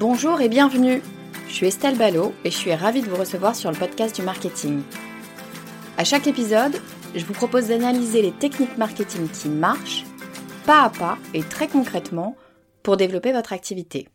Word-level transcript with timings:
Bonjour 0.00 0.40
et 0.40 0.48
bienvenue. 0.48 1.02
Je 1.46 1.52
suis 1.52 1.66
Estelle 1.66 1.98
Ballot 1.98 2.32
et 2.42 2.50
je 2.50 2.56
suis 2.56 2.72
ravie 2.72 3.02
de 3.02 3.06
vous 3.10 3.16
recevoir 3.20 3.54
sur 3.54 3.70
le 3.70 3.76
podcast 3.76 4.16
du 4.16 4.22
marketing. 4.22 4.80
À 5.98 6.04
chaque 6.04 6.26
épisode, 6.26 6.72
je 7.14 7.22
vous 7.22 7.34
propose 7.34 7.68
d'analyser 7.68 8.22
les 8.22 8.32
techniques 8.32 8.78
marketing 8.78 9.28
qui 9.28 9.50
marchent, 9.50 10.06
pas 10.64 10.84
à 10.84 10.88
pas 10.88 11.18
et 11.34 11.42
très 11.42 11.68
concrètement, 11.68 12.34
pour 12.82 12.96
développer 12.96 13.30
votre 13.30 13.52
activité. 13.52 14.08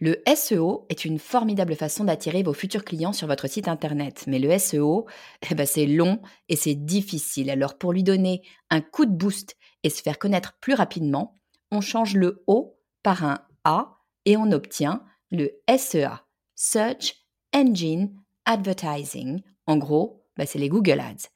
Le 0.00 0.22
SEO 0.34 0.86
est 0.88 1.04
une 1.04 1.18
formidable 1.18 1.76
façon 1.76 2.04
d'attirer 2.04 2.42
vos 2.42 2.54
futurs 2.54 2.82
clients 2.82 3.12
sur 3.12 3.26
votre 3.26 3.46
site 3.46 3.68
internet. 3.68 4.24
Mais 4.26 4.38
le 4.38 4.58
SEO, 4.58 5.06
eh 5.50 5.54
ben 5.54 5.66
c'est 5.66 5.84
long 5.84 6.22
et 6.48 6.56
c'est 6.56 6.76
difficile. 6.76 7.50
Alors 7.50 7.76
pour 7.76 7.92
lui 7.92 8.04
donner 8.04 8.40
un 8.70 8.80
coup 8.80 9.04
de 9.04 9.14
boost 9.14 9.58
et 9.82 9.90
se 9.90 10.00
faire 10.00 10.18
connaître 10.18 10.54
plus 10.62 10.72
rapidement, 10.72 11.38
on 11.70 11.82
change 11.82 12.14
le 12.14 12.42
O 12.46 12.78
par 13.02 13.24
un 13.24 13.38
A 13.64 13.98
et 14.24 14.36
on 14.36 14.50
obtient 14.52 15.04
le 15.30 15.50
SEA, 15.68 16.24
Search 16.54 17.16
Engine 17.54 18.14
Advertising. 18.44 19.40
En 19.66 19.76
gros, 19.76 20.22
bah, 20.36 20.46
c'est 20.46 20.58
les 20.58 20.68
Google 20.68 21.00
Ads. 21.00 21.28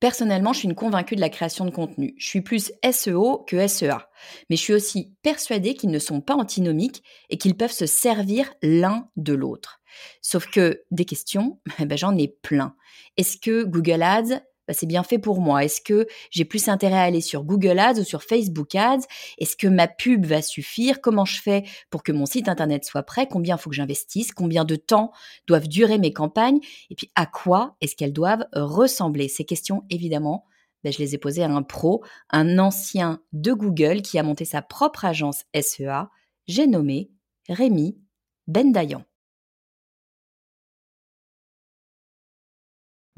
Personnellement, 0.00 0.52
je 0.52 0.60
suis 0.60 0.68
une 0.68 0.74
convaincue 0.74 1.16
de 1.16 1.20
la 1.20 1.30
création 1.30 1.64
de 1.64 1.70
contenu. 1.70 2.14
Je 2.18 2.26
suis 2.26 2.42
plus 2.42 2.72
SEO 2.90 3.44
que 3.46 3.66
SEA. 3.66 4.08
Mais 4.50 4.56
je 4.56 4.62
suis 4.62 4.74
aussi 4.74 5.14
persuadée 5.22 5.74
qu'ils 5.74 5.90
ne 5.90 5.98
sont 5.98 6.20
pas 6.20 6.34
antinomiques 6.34 7.02
et 7.30 7.38
qu'ils 7.38 7.56
peuvent 7.56 7.72
se 7.72 7.86
servir 7.86 8.52
l'un 8.62 9.08
de 9.16 9.32
l'autre. 9.32 9.80
Sauf 10.20 10.46
que 10.46 10.82
des 10.90 11.04
questions, 11.04 11.60
bah, 11.78 11.96
j'en 11.96 12.16
ai 12.16 12.28
plein. 12.28 12.74
Est-ce 13.16 13.38
que 13.38 13.64
Google 13.64 14.02
Ads 14.02 14.42
bah, 14.72 14.78
c'est 14.78 14.86
bien 14.86 15.02
fait 15.02 15.18
pour 15.18 15.40
moi. 15.40 15.64
Est-ce 15.64 15.82
que 15.82 16.06
j'ai 16.30 16.46
plus 16.46 16.68
intérêt 16.68 16.96
à 16.96 17.02
aller 17.02 17.20
sur 17.20 17.44
Google 17.44 17.78
Ads 17.78 18.00
ou 18.00 18.04
sur 18.04 18.22
Facebook 18.22 18.74
Ads? 18.74 19.04
Est-ce 19.38 19.54
que 19.54 19.66
ma 19.66 19.86
pub 19.86 20.24
va 20.24 20.40
suffire? 20.40 21.02
Comment 21.02 21.26
je 21.26 21.40
fais 21.42 21.64
pour 21.90 22.02
que 22.02 22.10
mon 22.10 22.24
site 22.24 22.48
internet 22.48 22.84
soit 22.86 23.02
prêt? 23.02 23.28
Combien 23.28 23.58
faut 23.58 23.68
que 23.68 23.76
j'investisse? 23.76 24.32
Combien 24.32 24.64
de 24.64 24.76
temps 24.76 25.12
doivent 25.46 25.68
durer 25.68 25.98
mes 25.98 26.14
campagnes? 26.14 26.60
Et 26.88 26.94
puis 26.94 27.10
à 27.16 27.26
quoi 27.26 27.76
est-ce 27.82 27.94
qu'elles 27.96 28.14
doivent 28.14 28.46
ressembler? 28.54 29.28
Ces 29.28 29.44
questions, 29.44 29.82
évidemment, 29.90 30.46
bah, 30.84 30.90
je 30.90 30.98
les 30.98 31.14
ai 31.14 31.18
posées 31.18 31.44
à 31.44 31.50
un 31.50 31.62
pro, 31.62 32.02
un 32.30 32.58
ancien 32.58 33.20
de 33.32 33.52
Google 33.52 34.00
qui 34.00 34.18
a 34.18 34.22
monté 34.22 34.46
sa 34.46 34.62
propre 34.62 35.04
agence 35.04 35.44
SEA. 35.54 36.08
J'ai 36.46 36.66
nommé 36.66 37.10
Rémi 37.48 37.98
Bendayan. 38.46 39.04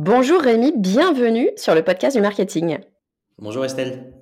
Bonjour 0.00 0.40
Rémi, 0.40 0.72
bienvenue 0.76 1.50
sur 1.56 1.72
le 1.72 1.84
podcast 1.84 2.16
du 2.16 2.20
marketing. 2.20 2.78
Bonjour 3.38 3.64
Estelle. 3.64 4.12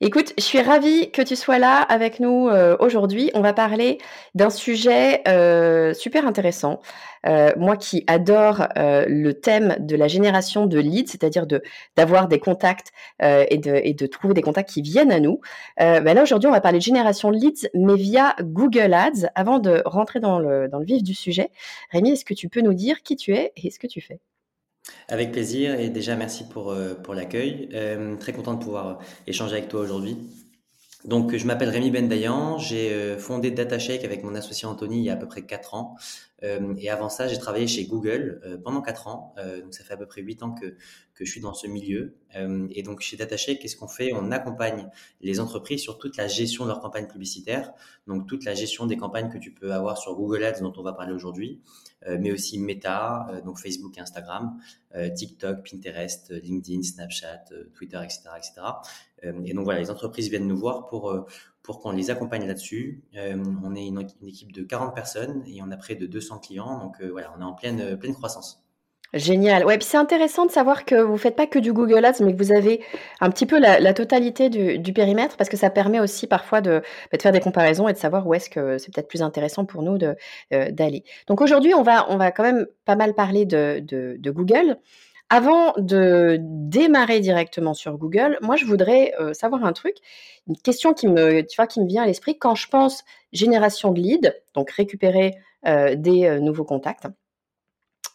Écoute, 0.00 0.32
je 0.38 0.42
suis 0.42 0.62
ravie 0.62 1.10
que 1.10 1.20
tu 1.20 1.36
sois 1.36 1.58
là 1.58 1.82
avec 1.82 2.20
nous 2.20 2.48
euh, 2.48 2.74
aujourd'hui. 2.80 3.30
On 3.34 3.42
va 3.42 3.52
parler 3.52 3.98
d'un 4.34 4.48
sujet 4.48 5.20
euh, 5.28 5.92
super 5.92 6.26
intéressant. 6.26 6.80
Euh, 7.26 7.52
moi 7.58 7.76
qui 7.76 8.02
adore 8.06 8.66
le 8.76 9.32
thème 9.32 9.76
de 9.78 9.94
la 9.94 10.08
génération 10.08 10.64
de 10.64 10.78
leads, 10.78 11.10
c'est-à-dire 11.10 11.46
de 11.46 11.62
d'avoir 11.98 12.26
des 12.26 12.38
contacts 12.38 12.90
et 13.20 13.58
de, 13.58 13.78
et, 13.84 13.92
de, 13.92 14.06
trouver 14.06 14.32
des 14.32 14.40
contacts 14.40 14.70
qui 14.70 14.80
viennent 14.80 15.12
à 15.12 15.20
nous. 15.20 15.42
Ben 15.76 16.14
là 16.14 16.22
aujourd'hui, 16.22 16.48
on 16.48 16.52
va 16.52 16.62
parler 16.62 16.78
de 16.78 16.82
génération 16.84 17.30
de 17.30 17.36
leads, 17.36 17.68
mais 17.74 17.96
via 17.96 18.36
Google 18.40 18.94
Ads. 18.94 19.28
Avant 19.34 19.58
de 19.58 19.82
rentrer 19.84 20.18
dans 20.18 20.38
le, 20.38 20.68
dans 20.68 20.78
le 20.78 20.86
vif 20.86 21.02
du 21.02 21.12
sujet, 21.12 21.50
Rémi, 21.90 22.12
est-ce 22.12 22.24
que 22.24 22.32
tu 22.32 22.48
peux 22.48 22.62
nous 22.62 22.72
dire 22.72 23.02
qui 23.02 23.16
tu 23.16 23.34
es 23.34 23.52
et 23.56 23.70
ce 23.70 23.78
que 23.78 23.86
tu 23.86 24.00
fais? 24.00 24.18
Avec 25.08 25.32
plaisir 25.32 25.78
et 25.78 25.90
déjà 25.90 26.16
merci 26.16 26.44
pour, 26.48 26.70
euh, 26.72 26.94
l'accueil. 27.14 27.68
Euh, 27.74 28.16
très 28.16 28.32
content 28.32 28.54
de 28.54 28.62
pouvoir 28.62 28.98
échanger 29.26 29.54
avec 29.56 29.68
toi 29.68 29.80
aujourd'hui. 29.80 30.16
Donc, 31.04 31.34
je 31.34 31.46
m'appelle 31.46 31.70
Rémi 31.70 31.90
Bendayan, 31.90 32.58
j'ai 32.58 32.92
euh, 32.92 33.16
fondé 33.18 33.50
DataShake 33.50 34.04
avec 34.04 34.22
mon 34.22 34.34
associé 34.34 34.68
Anthony 34.68 34.98
il 34.98 35.04
y 35.04 35.10
a 35.10 35.14
à 35.14 35.16
peu 35.16 35.26
près 35.26 35.46
4 35.46 35.74
ans. 35.74 35.96
et 36.42 36.88
avant 36.88 37.10
ça, 37.10 37.28
j'ai 37.28 37.38
travaillé 37.38 37.66
chez 37.66 37.84
Google 37.84 38.40
pendant 38.64 38.80
4 38.80 39.08
ans. 39.08 39.34
donc, 39.62 39.74
ça 39.74 39.84
fait 39.84 39.94
à 39.94 39.96
peu 39.96 40.06
près 40.06 40.22
8 40.22 40.42
ans 40.42 40.52
que, 40.52 40.74
que 41.14 41.26
je 41.26 41.30
suis 41.30 41.40
dans 41.42 41.52
ce 41.52 41.66
milieu. 41.66 42.16
et 42.70 42.82
donc, 42.82 43.00
chez 43.00 43.18
DataShake, 43.18 43.60
qu'est-ce 43.60 43.76
qu'on 43.76 43.88
fait? 43.88 44.12
On 44.14 44.30
accompagne 44.30 44.88
les 45.20 45.38
entreprises 45.38 45.82
sur 45.82 45.98
toute 45.98 46.16
la 46.16 46.28
gestion 46.28 46.64
de 46.64 46.70
leur 46.70 46.80
campagne 46.80 47.06
publicitaire, 47.06 47.72
donc 48.06 48.26
toute 48.26 48.44
la 48.44 48.54
gestion 48.54 48.86
des 48.86 48.96
campagnes 48.96 49.28
que 49.28 49.38
tu 49.38 49.52
peux 49.52 49.72
avoir 49.72 49.98
sur 49.98 50.14
Google 50.14 50.42
Ads 50.44 50.60
dont 50.60 50.72
on 50.78 50.82
va 50.82 50.94
parler 50.94 51.12
aujourd'hui, 51.12 51.60
euh, 52.06 52.16
mais 52.18 52.32
aussi 52.32 52.58
Meta, 52.58 53.28
euh, 53.30 53.40
donc 53.42 53.58
Facebook 53.58 53.96
et 53.98 54.00
Instagram, 54.00 54.58
euh, 54.94 55.10
TikTok, 55.10 55.70
Pinterest, 55.70 56.30
LinkedIn, 56.30 56.82
Snapchat, 56.82 57.44
Twitter, 57.74 58.00
etc., 58.02 58.22
etc. 58.38 58.54
et 59.22 59.54
donc 59.54 59.64
voilà, 59.64 59.80
les 59.80 59.90
entreprises 59.90 60.30
viennent 60.30 60.48
nous 60.48 60.56
voir 60.56 60.86
pour 60.86 61.14
pour 61.62 61.80
qu'on 61.80 61.92
les 61.92 62.10
accompagne 62.10 62.46
là-dessus. 62.46 63.02
on 63.14 63.74
est 63.74 63.86
une, 63.86 64.00
équipe 64.26 64.52
de 64.52 64.62
40 64.62 64.94
personnes 64.94 65.42
et 65.46 65.60
on 65.62 65.70
a 65.70 65.76
près 65.76 65.94
de 65.94 66.06
200 66.06 66.38
clients, 66.38 66.78
donc 66.78 67.02
voilà, 67.02 67.32
on 67.36 67.40
est 67.40 67.44
en 67.44 67.54
pleine 67.54 67.98
pleine 67.98 68.14
croissance. 68.14 68.64
Génial. 69.12 69.64
Ouais, 69.66 69.76
puis 69.76 69.88
c'est 69.88 69.96
intéressant 69.96 70.46
de 70.46 70.52
savoir 70.52 70.84
que 70.84 70.94
vous 70.94 71.16
faites 71.16 71.34
pas 71.34 71.48
que 71.48 71.58
du 71.58 71.72
Google 71.72 72.04
Ads, 72.04 72.22
mais 72.22 72.32
que 72.32 72.38
vous 72.38 72.52
avez 72.52 72.80
un 73.20 73.28
petit 73.30 73.44
peu 73.44 73.58
la, 73.58 73.92
totalité 73.92 74.48
du, 74.50 74.92
périmètre, 74.92 75.36
parce 75.36 75.50
que 75.50 75.56
ça 75.56 75.68
permet 75.68 75.98
aussi 75.98 76.28
parfois 76.28 76.60
de, 76.60 76.80
bah, 77.10 77.16
de 77.16 77.22
faire 77.22 77.32
des 77.32 77.40
comparaisons 77.40 77.88
et 77.88 77.92
de 77.92 77.98
savoir 77.98 78.24
où 78.28 78.34
est-ce 78.34 78.48
que 78.48 78.78
c'est 78.78 78.94
peut-être 78.94 79.08
plus 79.08 79.22
intéressant 79.22 79.64
pour 79.64 79.82
nous 79.82 79.98
euh, 80.52 80.70
d'aller. 80.70 81.02
Donc 81.26 81.40
aujourd'hui, 81.40 81.74
on 81.74 81.82
va, 81.82 82.08
on 82.08 82.18
va 82.18 82.30
quand 82.30 82.44
même 82.44 82.66
pas 82.84 82.94
mal 82.94 83.14
parler 83.14 83.46
de, 83.46 83.80
de, 83.80 84.30
Google. 84.30 84.76
Avant 85.30 85.74
de 85.78 86.38
démarrer 86.40 87.20
directement 87.20 87.72
sur 87.72 87.96
Google, 87.96 88.36
moi 88.42 88.56
je 88.56 88.64
voudrais 88.64 89.14
euh, 89.20 89.32
savoir 89.32 89.64
un 89.64 89.72
truc, 89.72 89.96
une 90.48 90.56
question 90.56 90.92
qui 90.92 91.06
me, 91.06 91.44
vient 91.86 92.02
à 92.02 92.06
l'esprit. 92.06 92.36
Quand 92.36 92.56
je 92.56 92.68
pense 92.68 93.04
génération 93.32 93.92
de 93.92 94.00
leads, 94.00 94.32
donc 94.54 94.72
récupérer 94.72 95.36
euh, 95.66 95.94
des 95.94 96.40
nouveaux 96.40 96.64
contacts 96.64 97.06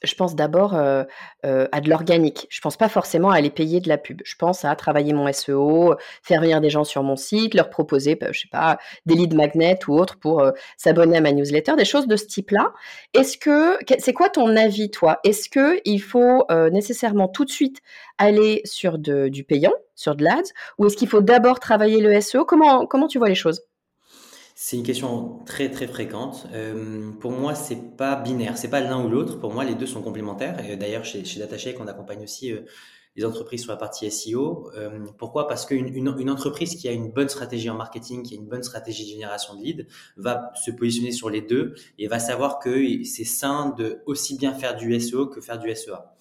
je 0.05 0.15
pense 0.15 0.35
d'abord 0.35 0.75
euh, 0.75 1.03
euh, 1.45 1.67
à 1.71 1.81
de 1.81 1.89
l'organique. 1.89 2.47
Je 2.49 2.61
pense 2.61 2.77
pas 2.77 2.89
forcément 2.89 3.29
à 3.31 3.37
aller 3.37 3.49
payer 3.49 3.79
de 3.79 3.89
la 3.89 3.97
pub. 3.97 4.21
Je 4.25 4.35
pense 4.35 4.65
à 4.65 4.75
travailler 4.75 5.13
mon 5.13 5.31
SEO, 5.31 5.95
faire 6.21 6.41
venir 6.41 6.61
des 6.61 6.69
gens 6.69 6.83
sur 6.83 7.03
mon 7.03 7.15
site, 7.15 7.53
leur 7.53 7.69
proposer, 7.69 8.15
bah, 8.15 8.27
je 8.31 8.41
sais 8.41 8.47
pas, 8.51 8.77
des 9.05 9.15
leads 9.15 9.35
magnets 9.35 9.79
ou 9.87 9.97
autres 9.97 10.17
pour 10.17 10.41
euh, 10.41 10.51
s'abonner 10.77 11.17
à 11.17 11.21
ma 11.21 11.31
newsletter, 11.31 11.75
des 11.77 11.85
choses 11.85 12.07
de 12.07 12.15
ce 12.15 12.25
type-là. 12.25 12.73
Est-ce 13.13 13.37
que 13.37 13.77
c'est 13.99 14.13
quoi 14.13 14.29
ton 14.29 14.55
avis, 14.55 14.89
toi? 14.89 15.19
Est-ce 15.23 15.49
que 15.49 15.79
il 15.85 15.99
faut 15.99 16.45
nécessairement 16.71 17.27
tout 17.27 17.45
de 17.45 17.51
suite 17.51 17.81
aller 18.17 18.61
sur 18.65 18.97
du 18.97 19.43
payant, 19.43 19.73
sur 19.95 20.15
de 20.15 20.23
l'ADS, 20.23 20.53
ou 20.77 20.87
est-ce 20.87 20.97
qu'il 20.97 21.07
faut 21.07 21.21
d'abord 21.21 21.59
travailler 21.59 22.01
le 22.01 22.19
SEO 22.21 22.45
Comment 22.45 22.85
comment 22.85 23.07
tu 23.07 23.17
vois 23.17 23.29
les 23.29 23.35
choses? 23.35 23.61
C'est 24.57 24.77
une 24.77 24.83
question 24.83 25.39
très 25.45 25.69
très 25.69 25.85
fréquente. 25.85 26.47
Euh, 26.53 27.11
pour 27.19 27.31
moi, 27.31 27.55
c'est 27.55 27.97
pas 27.97 28.15
binaire, 28.15 28.57
c'est 28.57 28.69
pas 28.69 28.79
l'un 28.79 29.03
ou 29.03 29.09
l'autre. 29.09 29.37
Pour 29.37 29.53
moi, 29.53 29.65
les 29.65 29.75
deux 29.75 29.85
sont 29.85 30.01
complémentaires. 30.01 30.65
Et 30.65 30.77
d'ailleurs, 30.77 31.03
chez, 31.03 31.25
chez 31.25 31.41
DataShake, 31.41 31.75
on 31.81 31.87
accompagne 31.87 32.23
aussi 32.23 32.53
euh, 32.53 32.61
les 33.17 33.25
entreprises 33.25 33.63
sur 33.63 33.73
la 33.73 33.77
partie 33.77 34.09
SEO. 34.09 34.71
pourquoi? 35.17 35.47
Parce 35.49 35.65
qu'une 35.65 35.93
une, 35.93 36.29
entreprise 36.29 36.75
qui 36.75 36.87
a 36.87 36.93
une 36.93 37.11
bonne 37.11 37.27
stratégie 37.27 37.69
en 37.69 37.75
marketing, 37.75 38.23
qui 38.23 38.35
a 38.35 38.37
une 38.37 38.47
bonne 38.47 38.63
stratégie 38.63 39.03
de 39.03 39.09
génération 39.09 39.55
de 39.55 39.61
leads, 39.61 39.85
va 40.15 40.51
se 40.55 40.71
positionner 40.71 41.11
sur 41.11 41.29
les 41.29 41.41
deux 41.41 41.75
et 41.97 42.07
va 42.07 42.19
savoir 42.19 42.59
que 42.59 43.03
c'est 43.03 43.23
sain 43.25 43.73
de 43.77 44.01
aussi 44.05 44.37
bien 44.37 44.53
faire 44.53 44.75
du 44.75 44.97
SEO 44.99 45.27
que 45.27 45.41
faire 45.41 45.59
du 45.59 45.73
SEA. 45.73 46.13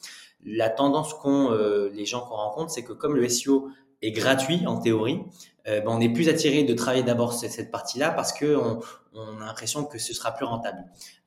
La 0.44 0.70
tendance 0.70 1.14
qu'ont 1.14 1.50
les 1.92 2.04
gens 2.04 2.20
qu'on 2.20 2.36
rencontre, 2.36 2.70
c'est 2.70 2.84
que 2.84 2.92
comme 2.92 3.16
le 3.16 3.28
SEO 3.28 3.70
gratuit 4.12 4.66
en 4.66 4.78
théorie, 4.78 5.20
euh, 5.66 5.80
ben, 5.80 5.90
on 5.90 6.00
est 6.00 6.10
plus 6.10 6.28
attiré 6.28 6.64
de 6.64 6.74
travailler 6.74 7.02
d'abord 7.02 7.32
cette, 7.32 7.70
partie-là 7.70 8.10
parce 8.10 8.32
que 8.32 8.56
on, 8.56 8.80
a 9.40 9.46
l'impression 9.46 9.84
que 9.84 9.98
ce 9.98 10.12
sera 10.12 10.32
plus 10.32 10.44
rentable. 10.44 10.84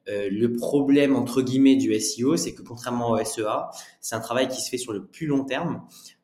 Euh, 0.09 0.29
le 0.31 0.53
problème 0.53 1.15
entre 1.15 1.41
guillemets 1.41 1.75
du 1.75 1.97
SEO, 1.99 2.37
c'est 2.37 2.53
que 2.53 2.61
contrairement 2.61 3.11
au 3.11 3.23
SEA, 3.23 3.69
c'est 3.99 4.15
un 4.15 4.19
travail 4.19 4.47
qui 4.47 4.61
se 4.61 4.69
fait 4.69 4.77
sur 4.77 4.93
le 4.93 5.05
plus 5.05 5.27
long 5.27 5.43
terme. 5.43 5.81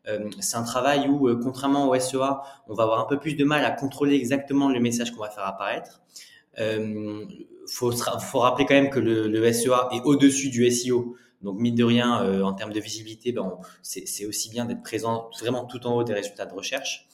Euh, 0.08 0.30
c'est 0.40 0.58
un 0.58 0.64
travail 0.64 1.08
où, 1.08 1.34
contrairement 1.42 1.90
au 1.90 2.00
SEA, 2.00 2.38
on 2.68 2.74
va 2.74 2.84
avoir 2.84 3.00
un 3.00 3.06
peu 3.06 3.20
plus 3.20 3.36
de 3.36 3.44
mal 3.46 3.66
à 3.66 3.72
contrôler 3.72 4.16
exactement 4.16 4.70
le 4.70 4.80
message 4.80 5.12
qu'on 5.12 5.22
va 5.22 5.30
faire 5.30 5.46
apparaître. 5.46 6.02
Faut, 7.66 7.92
faut 7.92 8.40
rappeler 8.40 8.66
quand 8.66 8.76
même 8.76 8.90
que 8.90 9.00
le, 9.00 9.28
le 9.28 9.54
SEA 9.54 9.88
est 9.94 10.02
au-dessus 10.04 10.50
du 10.50 10.70
SEO. 10.70 11.16
Donc, 11.44 11.60
mine 11.60 11.76
de 11.76 11.84
rien, 11.84 12.44
en 12.44 12.54
termes 12.54 12.74
de 12.74 12.80
visibilité, 12.80 13.32
ben, 13.32 13.58
c'est 13.82 14.26
aussi 14.26 14.50
bien 14.50 14.66
d'être 14.66 14.82
présent 14.82 15.30
vraiment 15.40 15.66
tout 15.66 15.86
en 15.86 15.96
haut 15.96 16.04
des 16.04 16.14
résultats 16.14 16.46
de 16.46 16.54
recherche. 16.54 17.08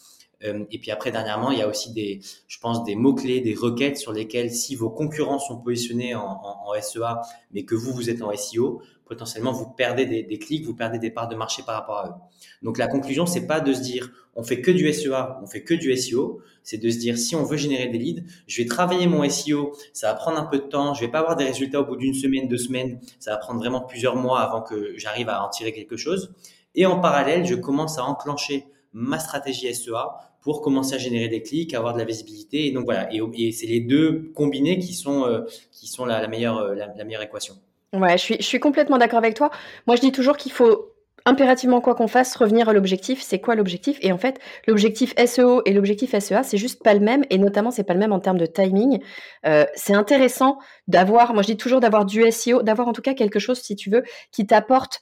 Euh, 0.44 0.65
et 0.71 0.80
puis 0.80 0.91
après, 0.91 1.12
dernièrement, 1.12 1.51
il 1.51 1.59
y 1.59 1.62
a 1.62 1.68
aussi 1.68 1.91
des, 1.91 2.21
je 2.47 2.59
pense, 2.59 2.83
des 2.83 2.95
mots-clés, 2.95 3.41
des 3.41 3.53
requêtes 3.53 3.97
sur 3.97 4.13
lesquelles, 4.13 4.51
si 4.51 4.75
vos 4.75 4.89
concurrents 4.89 5.39
sont 5.39 5.57
positionnés 5.57 6.15
en, 6.15 6.39
SEA, 6.81 7.21
mais 7.51 7.63
que 7.63 7.75
vous, 7.75 7.91
vous 7.91 8.09
êtes 8.09 8.21
en 8.21 8.33
SEO, 8.36 8.81
potentiellement, 9.06 9.51
vous 9.51 9.68
perdez 9.68 10.06
des, 10.06 10.24
des, 10.24 10.38
clics, 10.38 10.65
vous 10.65 10.75
perdez 10.75 11.00
des 11.00 11.12
parts 11.12 11.27
de 11.27 11.36
marché 11.36 11.63
par 11.63 11.75
rapport 11.75 11.97
à 11.97 12.07
eux. 12.09 12.13
Donc, 12.62 12.77
la 12.77 12.88
conclusion, 12.88 13.25
c'est 13.25 13.47
pas 13.47 13.59
de 13.59 13.74
se 13.74 13.81
dire, 13.81 14.12
on 14.39 14.44
fait 14.44 14.62
que 14.62 14.71
du 14.71 14.91
SEA, 14.94 15.38
on 15.41 15.47
fait 15.47 15.63
que 15.63 15.74
du 15.74 15.95
SEO. 15.97 16.42
C'est 16.63 16.77
de 16.77 16.89
se 16.89 16.97
dire, 16.97 17.18
si 17.18 17.35
on 17.35 17.44
veut 17.44 17.57
générer 17.57 17.88
des 17.88 17.97
leads, 17.97 18.24
je 18.47 18.62
vais 18.62 18.68
travailler 18.68 19.07
mon 19.07 19.27
SEO, 19.27 19.74
ça 19.92 20.07
va 20.07 20.13
prendre 20.13 20.38
un 20.38 20.45
peu 20.45 20.59
de 20.59 20.63
temps, 20.63 20.94
je 20.94 21.01
vais 21.01 21.12
pas 21.12 21.19
avoir 21.19 21.35
des 21.35 21.45
résultats 21.45 21.81
au 21.81 21.85
bout 21.85 21.97
d'une 21.97 22.13
semaine, 22.13 22.47
deux 22.47 22.57
semaines, 22.57 23.01
ça 23.19 23.31
va 23.31 23.38
prendre 23.38 23.59
vraiment 23.59 23.81
plusieurs 23.81 24.15
mois 24.15 24.39
avant 24.39 24.62
que 24.62 24.94
j'arrive 24.97 25.27
à 25.30 25.44
en 25.44 25.50
tirer 25.50 25.74
quelque 25.74 25.97
chose. 25.97 26.33
Et 26.75 26.85
en 26.85 27.00
parallèle, 27.00 27.45
je 27.45 27.56
commence 27.56 27.97
à 27.97 28.06
enclencher 28.06 28.68
ma 28.94 29.19
stratégie 29.19 29.74
SEA 29.74 29.92
pour 30.41 30.62
commencer 30.62 30.95
à 30.95 30.97
générer 30.97 31.27
des 31.27 31.41
clics, 31.41 31.74
avoir 31.74 31.94
de 31.94 32.00
la 32.00 32.06
visibilité. 32.06 32.68
Et 32.68 32.71
donc 32.71 32.86
voilà, 32.86 33.09
et, 33.13 33.51
c'est 33.51 33.68
les 33.68 33.81
deux 33.81 34.31
combinés 34.36 34.80
qui 34.80 34.94
sont, 34.94 35.25
euh, 35.25 35.41
qui 35.71 35.88
sont 35.88 36.06
la, 36.06 36.27
meilleure, 36.27 36.57
euh, 36.57 36.75
la, 36.75 37.03
meilleure 37.03 37.21
équation. 37.21 37.56
Ouais, 37.94 38.18
je 38.18 38.24
suis, 38.24 38.36
je 38.38 38.45
suis 38.45 38.59
complètement 38.59 38.97
d'accord 38.97 39.19
avec 39.19 39.33
toi. 39.33 39.50
Moi, 39.88 39.95
je 39.95 40.01
dis 40.01 40.12
toujours 40.12 40.38
qu'il 40.38 40.51
faut 40.51 40.94
impérativement, 41.25 41.81
quoi 41.81 41.95
qu'on 41.95 42.07
fasse, 42.07 42.36
revenir 42.36 42.69
à 42.69 42.74
l'objectif. 42.74 43.21
C'est 43.21 43.39
quoi 43.39 43.56
l'objectif? 43.56 43.97
Et 44.01 44.12
en 44.12 44.18
fait, 44.18 44.39
l'objectif 44.68 45.13
SEO 45.24 45.62
et 45.65 45.74
l'objectif 45.74 46.18
SEA, 46.18 46.44
c'est 46.44 46.57
juste 46.57 46.83
pas 46.83 46.94
le 46.94 47.00
même. 47.00 47.24
Et 47.30 47.38
notamment, 47.38 47.71
c'est 47.71 47.83
pas 47.83 47.94
le 47.94 48.00
même 48.00 48.12
en 48.12 48.19
termes 48.19 48.38
de 48.38 48.45
timing. 48.45 49.00
Euh, 49.45 49.65
c'est 49.75 49.94
intéressant 49.94 50.59
d'avoir, 50.88 51.33
moi 51.33 51.44
je 51.44 51.47
dis 51.47 51.57
toujours 51.57 51.80
d'avoir 51.80 52.06
du 52.06 52.30
SEO, 52.31 52.62
d'avoir 52.63 52.88
en 52.88 52.94
tout 52.94 53.01
cas 53.01 53.13
quelque 53.13 53.39
chose, 53.39 53.59
si 53.59 53.75
tu 53.75 53.89
veux, 53.89 54.03
qui 54.31 54.47
t'apporte 54.47 55.01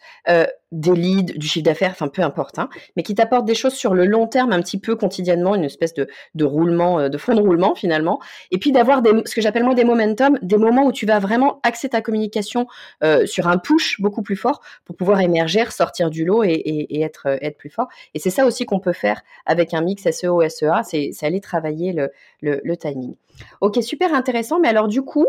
des 0.71 0.93
leads, 0.93 1.33
du 1.37 1.47
chiffre 1.47 1.63
d'affaires, 1.63 1.91
enfin 1.91 2.07
peu 2.07 2.21
importe, 2.21 2.59
hein, 2.59 2.69
mais 2.95 3.03
qui 3.03 3.15
t'apporte 3.15 3.45
des 3.45 3.55
choses 3.55 3.73
sur 3.73 3.93
le 3.93 4.05
long 4.05 4.27
terme, 4.27 4.51
un 4.51 4.61
petit 4.61 4.79
peu 4.79 4.95
quotidiennement, 4.95 5.55
une 5.55 5.63
espèce 5.63 5.93
de, 5.93 6.07
de 6.35 6.45
roulement, 6.45 6.99
euh, 6.99 7.09
de 7.09 7.17
fond 7.17 7.35
de 7.35 7.41
roulement 7.41 7.73
finalement, 7.73 8.19
et 8.51 8.57
puis 8.57 8.71
d'avoir 8.71 9.01
ce 9.25 9.33
que 9.33 9.41
j'appelle 9.41 9.63
moi 9.63 9.75
des 9.75 9.85
momentum, 9.85 10.37
des 10.41 10.57
moments 10.57 10.85
où 10.85 10.91
tu 10.91 11.05
vas 11.05 11.19
vraiment 11.19 11.59
axer 11.63 11.89
ta 11.89 12.01
communication 12.01 12.67
euh, 13.03 13.25
sur 13.25 13.47
un 13.47 13.57
push 13.57 14.01
beaucoup 14.01 14.21
plus 14.21 14.35
fort 14.35 14.61
pour 14.83 14.95
pouvoir 14.95 15.21
émerger, 15.21 15.63
sortir 15.69 16.09
du 16.09 16.25
lot 16.25 16.43
et, 16.43 16.49
et, 16.51 16.97
et 16.97 17.01
être, 17.01 17.27
être 17.41 17.57
plus 17.57 17.69
fort. 17.69 17.87
Et 18.13 18.19
c'est 18.19 18.29
ça 18.29 18.45
aussi 18.45 18.65
qu'on 18.65 18.79
peut 18.79 18.93
faire 18.93 19.21
avec 19.45 19.73
un 19.73 19.81
mix 19.81 20.03
SEO-SEA, 20.09 20.83
c'est 20.83 21.23
aller 21.23 21.39
travailler 21.41 21.93
le, 21.93 22.11
le, 22.41 22.59
le 22.63 22.77
timing. 22.77 23.15
Ok, 23.61 23.81
super 23.81 24.13
intéressant, 24.13 24.59
mais 24.59 24.67
alors 24.67 24.87
du 24.87 25.01
coup, 25.01 25.27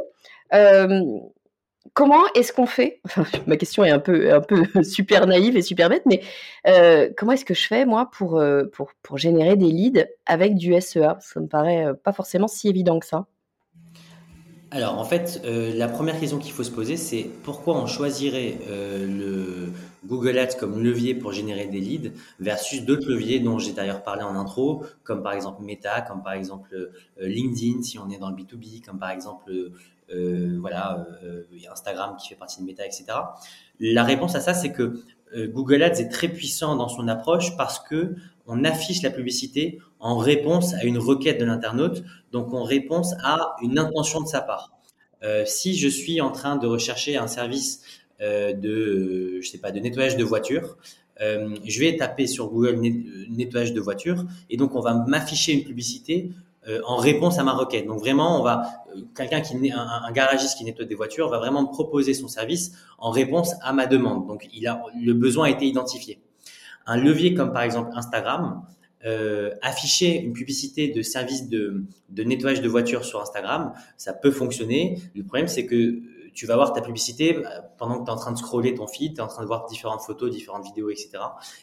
euh, 0.55 1.05
comment 1.95 2.23
est-ce 2.35 2.53
qu'on 2.53 2.67
fait? 2.67 3.01
Ma 3.47 3.57
question 3.57 3.85
est 3.85 3.91
un 3.91 3.99
peu, 3.99 4.31
super 4.83 5.27
naïve 5.27 5.57
et 5.57 5.63
super 5.63 5.89
bête, 5.89 6.05
mais 6.07 6.23
euh, 6.67 7.09
comment 7.17 7.33
est-ce 7.33 7.45
que 7.45 7.55
je 7.55 7.67
fais, 7.67 7.85
moi, 7.85 8.11
pour, 8.11 8.39
euh, 8.39 8.65
générer 9.15 9.57
des 9.57 9.71
leads 9.71 10.07
avec 10.27 10.55
du 10.55 10.79
SEA 10.81 11.17
Ça 11.21 11.41
me 11.41 11.47
paraît 11.47 11.95
pas 12.05 12.13
forcément 12.13 12.49
si 12.49 12.69
évident 12.69 12.99
que 12.99 13.07
ça. 13.07 13.27
Alors, 14.71 14.99
en 14.99 15.05
fait, 15.05 15.41
la 15.45 15.89
première 15.89 16.21
question 16.21 16.39
qu'il 16.39 16.53
faut 16.53 16.63
se 16.63 16.71
poser, 16.71 16.99
c'est 16.99 17.27
pourquoi 17.43 17.75
on 17.75 17.87
choisirait 17.87 18.59
le 18.69 19.73
Google 20.07 20.39
Ads 20.39 20.57
comme 20.59 20.83
levier 20.83 21.15
pour 21.15 21.33
générer 21.33 21.67
des 21.67 21.81
leads 21.81 22.11
versus 22.41 22.85
d'autres 22.85 23.09
leviers 23.09 23.41
dont 23.41 23.59
j'ai 23.59 23.73
d'ailleurs 23.73 24.03
parlé 24.03 24.23
en 24.23 24.37
intro, 24.37 24.85
comme 25.05 25.23
par 25.23 25.33
exemple 25.33 25.63
Meta, 25.63 26.01
comme 26.03 26.23
par 26.23 26.33
exemple 26.35 26.91
LinkedIn 27.19 27.83
si 27.83 27.99
on 27.99 28.09
est 28.11 28.19
dans 28.19 28.31
le 28.31 28.37
B2B, 28.37 28.85
comme 28.85 28.99
par 28.99 29.11
exemple 29.11 29.53
euh, 30.11 30.59
voilà, 30.61 31.07
euh, 31.23 31.45
a 31.69 31.73
Instagram 31.73 32.17
qui 32.17 32.29
fait 32.29 32.35
partie 32.35 32.61
de 32.61 32.67
Meta, 32.67 32.87
etc. 32.87 33.07
La 33.81 34.05
réponse 34.05 34.35
à 34.35 34.41
ça, 34.41 34.55
c'est 34.55 34.73
que 34.73 35.03
euh, 35.35 35.49
Google 35.49 35.83
Ads 35.83 36.01
est 36.01 36.09
très 36.09 36.29
puissant 36.29 36.77
dans 36.77 36.89
son 36.89 37.09
approche 37.09 37.57
parce 37.57 37.79
que 37.79 38.15
on 38.47 38.65
affiche 38.65 39.03
la 39.03 39.11
publicité 39.11 39.79
en 40.01 40.17
réponse 40.17 40.73
à 40.75 40.85
une 40.85 40.99
requête 40.99 41.39
de 41.39 41.45
l'internaute, 41.45 42.03
donc 42.33 42.55
en 42.55 42.63
réponse 42.63 43.13
à 43.23 43.57
une 43.63 43.79
intention 43.79 44.23
de 44.23 44.27
sa 44.27 44.41
part. 44.41 44.73
Euh, 45.23 45.45
si 45.45 45.77
je 45.77 45.89
suis 45.89 46.21
en 46.21 46.31
train 46.31 46.57
de 46.57 46.67
rechercher 46.67 47.17
un 47.17 47.27
service 47.27 47.83
euh, 47.83 48.08
de, 48.21 49.41
je 49.41 49.49
sais 49.49 49.59
pas, 49.59 49.71
de 49.71 49.81
nettoyage 49.81 50.17
de 50.17 50.25
voiture, 50.25 50.77
euh, 51.21 51.55
je 51.65 51.81
vais 51.81 51.97
taper 51.97 52.27
sur 52.27 52.49
Google 52.49 52.81
nettoyage 53.29 53.73
de 53.73 53.81
voiture 53.81 54.25
et 54.51 54.57
donc 54.57 54.75
on 54.75 54.81
va 54.81 54.95
m'afficher 54.95 55.53
une 55.53 55.65
publicité 55.65 56.31
euh, 56.69 56.81
en 56.87 56.97
réponse 56.97 57.39
à 57.39 57.45
ma 57.45 57.53
requête. 57.53 57.87
Donc 57.87 57.99
vraiment, 57.99 58.39
on 58.39 58.43
va 58.43 58.85
euh, 58.95 59.01
quelqu'un 59.17 59.41
qui 59.41 59.55
un, 59.73 59.79
un 59.79 60.13
garagiste 60.13 60.59
qui 60.59 60.65
nettoie 60.65 60.85
des 60.85 60.95
voitures 60.95 61.29
va 61.29 61.39
vraiment 61.39 61.63
me 61.63 61.69
proposer 61.69 62.15
son 62.15 62.29
service 62.29 62.73
en 62.99 63.11
réponse 63.11 63.55
à 63.63 63.73
ma 63.73 63.87
demande. 63.87 64.27
Donc 64.27 64.49
il 64.53 64.67
a 64.67 64.83
le 65.01 65.13
besoin 65.13 65.47
a 65.47 65.51
été 65.51 65.67
identifié. 65.67 66.21
Un 66.87 66.97
levier 66.97 67.35
comme 67.35 67.53
par 67.53 67.63
exemple 67.63 67.91
Instagram, 67.95 68.63
euh, 69.05 69.51
afficher 69.63 70.21
une 70.21 70.33
publicité 70.33 70.89
de 70.89 71.03
service 71.03 71.49
de, 71.49 71.85
de 72.11 72.23
nettoyage 72.23 72.61
de 72.61 72.69
voitures 72.69 73.05
sur 73.05 73.21
Instagram, 73.21 73.73
ça 73.97 74.13
peut 74.13 74.31
fonctionner. 74.31 75.01
Le 75.15 75.23
problème, 75.23 75.49
c'est 75.49 75.67
que 75.67 76.01
tu 76.35 76.47
vas 76.47 76.57
voir 76.57 76.73
ta 76.73 76.81
publicité 76.81 77.37
euh, 77.37 77.41
pendant 77.79 77.99
que 77.99 78.05
tu 78.05 78.11
es 78.11 78.13
en 78.13 78.17
train 78.17 78.33
de 78.33 78.39
scroller 78.39 78.75
ton 78.75 78.87
feed, 78.87 79.15
tu 79.15 79.19
es 79.19 79.23
en 79.23 79.29
train 79.29 79.43
de 79.43 79.47
voir 79.47 79.67
différentes 79.67 80.03
photos, 80.03 80.31
différentes 80.31 80.65
vidéos, 80.65 80.91
etc. 80.91 81.11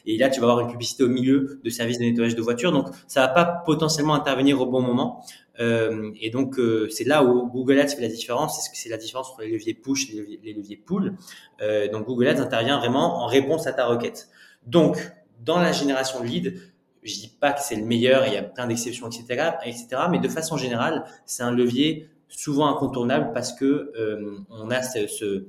Et 0.06 0.16
là, 0.16 0.28
tu 0.28 0.40
vas 0.40 0.50
avoir 0.50 0.60
une 0.60 0.70
publicité 0.70 1.04
au 1.04 1.08
milieu 1.08 1.60
de 1.62 1.70
services 1.70 1.98
de 1.98 2.04
nettoyage 2.04 2.34
de 2.34 2.42
voiture. 2.42 2.72
Donc, 2.72 2.88
ça 3.06 3.20
va 3.20 3.28
pas 3.28 3.44
potentiellement 3.44 4.14
intervenir 4.14 4.60
au 4.60 4.66
bon 4.66 4.80
moment. 4.80 5.24
Euh, 5.60 6.10
et 6.20 6.30
donc, 6.30 6.58
euh, 6.58 6.88
c'est 6.90 7.04
là 7.04 7.24
où 7.24 7.46
Google 7.48 7.78
Ads 7.78 7.88
fait 7.88 8.02
la 8.02 8.08
différence. 8.08 8.56
C'est 8.56 8.70
ce 8.70 8.82
c'est 8.82 8.88
la 8.88 8.98
différence 8.98 9.30
entre 9.30 9.42
les 9.42 9.50
leviers 9.50 9.74
push 9.74 10.10
et 10.10 10.40
les 10.42 10.52
leviers, 10.52 10.76
pull. 10.76 11.16
Euh, 11.60 11.88
donc, 11.90 12.06
Google 12.06 12.28
Ads 12.28 12.40
intervient 12.40 12.78
vraiment 12.78 13.22
en 13.22 13.26
réponse 13.26 13.66
à 13.66 13.72
ta 13.72 13.86
requête. 13.86 14.28
Donc, 14.66 14.98
dans 15.44 15.60
la 15.60 15.72
génération 15.72 16.20
de 16.20 16.26
leads, 16.26 16.60
je 17.02 17.14
dis 17.14 17.32
pas 17.40 17.52
que 17.52 17.60
c'est 17.60 17.76
le 17.76 17.84
meilleur, 17.84 18.26
il 18.26 18.32
y 18.32 18.36
a 18.36 18.42
plein 18.42 18.66
d'exceptions, 18.66 19.08
etc., 19.08 19.50
etc., 19.64 19.86
mais 20.10 20.18
de 20.18 20.28
façon 20.28 20.56
générale, 20.56 21.04
c'est 21.24 21.42
un 21.42 21.52
levier 21.52 22.08
souvent 22.28 22.68
incontournable 22.68 23.32
parce 23.32 23.52
que 23.52 23.92
euh, 23.96 24.38
on 24.50 24.70
a 24.70 24.82
ce, 24.82 25.46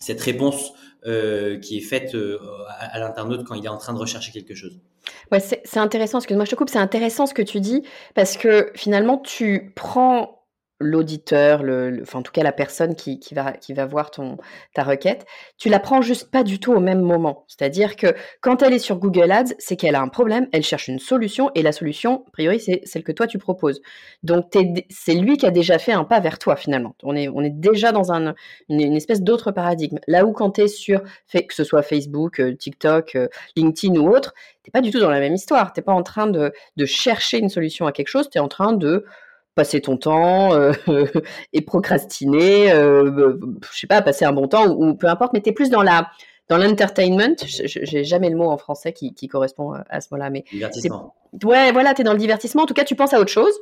cette 0.00 0.20
réponse 0.20 0.72
euh, 1.06 1.58
qui 1.58 1.78
est 1.78 1.82
faite 1.82 2.14
euh, 2.14 2.38
à, 2.78 2.98
l'internaute 2.98 3.44
quand 3.44 3.54
il 3.54 3.64
est 3.64 3.68
en 3.68 3.78
train 3.78 3.92
de 3.92 3.98
rechercher 3.98 4.32
quelque 4.32 4.54
chose. 4.54 4.78
Ouais, 5.32 5.40
c'est 5.40 5.78
intéressant, 5.78 6.18
excuse-moi, 6.18 6.44
je 6.44 6.50
te 6.50 6.56
coupe, 6.56 6.68
c'est 6.68 6.78
intéressant 6.78 7.26
ce 7.26 7.34
que 7.34 7.42
tu 7.42 7.60
dis 7.60 7.82
parce 8.14 8.36
que 8.36 8.70
finalement 8.74 9.18
tu 9.18 9.72
prends 9.74 10.39
l'auditeur, 10.80 11.62
enfin 12.00 12.20
en 12.20 12.22
tout 12.22 12.32
cas 12.32 12.42
la 12.42 12.52
personne 12.52 12.94
qui, 12.94 13.20
va, 13.32 13.52
qui 13.52 13.74
va 13.74 13.84
voir 13.84 14.10
ton, 14.10 14.38
ta 14.74 14.82
requête, 14.82 15.26
tu 15.58 15.68
la 15.68 15.78
prends 15.78 16.00
juste 16.00 16.30
pas 16.30 16.42
du 16.42 16.58
tout 16.58 16.72
au 16.72 16.80
même 16.80 17.02
moment. 17.02 17.44
C'est-à-dire 17.48 17.96
que 17.96 18.14
quand 18.40 18.62
elle 18.62 18.72
est 18.72 18.78
sur 18.78 18.96
Google 18.96 19.30
Ads, 19.30 19.54
c'est 19.58 19.76
qu'elle 19.76 19.94
a 19.94 20.00
un 20.00 20.08
problème, 20.08 20.48
elle 20.52 20.62
cherche 20.62 20.88
une 20.88 20.98
solution 20.98 21.50
et 21.54 21.62
la 21.62 21.72
solution, 21.72 22.24
a 22.28 22.30
priori, 22.30 22.60
c'est 22.60 22.80
celle 22.84 23.04
que 23.04 23.12
toi 23.12 23.26
tu 23.26 23.38
proposes. 23.38 23.82
Donc 24.22 24.46
c'est 24.88 25.14
lui 25.14 25.36
qui 25.36 25.46
a 25.46 25.50
déjà 25.50 25.78
fait 25.78 25.92
un 25.92 26.04
pas 26.04 26.20
vers 26.20 26.38
toi 26.38 26.56
finalement. 26.56 26.94
On 27.02 27.14
est, 27.14 27.28
on 27.28 27.42
est 27.42 27.50
déjà 27.50 27.92
dans 27.92 28.10
un, 28.12 28.34
une, 28.70 28.96
espèce 28.96 29.22
d'autre 29.22 29.52
paradigme. 29.52 29.98
Là 30.06 30.24
où 30.24 30.32
quand 30.32 30.52
tu 30.52 30.62
es 30.62 30.68
sur, 30.68 31.02
que 31.32 31.54
ce 31.54 31.64
soit 31.64 31.82
Facebook, 31.82 32.40
euh, 32.40 32.54
TikTok, 32.54 33.16
euh, 33.16 33.28
LinkedIn 33.54 33.96
ou 33.96 34.08
autre, 34.08 34.32
t'es 34.62 34.70
pas 34.70 34.80
du 34.80 34.90
tout 34.90 35.00
dans 35.00 35.10
la 35.10 35.20
même 35.20 35.34
histoire. 35.34 35.72
T'es 35.74 35.82
pas 35.82 35.92
en 35.92 36.02
train 36.02 36.26
de, 36.26 36.52
de 36.76 36.84
chercher 36.86 37.38
une 37.38 37.50
solution 37.50 37.86
à 37.86 37.92
quelque 37.92 38.08
chose, 38.08 38.30
tu 38.30 38.38
es 38.38 38.40
en 38.40 38.48
train 38.48 38.72
de 38.72 39.04
passer 39.60 39.82
ton 39.82 39.98
temps 39.98 40.54
euh, 40.54 40.72
et 41.52 41.60
procrastiner, 41.60 42.72
euh, 42.72 43.36
je 43.70 43.78
sais 43.78 43.86
pas, 43.86 44.00
passer 44.00 44.24
un 44.24 44.32
bon 44.32 44.48
temps 44.48 44.68
ou, 44.68 44.94
peu 44.94 45.06
importe, 45.06 45.34
mais 45.34 45.42
tu 45.42 45.50
es 45.50 45.52
plus 45.52 45.68
dans 45.68 45.82
la 45.82 46.10
dans 46.48 46.56
l'entertainment, 46.56 47.36
j'ai 47.44 48.02
jamais 48.02 48.28
le 48.28 48.36
mot 48.36 48.50
en 48.50 48.56
français 48.56 48.92
qui, 48.92 49.14
qui 49.14 49.28
correspond 49.28 49.74
à 49.88 50.00
ce 50.00 50.08
mot-là, 50.10 50.30
mais 50.30 50.44
divertissement. 50.50 51.14
Ouais, 51.44 51.70
voilà, 51.70 51.94
tu 51.94 52.00
es 52.00 52.04
dans 52.04 52.12
le 52.12 52.18
divertissement. 52.18 52.64
En 52.64 52.66
tout 52.66 52.74
cas, 52.74 52.82
tu 52.82 52.96
penses 52.96 53.12
à 53.12 53.20
autre 53.20 53.30
chose. 53.30 53.52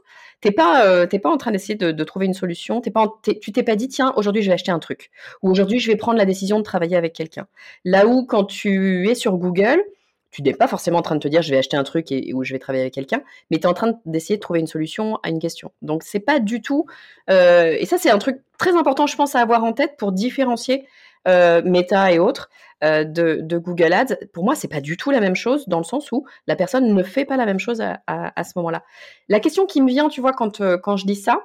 T'es 0.41 0.53
pas, 0.53 0.87
euh, 0.87 1.07
pas 1.07 1.29
en 1.29 1.37
train 1.37 1.51
d'essayer 1.51 1.75
de, 1.75 1.91
de, 1.91 2.05
trouver 2.05 2.25
une 2.25 2.33
solution. 2.33 2.81
T'es 2.81 2.91
pas, 2.91 3.13
tu 3.23 3.53
t'es 3.53 3.63
pas 3.63 3.77
dit 3.77 3.89
tiens, 3.89 4.15
aujourd'hui 4.17 4.41
je 4.41 4.47
vais 4.49 4.55
acheter 4.55 4.71
un 4.71 4.79
truc 4.79 5.11
ou 5.43 5.51
aujourd'hui 5.51 5.81
je 5.81 5.91
vais 5.91 5.97
prendre 5.97 6.17
la 6.17 6.25
décision 6.25 6.59
de 6.59 6.65
travailler 6.65 6.97
avec 6.97 7.13
quelqu'un. 7.13 7.47
Là 7.85 8.07
où 8.07 8.25
quand 8.25 8.45
tu 8.45 9.11
es 9.11 9.15
sur 9.15 9.37
Google, 9.37 9.83
tu 10.31 10.43
n'es 10.43 10.53
pas 10.53 10.69
forcément 10.69 10.99
en 10.99 11.03
train 11.03 11.15
de 11.15 11.21
te 11.21 11.29
dire 11.29 11.43
je 11.43 11.51
vais 11.51 11.59
acheter 11.59 11.77
un 11.77 11.85
truc 11.85 12.13
et, 12.13 12.33
ou 12.35 12.45
je 12.45 12.53
vais 12.53 12.59
travailler 12.59 12.83
avec 12.83 12.95
quelqu'un, 12.95 13.23
mais 13.51 13.59
tu 13.59 13.65
es 13.65 13.67
en 13.67 13.75
train 13.75 13.99
d'essayer 14.05 14.37
de 14.37 14.41
trouver 14.41 14.61
une 14.61 14.67
solution 14.67 15.19
à 15.23 15.31
une 15.31 15.39
question. 15.39 15.73
Donc 15.83 16.03
c'est 16.03 16.21
pas 16.21 16.41
du 16.41 16.61
tout. 16.61 16.87
Euh, 17.31 17.77
et 17.79 17.87
ça 17.87 17.99
c'est 17.99 18.11
un 18.11 18.19
truc 18.19 18.43
très 18.59 18.77
important, 18.77 19.07
je 19.07 19.17
pense, 19.17 19.35
à 19.35 19.41
avoir 19.41 19.65
en 19.65 19.73
tête 19.73 19.97
pour 19.97 20.13
différencier 20.13 20.87
euh, 21.27 21.63
Meta 21.65 22.13
et 22.13 22.19
autres 22.19 22.51
euh, 22.85 23.05
de, 23.05 23.59
Google 23.59 23.93
Ads. 23.93 24.17
Pour 24.33 24.45
moi, 24.45 24.55
c'est 24.55 24.69
pas 24.69 24.81
du 24.81 24.97
tout 24.97 25.11
la 25.11 25.21
même 25.21 25.35
chose 25.35 25.67
dans 25.69 25.79
le 25.79 25.85
sens 25.85 26.13
où 26.13 26.27
la 26.47 26.57
personne 26.57 26.95
ne 26.95 27.03
fait 27.03 27.25
pas 27.25 27.37
la 27.37 27.47
même 27.47 27.59
chose 27.59 27.81
à, 27.81 28.01
à 28.07 28.45
ce 28.45 28.53
moment-là. 28.57 28.85
La 29.29 29.41
question 29.41 29.67
qui 29.67 29.83
me 29.83 29.89
vient, 29.89 30.09
tu 30.09 30.21
vois, 30.21 30.33
quand, 30.33 30.63
quand 30.79 30.97
je 30.97 31.07
dis 31.07 31.17
ça, 31.17 31.41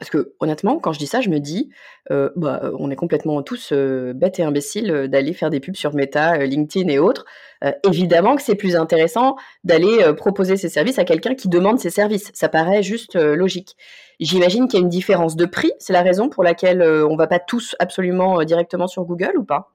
parce 0.00 0.08
que 0.08 0.32
honnêtement, 0.40 0.78
quand 0.78 0.92
je 0.94 0.98
dis 0.98 1.06
ça, 1.06 1.20
je 1.20 1.28
me 1.28 1.38
dis, 1.38 1.68
euh, 2.10 2.30
bah, 2.34 2.62
on 2.78 2.90
est 2.90 2.96
complètement 2.96 3.42
tous 3.42 3.68
euh, 3.72 4.14
bêtes 4.14 4.38
et 4.38 4.42
imbéciles 4.42 4.90
euh, 4.90 5.08
d'aller 5.08 5.34
faire 5.34 5.50
des 5.50 5.60
pubs 5.60 5.76
sur 5.76 5.94
Meta, 5.94 6.38
LinkedIn 6.38 6.88
et 6.88 6.98
autres. 6.98 7.26
évidemment 7.86 8.34
que 8.36 8.42
c'est 8.42 8.54
plus 8.54 8.74
intéressant 8.76 9.36
d'aller 9.62 9.98
proposer 10.16 10.56
ses 10.56 10.70
services 10.70 10.98
à 10.98 11.04
quelqu'un 11.04 11.34
qui 11.34 11.50
demande 11.50 11.78
ses 11.78 11.90
services. 11.90 12.30
Ça 12.32 12.48
paraît 12.48 12.82
juste 12.82 13.16
logique. 13.16 13.76
J'imagine 14.18 14.66
qu'il 14.66 14.78
y 14.78 14.82
a 14.82 14.84
une 14.84 14.88
différence 14.88 15.36
de 15.36 15.44
prix. 15.44 15.72
C'est 15.78 15.92
la 15.92 16.00
raison 16.00 16.30
pour 16.30 16.42
laquelle 16.42 16.82
on 16.82 17.16
va 17.16 17.26
pas 17.26 17.38
tous 17.38 17.76
absolument 17.78 18.42
directement 18.44 18.86
sur 18.86 19.04
Google 19.04 19.34
ou 19.36 19.44
pas? 19.44 19.74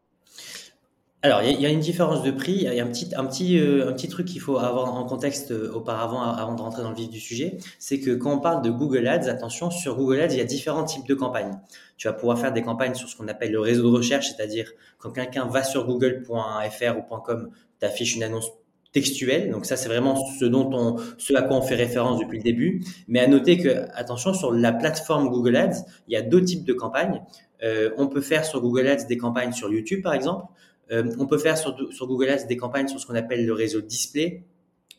Alors, 1.26 1.42
il 1.42 1.60
y, 1.60 1.66
a 1.66 1.70
une 1.70 1.80
différence 1.80 2.22
de 2.22 2.30
prix. 2.30 2.54
Il 2.54 2.72
y 2.72 2.80
a 2.80 2.84
un 2.84 2.88
petit, 2.88 3.10
un 3.16 3.26
petit, 3.26 3.58
euh, 3.58 3.90
un 3.90 3.94
petit 3.94 4.08
truc 4.08 4.28
qu'il 4.28 4.40
faut 4.40 4.60
avoir 4.60 4.94
en 4.94 5.06
contexte 5.06 5.50
euh, 5.50 5.72
auparavant, 5.74 6.22
avant 6.22 6.54
de 6.54 6.62
rentrer 6.62 6.84
dans 6.84 6.92
le 6.92 6.96
vif 6.96 7.10
du 7.10 7.20
sujet. 7.20 7.58
C'est 7.80 8.00
que 8.00 8.12
quand 8.12 8.32
on 8.32 8.40
parle 8.40 8.62
de 8.62 8.70
Google 8.70 9.08
Ads, 9.08 9.28
attention, 9.28 9.72
sur 9.72 9.96
Google 9.96 10.20
Ads, 10.20 10.34
il 10.34 10.38
y 10.38 10.42
a 10.42 10.46
différents 10.46 10.84
types 10.84 11.08
de 11.08 11.16
campagnes. 11.16 11.58
Tu 11.98 12.08
vas 12.08 12.14
pouvoir 12.14 12.38
faire 12.38 12.54
des 12.54 12.62
campagnes 12.62 12.94
sur 12.94 13.10
ce 13.10 13.16
qu'on 13.16 13.28
appelle 13.28 13.52
le 13.52 13.60
réseau 13.60 13.90
de 13.90 13.98
recherche, 13.98 14.28
c'est-à-dire 14.28 14.72
quand 15.00 15.14
quelqu'un 15.14 15.48
va 15.48 15.64
sur 15.64 15.88
google.fr 15.88 16.96
ou 16.96 17.20
.com, 17.22 17.50
t'affiches 17.80 18.16
une 18.16 18.22
annonce 18.22 18.52
textuelle. 18.92 19.50
Donc 19.50 19.66
ça, 19.66 19.78
c'est 19.78 19.90
vraiment 19.90 20.16
ce 20.16 20.46
dont 20.46 20.70
on, 20.74 20.98
à 21.36 21.42
quoi 21.42 21.58
on 21.58 21.64
fait 21.64 21.74
référence 21.74 22.20
depuis 22.20 22.38
le 22.38 22.44
début. 22.44 22.84
Mais 23.08 23.20
à 23.20 23.26
noter 23.26 23.58
que, 23.58 23.88
attention, 23.96 24.36
sur 24.36 24.54
la 24.54 24.74
plateforme 24.74 25.30
Google 25.30 25.56
Ads, 25.56 25.86
il 26.08 26.14
y 26.14 26.18
a 26.18 26.22
deux 26.22 26.44
types 26.44 26.66
de 26.66 26.74
campagnes. 26.74 27.24
Euh, 27.64 27.90
on 27.98 28.08
peut 28.08 28.22
faire 28.22 28.46
sur 28.46 28.62
Google 28.62 28.86
Ads 28.86 29.06
des 29.08 29.18
campagnes 29.18 29.54
sur 29.54 29.72
YouTube, 29.72 30.04
par 30.04 30.14
exemple. 30.14 30.46
Euh, 30.92 31.12
on 31.20 31.26
peut 31.26 31.38
faire 31.38 31.58
sur, 31.58 31.76
Google 32.02 32.30
Ads 32.30 32.46
des 32.46 32.58
campagnes 32.58 32.88
sur 32.88 33.00
ce 33.00 33.06
qu'on 33.06 33.16
appelle 33.16 33.46
le 33.46 33.54
réseau 33.54 33.82
display. 33.82 34.44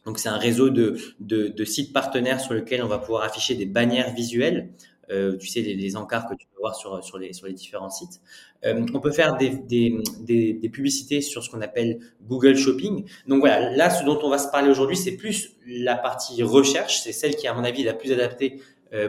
Donc 0.04 0.18
c'est 0.18 0.28
un 0.28 0.38
réseau 0.38 0.70
de, 0.70 1.64
sites 1.64 1.92
partenaires 1.92 2.40
sur 2.40 2.54
lequel 2.54 2.82
on 2.82 2.88
va 2.88 2.98
pouvoir 2.98 3.24
afficher 3.24 3.54
des 3.54 3.66
bannières 3.66 4.14
visuelles. 4.14 4.70
Euh, 5.10 5.36
tu 5.36 5.46
sais, 5.46 5.60
les, 5.60 5.96
encarts 5.96 6.28
que 6.28 6.34
tu 6.34 6.48
peux 6.48 6.60
voir 6.60 6.74
sur, 6.74 7.18
les, 7.18 7.52
différents 7.52 7.90
sites. 7.90 8.20
Euh, 8.64 8.84
on 8.92 8.98
peut 8.98 9.12
faire 9.12 9.36
des, 9.36 9.50
des, 9.50 10.68
publicités 10.72 11.20
sur 11.20 11.44
ce 11.44 11.50
qu'on 11.50 11.60
appelle 11.60 12.00
Google 12.22 12.56
Shopping. 12.56 13.04
Donc 13.28 13.40
voilà, 13.40 13.70
là, 13.70 13.88
ce 13.90 14.04
dont 14.04 14.18
on 14.24 14.28
va 14.28 14.38
se 14.38 14.48
parler 14.48 14.68
aujourd'hui, 14.68 14.96
c'est 14.96 15.16
plus 15.16 15.52
la 15.64 15.96
partie 15.96 16.42
recherche. 16.42 17.02
C'est 17.02 17.12
celle 17.12 17.36
qui, 17.36 17.46
à 17.46 17.54
mon 17.54 17.62
avis, 17.62 17.82
est 17.82 17.86
la 17.86 17.94
plus 17.94 18.12
adaptée 18.12 18.60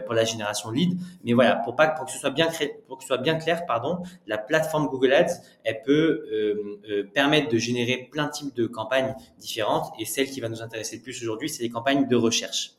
pour 0.04 0.14
la 0.14 0.24
génération 0.24 0.70
lead. 0.70 0.98
Mais 1.24 1.32
voilà, 1.32 1.56
pour 1.56 1.76
pas 1.76 1.88
pour 1.88 2.06
que 2.06 2.12
ce 2.12 2.18
soit 2.18 2.30
bien 2.30 2.48
pour 2.86 2.98
que 2.98 3.04
ce 3.04 3.08
soit 3.08 3.18
bien 3.18 3.36
clair, 3.36 3.66
pardon, 3.66 3.98
la 4.26 4.38
plateforme 4.38 4.88
Google 4.88 5.12
Ads, 5.12 5.42
elle 5.64 5.82
peut 5.82 6.26
euh, 6.32 6.80
euh, 6.90 7.04
permettre 7.12 7.48
de 7.50 7.58
générer 7.58 8.08
plein 8.10 8.26
de 8.26 8.32
types 8.32 8.54
de 8.54 8.66
campagnes 8.66 9.14
différentes. 9.38 9.92
Et 9.98 10.04
celle 10.04 10.26
qui 10.26 10.40
va 10.40 10.48
nous 10.48 10.62
intéresser 10.62 10.96
le 10.96 11.02
plus 11.02 11.22
aujourd'hui, 11.22 11.48
c'est 11.48 11.62
les 11.62 11.70
campagnes 11.70 12.06
de 12.06 12.16
recherche. 12.16 12.72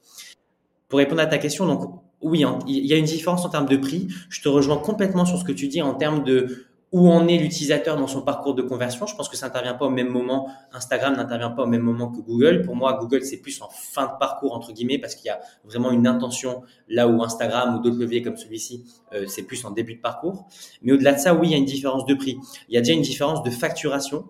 Pour 0.88 1.00
répondre 1.00 1.22
à 1.22 1.28
ta 1.28 1.38
question, 1.38 1.68
donc 1.68 2.02
oui, 2.22 2.44
il 2.68 2.86
y 2.86 2.94
a 2.94 2.98
une 2.98 3.06
différence 3.06 3.46
en 3.46 3.50
termes 3.50 3.68
de 3.68 3.78
prix. 3.78 4.08
Je 4.30 4.42
te 4.42 4.50
rejoins 4.50 4.78
complètement 4.78 5.26
sur 5.26 5.38
ce 5.38 5.44
que 5.44 5.52
tu 5.52 5.68
dis 5.68 5.82
en 5.82 5.94
termes 5.94 6.24
de 6.24 6.66
où 6.92 7.10
en 7.10 7.28
est 7.28 7.38
l'utilisateur 7.38 7.98
dans 7.98 8.08
son 8.08 8.22
parcours 8.24 8.56
de 8.56 8.64
conversion. 8.64 9.06
Je 9.06 9.16
pense 9.16 9.30
que 9.30 9.38
ça 9.38 9.48
n'intervient 9.48 9.76
pas 9.76 9.86
au 9.86 9.92
même 9.92 10.10
moment. 10.10 10.50
Instagram 10.74 11.16
n'intervient 11.16 11.52
pas 11.52 11.64
au 11.64 11.68
même 11.68 11.82
moment 11.82 12.12
que 12.12 12.20
Google. 12.22 12.64
Pour 12.64 12.76
moi, 12.76 12.98
Google, 13.00 13.24
c'est 13.24 13.38
plus 13.38 13.62
en 13.62 13.70
fin 13.70 14.08
de 14.08 14.18
parcours, 14.20 14.56
entre 14.56 14.72
guillemets, 14.74 14.98
parce 14.98 15.16
qu'il 15.16 15.28
y 15.28 15.30
a 15.30 15.40
vraiment 15.64 15.92
une 15.92 16.08
intention 16.08 16.64
là 16.88 17.08
où 17.08 17.22
Instagram 17.22 17.76
ou 17.76 17.80
d'autres 17.80 18.00
leviers 18.00 18.24
comme 18.24 18.38
celui-ci, 18.38 18.86
euh, 19.14 19.26
c'est 19.28 19.44
plus 19.44 19.64
en 19.66 19.72
début 19.72 19.96
de 19.96 20.02
parcours. 20.02 20.48
Mais 20.82 20.92
au-delà 20.94 21.14
de 21.14 21.20
ça, 21.20 21.36
oui, 21.36 21.50
il 21.50 21.52
y 21.52 21.56
a 21.56 21.58
une 21.58 21.66
différence 21.66 22.06
de 22.06 22.16
prix. 22.16 22.38
Il 22.70 22.76
y 22.76 22.78
a 22.78 22.82
déjà 22.82 22.94
une 22.94 23.04
différence 23.04 23.44
de 23.44 23.52
facturation 23.52 24.26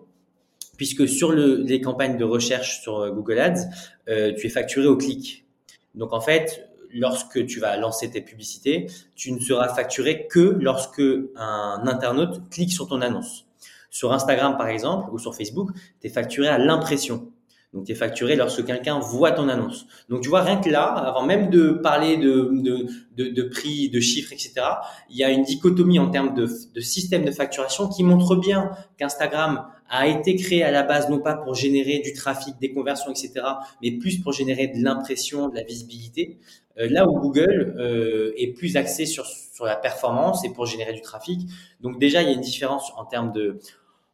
puisque 0.76 1.06
sur 1.06 1.30
le, 1.30 1.56
les 1.56 1.82
campagnes 1.82 2.16
de 2.16 2.24
recherche 2.24 2.80
sur 2.80 3.00
euh, 3.00 3.10
Google 3.10 3.38
Ads, 3.38 3.68
euh, 4.08 4.32
tu 4.34 4.46
es 4.46 4.48
facturé 4.48 4.86
au 4.86 4.96
clic. 4.96 5.44
Donc 5.94 6.14
en 6.14 6.22
fait, 6.22 6.69
lorsque 6.92 7.46
tu 7.46 7.60
vas 7.60 7.76
lancer 7.76 8.10
tes 8.10 8.20
publicités, 8.20 8.86
tu 9.14 9.32
ne 9.32 9.40
seras 9.40 9.68
facturé 9.68 10.26
que 10.26 10.56
lorsque 10.60 11.02
un 11.36 11.82
internaute 11.86 12.48
clique 12.50 12.72
sur 12.72 12.88
ton 12.88 13.00
annonce. 13.00 13.46
Sur 13.90 14.12
Instagram, 14.12 14.56
par 14.56 14.68
exemple, 14.68 15.10
ou 15.12 15.18
sur 15.18 15.34
Facebook, 15.34 15.70
tu 16.00 16.06
es 16.06 16.10
facturé 16.10 16.48
à 16.48 16.58
l'impression. 16.58 17.32
Donc, 17.72 17.86
tu 17.86 17.92
es 17.92 17.94
facturé 17.94 18.34
lorsque 18.34 18.64
quelqu'un 18.64 18.98
voit 18.98 19.30
ton 19.30 19.48
annonce. 19.48 19.86
Donc, 20.08 20.22
tu 20.22 20.28
vois, 20.28 20.42
rien 20.42 20.56
que 20.56 20.68
là, 20.68 20.86
avant 20.86 21.22
même 21.22 21.50
de 21.50 21.70
parler 21.70 22.16
de, 22.16 23.48
prix, 23.48 23.88
de 23.90 24.00
chiffres, 24.00 24.32
etc., 24.32 24.54
il 25.08 25.16
y 25.16 25.24
a 25.24 25.30
une 25.30 25.42
dichotomie 25.42 26.00
en 26.00 26.10
termes 26.10 26.34
de, 26.34 26.48
de 26.74 26.80
système 26.80 27.24
de 27.24 27.30
facturation 27.30 27.88
qui 27.88 28.02
montre 28.02 28.34
bien 28.34 28.70
qu'Instagram 28.98 29.66
a 29.90 30.06
été 30.06 30.36
créé 30.36 30.62
à 30.62 30.70
la 30.70 30.84
base 30.84 31.10
non 31.10 31.18
pas 31.18 31.34
pour 31.34 31.54
générer 31.54 31.98
du 31.98 32.12
trafic, 32.12 32.54
des 32.60 32.72
conversions, 32.72 33.10
etc., 33.10 33.32
mais 33.82 33.90
plus 33.90 34.18
pour 34.18 34.32
générer 34.32 34.68
de 34.68 34.82
l'impression, 34.82 35.48
de 35.48 35.56
la 35.56 35.64
visibilité. 35.64 36.38
Euh, 36.78 36.88
là 36.88 37.08
où 37.08 37.18
Google 37.18 37.74
euh, 37.78 38.32
est 38.36 38.54
plus 38.54 38.76
axé 38.76 39.04
sur, 39.04 39.26
sur 39.26 39.64
la 39.64 39.74
performance 39.74 40.44
et 40.44 40.50
pour 40.50 40.64
générer 40.64 40.92
du 40.92 41.00
trafic. 41.00 41.40
Donc 41.80 41.98
déjà, 41.98 42.22
il 42.22 42.28
y 42.28 42.30
a 42.30 42.34
une 42.34 42.40
différence 42.40 42.92
en 42.96 43.04
termes 43.04 43.32
de, 43.32 43.58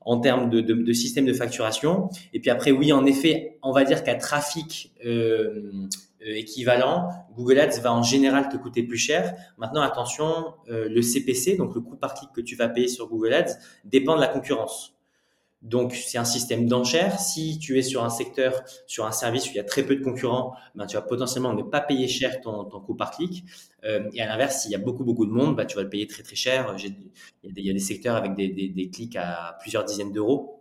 en 0.01 0.19
termes 0.19 0.49
de, 0.49 0.63
de, 0.63 0.93
système 0.95 1.27
de 1.27 1.35
facturation. 1.35 2.09
Et 2.33 2.41
puis 2.41 2.49
après, 2.49 2.71
oui, 2.71 2.91
en 2.93 3.05
effet, 3.05 3.59
on 3.63 3.73
va 3.73 3.85
dire 3.85 4.03
qu'à 4.03 4.15
trafic 4.15 4.95
euh, 5.05 5.89
équivalent, 6.21 7.11
Google 7.37 7.59
Ads 7.59 7.81
va 7.83 7.93
en 7.93 8.03
général 8.03 8.49
te 8.49 8.57
coûter 8.57 8.83
plus 8.83 8.97
cher. 8.97 9.35
Maintenant, 9.59 9.83
attention, 9.83 10.55
le 10.69 11.03
CPC, 11.03 11.57
donc 11.57 11.75
le 11.75 11.83
coût 11.83 11.97
par 11.97 12.15
clic 12.15 12.31
que 12.35 12.41
tu 12.41 12.57
vas 12.57 12.69
payer 12.69 12.89
sur 12.89 13.09
Google 13.09 13.35
Ads, 13.35 13.59
dépend 13.85 14.17
de 14.17 14.21
la 14.21 14.29
concurrence. 14.29 14.96
Donc, 15.63 15.95
c'est 15.95 16.19
un 16.19 16.25
système 16.25 16.69
d'enchères. 16.69 17.19
Si 17.19 17.59
tu 17.59 17.79
es 17.79 17.83
sur 17.83 18.05
un 18.05 18.11
secteur, 18.11 18.63
sur 18.87 19.05
un 19.07 19.13
service 19.13 19.47
où 19.47 19.51
il 19.53 19.57
y 19.57 19.61
a 19.61 19.65
très 19.65 19.83
peu 19.83 19.97
de 19.97 20.05
concurrents, 20.05 20.55
ben, 20.75 20.87
tu 20.87 20.97
vas 20.97 21.03
potentiellement 21.03 21.55
ne 21.55 21.63
pas 21.63 21.81
payer 21.81 22.09
cher 22.09 22.41
ton, 22.41 22.65
ton 22.65 22.81
coût 22.81 22.95
par 22.95 23.11
clic. 23.11 23.45
Euh, 23.85 24.09
et 24.13 24.23
à 24.23 24.27
l'inverse, 24.27 24.63
s'il 24.63 24.71
y 24.71 24.75
a 24.75 24.79
beaucoup, 24.79 25.05
beaucoup 25.05 25.27
de 25.27 25.33
monde, 25.33 25.57
ben, 25.57 25.65
tu 25.65 25.77
vas 25.77 25.83
le 25.83 25.89
payer 25.89 26.07
très, 26.07 26.23
très 26.23 26.37
cher. 26.37 26.77
Il 26.79 26.85
y, 26.85 27.49
a 27.49 27.53
des, 27.53 27.63
y 27.63 27.71
a 27.71 27.73
des 27.73 27.79
secteurs 27.79 28.17
avec 28.17 28.35
des, 28.35 28.49
des, 28.49 28.69
des 28.69 28.91
clics 28.91 29.17
à 29.17 29.57
plusieurs 29.61 29.85
dizaines 29.85 30.13
d'euros. 30.13 30.53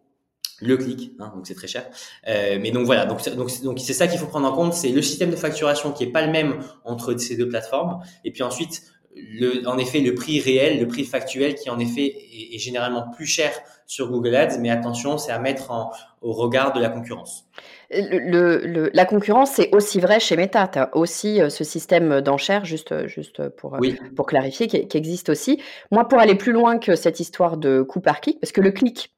Le 0.62 0.78
clic, 0.78 1.12
hein, 1.20 1.34
donc 1.36 1.46
c'est 1.46 1.54
très 1.54 1.68
cher. 1.68 1.86
Euh, 2.30 2.58
mais 2.62 2.72
donc 2.72 2.86
voilà, 2.86 3.06
donc 3.06 3.22
donc 3.36 3.62
donc 3.62 3.78
c'est 3.78 3.94
ça 3.94 4.08
qu'il 4.08 4.18
faut 4.18 4.28
prendre 4.28 4.48
en 4.48 4.56
compte, 4.56 4.74
c'est 4.74 4.88
le 4.88 5.02
système 5.02 5.30
de 5.30 5.36
facturation 5.36 5.92
qui 5.92 6.06
est 6.06 6.12
pas 6.12 6.26
le 6.26 6.32
même 6.32 6.64
entre 6.86 7.14
ces 7.18 7.36
deux 7.36 7.50
plateformes. 7.50 8.02
Et 8.24 8.32
puis 8.32 8.42
ensuite, 8.42 8.84
le, 9.16 9.68
en 9.68 9.78
effet, 9.78 10.00
le 10.00 10.14
prix 10.14 10.40
réel, 10.40 10.80
le 10.80 10.88
prix 10.88 11.04
factuel 11.04 11.56
qui 11.56 11.70
en 11.70 11.80
effet 11.80 12.06
est, 12.06 12.56
est 12.56 12.60
généralement 12.60 13.10
plus 13.16 13.26
cher 13.26 13.52
sur 13.88 14.10
Google 14.10 14.36
Ads, 14.36 14.58
mais 14.60 14.70
attention, 14.70 15.18
c'est 15.18 15.32
à 15.32 15.40
mettre 15.40 15.72
en, 15.72 15.92
au 16.22 16.34
regard 16.34 16.74
de 16.74 16.82
la 16.82 16.90
concurrence. 16.90 17.46
Le, 17.92 18.66
le, 18.66 18.90
la 18.94 19.06
concurrence, 19.06 19.52
c'est 19.52 19.74
aussi 19.74 20.00
vrai 20.00 20.20
chez 20.20 20.36
Meta. 20.36 20.68
Tu 20.68 20.80
as 20.80 20.96
aussi 20.96 21.40
euh, 21.40 21.50
ce 21.50 21.64
système 21.64 22.20
d'enchères, 22.22 22.66
juste, 22.66 23.08
juste 23.08 23.48
pour, 23.50 23.76
euh, 23.76 23.80
pour 24.16 24.26
clarifier, 24.26 24.68
qui, 24.68 24.88
qui, 24.88 24.98
existe 24.98 25.30
aussi. 25.30 25.62
Moi, 25.92 26.08
pour 26.08 26.20
aller 26.20 26.36
plus 26.36 26.52
loin 26.52 26.80
que 26.80 26.96
cette 26.96 27.20
histoire 27.20 27.58
de 27.58 27.84
coût 27.84 28.02
par 28.02 28.22
clic, 28.22 28.40
parce 28.40 28.52
que 28.52 28.62
le 28.62 28.72
clic, 28.72 29.15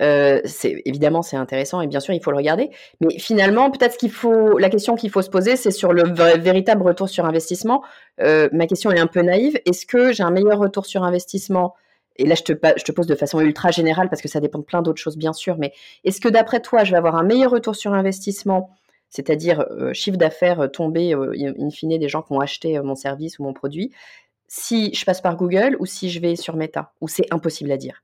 euh, 0.00 0.40
c'est 0.44 0.80
évidemment 0.84 1.22
c'est 1.22 1.36
intéressant 1.36 1.80
et 1.80 1.88
bien 1.88 2.00
sûr 2.00 2.14
il 2.14 2.22
faut 2.22 2.30
le 2.30 2.36
regarder, 2.36 2.70
mais 3.00 3.18
finalement 3.18 3.70
peut-être 3.70 3.96
qu'il 3.96 4.10
faut, 4.10 4.58
la 4.58 4.70
question 4.70 4.94
qu'il 4.94 5.10
faut 5.10 5.22
se 5.22 5.30
poser, 5.30 5.56
c'est 5.56 5.70
sur 5.70 5.92
le 5.92 6.04
véritable 6.38 6.82
retour 6.82 7.08
sur 7.08 7.24
investissement. 7.24 7.82
Euh, 8.20 8.48
ma 8.52 8.66
question 8.66 8.90
est 8.92 9.00
un 9.00 9.06
peu 9.06 9.22
naïve. 9.22 9.58
Est-ce 9.66 9.86
que 9.86 10.12
j'ai 10.12 10.22
un 10.22 10.30
meilleur 10.30 10.58
retour 10.58 10.86
sur 10.86 11.02
investissement? 11.02 11.74
Et 12.16 12.26
là, 12.26 12.34
je 12.34 12.42
te, 12.42 12.92
pose 12.92 13.06
de 13.06 13.14
façon 13.14 13.38
ultra 13.40 13.70
générale 13.70 14.08
parce 14.08 14.22
que 14.22 14.28
ça 14.28 14.40
dépend 14.40 14.58
de 14.58 14.64
plein 14.64 14.82
d'autres 14.82 15.00
choses, 15.00 15.16
bien 15.16 15.32
sûr, 15.32 15.56
mais 15.56 15.72
est-ce 16.02 16.20
que 16.20 16.28
d'après 16.28 16.60
toi, 16.60 16.82
je 16.82 16.90
vais 16.90 16.96
avoir 16.96 17.14
un 17.14 17.22
meilleur 17.22 17.52
retour 17.52 17.76
sur 17.76 17.92
investissement, 17.92 18.70
c'est-à-dire 19.08 19.60
euh, 19.70 19.92
chiffre 19.92 20.16
d'affaires 20.16 20.68
tombé, 20.72 21.12
in 21.14 21.70
fine, 21.70 21.96
des 21.96 22.08
gens 22.08 22.22
qui 22.22 22.32
ont 22.32 22.40
acheté 22.40 22.80
mon 22.80 22.96
service 22.96 23.38
ou 23.38 23.44
mon 23.44 23.52
produit, 23.52 23.92
si 24.48 24.92
je 24.94 25.04
passe 25.04 25.20
par 25.20 25.36
Google 25.36 25.76
ou 25.78 25.86
si 25.86 26.10
je 26.10 26.20
vais 26.20 26.34
sur 26.34 26.56
Meta, 26.56 26.92
ou 27.00 27.06
c'est 27.06 27.32
impossible 27.32 27.70
à 27.70 27.76
dire? 27.76 28.02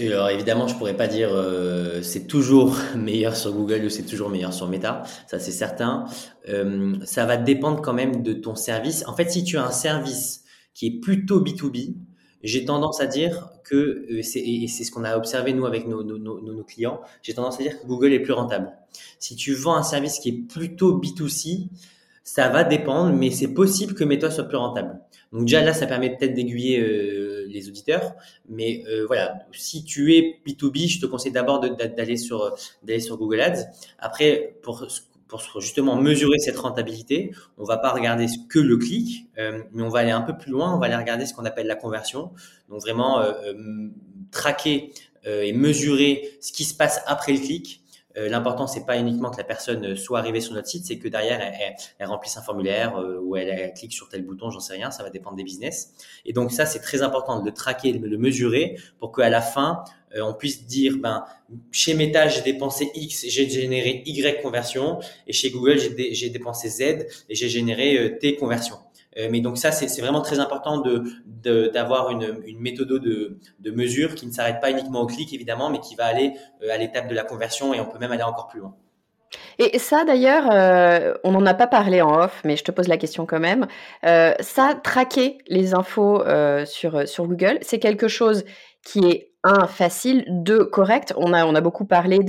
Alors 0.00 0.28
évidemment, 0.30 0.66
je 0.66 0.74
pourrais 0.74 0.96
pas 0.96 1.06
dire 1.06 1.30
euh, 1.32 2.02
c'est 2.02 2.26
toujours 2.26 2.76
meilleur 2.96 3.36
sur 3.36 3.52
Google 3.52 3.84
ou 3.84 3.88
c'est 3.88 4.02
toujours 4.02 4.28
meilleur 4.28 4.52
sur 4.52 4.68
Meta, 4.68 5.04
ça 5.26 5.38
c'est 5.38 5.52
certain. 5.52 6.06
Euh, 6.48 6.96
ça 7.04 7.24
va 7.24 7.36
dépendre 7.36 7.80
quand 7.80 7.92
même 7.92 8.22
de 8.22 8.32
ton 8.32 8.56
service. 8.56 9.04
En 9.06 9.14
fait, 9.14 9.30
si 9.30 9.44
tu 9.44 9.58
as 9.58 9.64
un 9.64 9.70
service 9.70 10.44
qui 10.74 10.86
est 10.86 11.00
plutôt 11.00 11.40
B2B, 11.40 11.94
j'ai 12.42 12.64
tendance 12.64 13.00
à 13.00 13.06
dire 13.06 13.50
que, 13.64 13.76
euh, 14.10 14.22
et 14.34 14.66
c'est 14.66 14.84
ce 14.84 14.90
qu'on 14.90 15.04
a 15.04 15.16
observé 15.16 15.52
nous 15.52 15.66
avec 15.66 15.86
nos, 15.86 16.64
clients, 16.64 17.00
j'ai 17.22 17.34
tendance 17.34 17.60
à 17.60 17.62
dire 17.62 17.80
que 17.80 17.86
Google 17.86 18.12
est 18.12 18.20
plus 18.20 18.32
rentable. 18.32 18.72
Si 19.18 19.36
tu 19.36 19.54
vends 19.54 19.76
un 19.76 19.82
service 19.82 20.18
qui 20.18 20.30
est 20.30 20.48
plutôt 20.48 21.00
B2C, 21.00 21.68
Ça 22.22 22.48
va 22.48 22.64
dépendre, 22.64 23.12
mais 23.16 23.30
c'est 23.30 23.48
possible 23.54 23.94
que 23.94 24.04
Meta 24.04 24.30
soit 24.30 24.44
plus 24.44 24.58
rentable. 24.58 25.00
Donc 25.32 25.42
déjà 25.42 25.62
là, 25.62 25.72
ça 25.72 25.86
permet 25.86 26.16
peut-être 26.16 26.34
d'aiguiller 26.34 26.78
les 27.52 27.68
auditeurs, 27.68 28.14
mais 28.48 28.84
euh, 28.88 29.04
voilà, 29.06 29.38
si 29.52 29.84
tu 29.84 30.14
es 30.14 30.40
B2B, 30.46 30.88
je 30.88 31.00
te 31.00 31.06
conseille 31.06 31.32
d'abord 31.32 31.60
d'aller 31.60 32.16
sur 32.16 32.54
d'aller 32.82 33.00
sur 33.00 33.16
Google 33.16 33.40
Ads. 33.40 33.66
Après, 33.98 34.56
pour 34.62 34.86
pour 35.30 35.60
justement 35.60 35.96
mesurer 35.96 36.38
cette 36.38 36.58
rentabilité, 36.58 37.32
on 37.56 37.64
va 37.64 37.78
pas 37.78 37.92
regarder 37.92 38.26
que 38.48 38.58
le 38.58 38.76
clic, 38.76 39.28
euh, 39.38 39.62
mais 39.72 39.82
on 39.82 39.88
va 39.88 40.00
aller 40.00 40.10
un 40.10 40.22
peu 40.22 40.36
plus 40.36 40.50
loin, 40.50 40.74
on 40.74 40.78
va 40.78 40.86
aller 40.86 40.96
regarder 40.96 41.24
ce 41.24 41.32
qu'on 41.32 41.44
appelle 41.44 41.68
la 41.68 41.76
conversion. 41.76 42.32
Donc 42.68 42.80
vraiment 42.80 43.20
euh, 43.20 43.32
euh, 43.46 43.88
traquer 44.32 44.92
et 45.26 45.52
mesurer 45.52 46.30
ce 46.40 46.50
qui 46.50 46.64
se 46.64 46.74
passe 46.74 47.02
après 47.06 47.34
le 47.34 47.40
clic. 47.40 47.79
L'important, 48.16 48.66
c'est 48.66 48.84
pas 48.84 48.98
uniquement 48.98 49.30
que 49.30 49.36
la 49.36 49.44
personne 49.44 49.94
soit 49.94 50.18
arrivée 50.18 50.40
sur 50.40 50.54
notre 50.54 50.66
site, 50.66 50.84
c'est 50.84 50.98
que 50.98 51.08
derrière, 51.08 51.40
elle, 51.98 52.06
remplisse 52.06 52.36
un 52.36 52.42
formulaire 52.42 53.00
ou 53.22 53.36
elle, 53.36 53.72
clique 53.74 53.92
sur 53.92 54.08
tel 54.08 54.24
bouton, 54.24 54.50
j'en 54.50 54.58
sais 54.60 54.74
rien, 54.74 54.90
ça 54.90 55.02
va 55.02 55.10
dépendre 55.10 55.36
des 55.36 55.44
business. 55.44 55.92
Et 56.24 56.32
donc 56.32 56.50
ça, 56.50 56.66
c'est 56.66 56.80
très 56.80 57.02
important 57.02 57.40
de 57.40 57.44
le 57.44 57.52
traquer, 57.54 57.92
de 57.92 58.06
le 58.06 58.18
mesurer 58.18 58.76
pour 58.98 59.12
qu'à 59.12 59.28
la 59.28 59.40
fin, 59.40 59.84
euh, 60.16 60.22
on 60.22 60.34
puisse 60.34 60.66
dire, 60.66 60.96
ben, 60.98 61.24
chez 61.70 61.94
Meta, 61.94 62.28
j'ai 62.28 62.42
dépensé 62.42 62.90
X, 62.94 63.26
j'ai 63.28 63.48
généré 63.48 64.02
Y 64.04 64.42
conversion, 64.42 64.98
et 65.26 65.32
chez 65.32 65.50
Google, 65.50 65.78
j'ai 65.78 66.30
dépensé 66.30 66.68
Z 66.68 67.06
et 67.28 67.34
j'ai 67.34 67.48
généré 67.48 67.96
euh, 67.96 68.18
T 68.18 68.36
conversion. 68.36 68.76
Euh, 69.18 69.28
mais 69.30 69.40
donc 69.40 69.58
ça, 69.58 69.72
c'est 69.72 70.00
vraiment 70.00 70.22
très 70.22 70.38
important 70.40 70.78
de 70.78 71.02
d'avoir 71.72 72.10
une, 72.10 72.42
une 72.46 72.60
méthode 72.60 72.88
de, 72.88 73.38
de 73.60 73.70
mesure 73.70 74.14
qui 74.14 74.26
ne 74.26 74.32
s'arrête 74.32 74.60
pas 74.60 74.70
uniquement 74.70 75.00
au 75.00 75.06
clic, 75.06 75.32
évidemment, 75.32 75.70
mais 75.70 75.80
qui 75.80 75.94
va 75.94 76.04
aller 76.04 76.34
à 76.70 76.76
l'étape 76.76 77.08
de 77.08 77.14
la 77.14 77.24
conversion 77.24 77.72
et 77.72 77.80
on 77.80 77.86
peut 77.86 77.98
même 77.98 78.12
aller 78.12 78.22
encore 78.22 78.48
plus 78.48 78.60
loin. 78.60 78.74
Et 79.58 79.78
ça, 79.78 80.04
d'ailleurs, 80.04 80.44
on 81.24 81.32
n'en 81.32 81.46
a 81.46 81.54
pas 81.54 81.66
parlé 81.66 82.02
en 82.02 82.20
off, 82.20 82.42
mais 82.44 82.56
je 82.56 82.64
te 82.64 82.70
pose 82.72 82.88
la 82.88 82.98
question 82.98 83.26
quand 83.26 83.40
même. 83.40 83.66
ça, 84.02 84.74
traquer 84.82 85.38
les 85.46 85.72
infos 85.72 86.22
sur, 86.66 87.08
sur 87.08 87.26
Google, 87.26 87.58
c'est 87.62 87.78
quelque 87.78 88.08
chose 88.08 88.44
qui 88.84 89.06
est 89.06 89.30
un 89.42 89.66
facile, 89.66 90.24
deux 90.28 90.64
correct. 90.64 91.14
On 91.16 91.32
a 91.32 91.60
beaucoup 91.60 91.86
parlé 91.86 92.20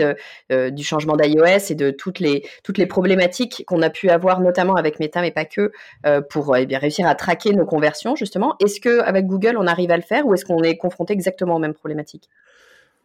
euh, 0.51 0.69
du 0.69 0.83
changement 0.83 1.17
d'iOS 1.17 1.71
et 1.71 1.75
de 1.75 1.91
toutes 1.91 2.19
les 2.19 2.47
toutes 2.63 2.77
les 2.77 2.85
problématiques 2.85 3.63
qu'on 3.67 3.81
a 3.81 3.89
pu 3.89 4.09
avoir 4.09 4.39
notamment 4.39 4.75
avec 4.75 4.99
Meta 4.99 5.21
mais 5.21 5.31
pas 5.31 5.45
que 5.45 5.71
euh, 6.05 6.21
pour 6.21 6.55
eh 6.55 6.65
bien 6.65 6.79
réussir 6.79 7.07
à 7.07 7.15
traquer 7.15 7.53
nos 7.53 7.65
conversions 7.65 8.15
justement. 8.15 8.55
Est-ce 8.61 8.79
que 8.79 9.01
avec 9.01 9.27
Google 9.27 9.57
on 9.57 9.67
arrive 9.67 9.91
à 9.91 9.97
le 9.97 10.03
faire 10.03 10.25
ou 10.25 10.33
est-ce 10.33 10.45
qu'on 10.45 10.63
est 10.63 10.77
confronté 10.77 11.13
exactement 11.13 11.55
aux 11.55 11.59
mêmes 11.59 11.73
problématiques? 11.73 12.29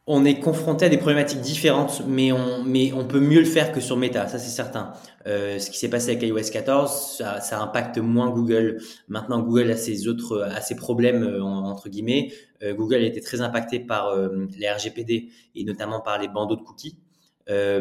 On 0.09 0.25
est 0.25 0.39
confronté 0.39 0.85
à 0.85 0.89
des 0.89 0.99
problématiques 0.99 1.41
différentes, 1.41 2.03
mais 2.07 2.31
on, 2.31 3.05
peut 3.09 3.19
mieux 3.19 3.41
le 3.41 3.45
faire 3.45 3.73
que 3.73 3.81
sur 3.81 3.97
Meta, 3.97 4.29
ça 4.29 4.39
c'est 4.39 4.51
certain. 4.51 4.93
Euh, 5.27 5.59
ce 5.59 5.69
qui 5.69 5.79
s'est 5.79 5.91
passé 5.91 6.11
avec 6.11 6.23
iOS 6.23 6.53
14, 6.53 7.17
ça, 7.19 7.41
ça, 7.41 7.61
impacte 7.61 7.99
moins 7.99 8.31
Google. 8.31 8.81
Maintenant, 9.09 9.41
Google 9.41 9.71
a 9.73 9.77
ses 9.77 10.07
autres, 10.07 10.43
a 10.43 10.61
ses 10.61 10.77
problèmes 10.77 11.25
euh, 11.25 11.43
entre 11.43 11.89
guillemets. 11.89 12.33
Euh, 12.63 12.73
Google 12.73 12.97
a 12.97 13.07
été 13.07 13.21
très 13.21 13.41
impacté 13.41 13.81
par 13.81 14.17
les 14.57 14.71
RGPD 14.71 15.29
et 15.57 15.65
notamment 15.65 16.01
par 16.01 16.21
les 16.21 16.29
bandeaux 16.29 16.57
de 16.57 16.63
cookies. 16.63 16.97
Euh, 17.49 17.81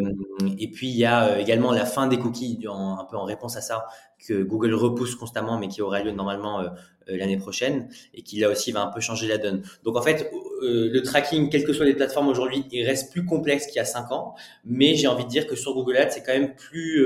et 0.60 0.70
puis 0.70 0.88
il 0.90 0.98
y 0.98 1.06
a 1.06 1.40
également 1.40 1.72
la 1.72 1.86
fin 1.86 2.08
des 2.08 2.18
cookies, 2.18 2.60
un 2.68 3.06
peu 3.10 3.18
en 3.18 3.24
réponse 3.24 3.58
à 3.58 3.62
ça, 3.62 3.86
que 4.28 4.44
Google 4.44 4.74
repousse 4.74 5.16
constamment, 5.16 5.58
mais 5.58 5.68
qui 5.68 5.82
aura 5.82 6.02
lieu 6.02 6.12
normalement 6.12 6.64
l'année 7.08 7.38
prochaine, 7.38 7.90
et 8.14 8.24
qui 8.24 8.40
là 8.40 8.50
aussi 8.50 8.72
va 8.72 8.84
un 8.84 8.92
peu 8.92 9.00
changer 9.00 9.28
la 9.28 9.38
donne. 9.38 9.64
Donc 9.84 9.98
en 9.98 10.02
fait, 10.02 10.32
le 10.62 11.00
tracking, 11.02 11.50
quelles 11.50 11.64
que 11.64 11.74
soient 11.74 11.86
les 11.86 11.94
plateformes 11.94 12.28
aujourd'hui, 12.28 12.66
il 12.72 12.86
reste 12.86 13.12
plus 13.12 13.26
complexe 13.26 13.68
qu'il 13.68 13.76
y 13.76 13.80
a 13.80 13.86
cinq 13.86 14.12
ans, 14.12 14.36
mais 14.64 14.96
j'ai 14.96 15.08
envie 15.08 15.26
de 15.26 15.30
dire 15.30 15.48
que 15.48 15.56
sur 15.56 15.74
Google 15.74 15.98
Ads, 15.98 16.12
c'est 16.12 16.24
quand 16.24 16.34
même 16.34 16.56
plus 16.56 17.04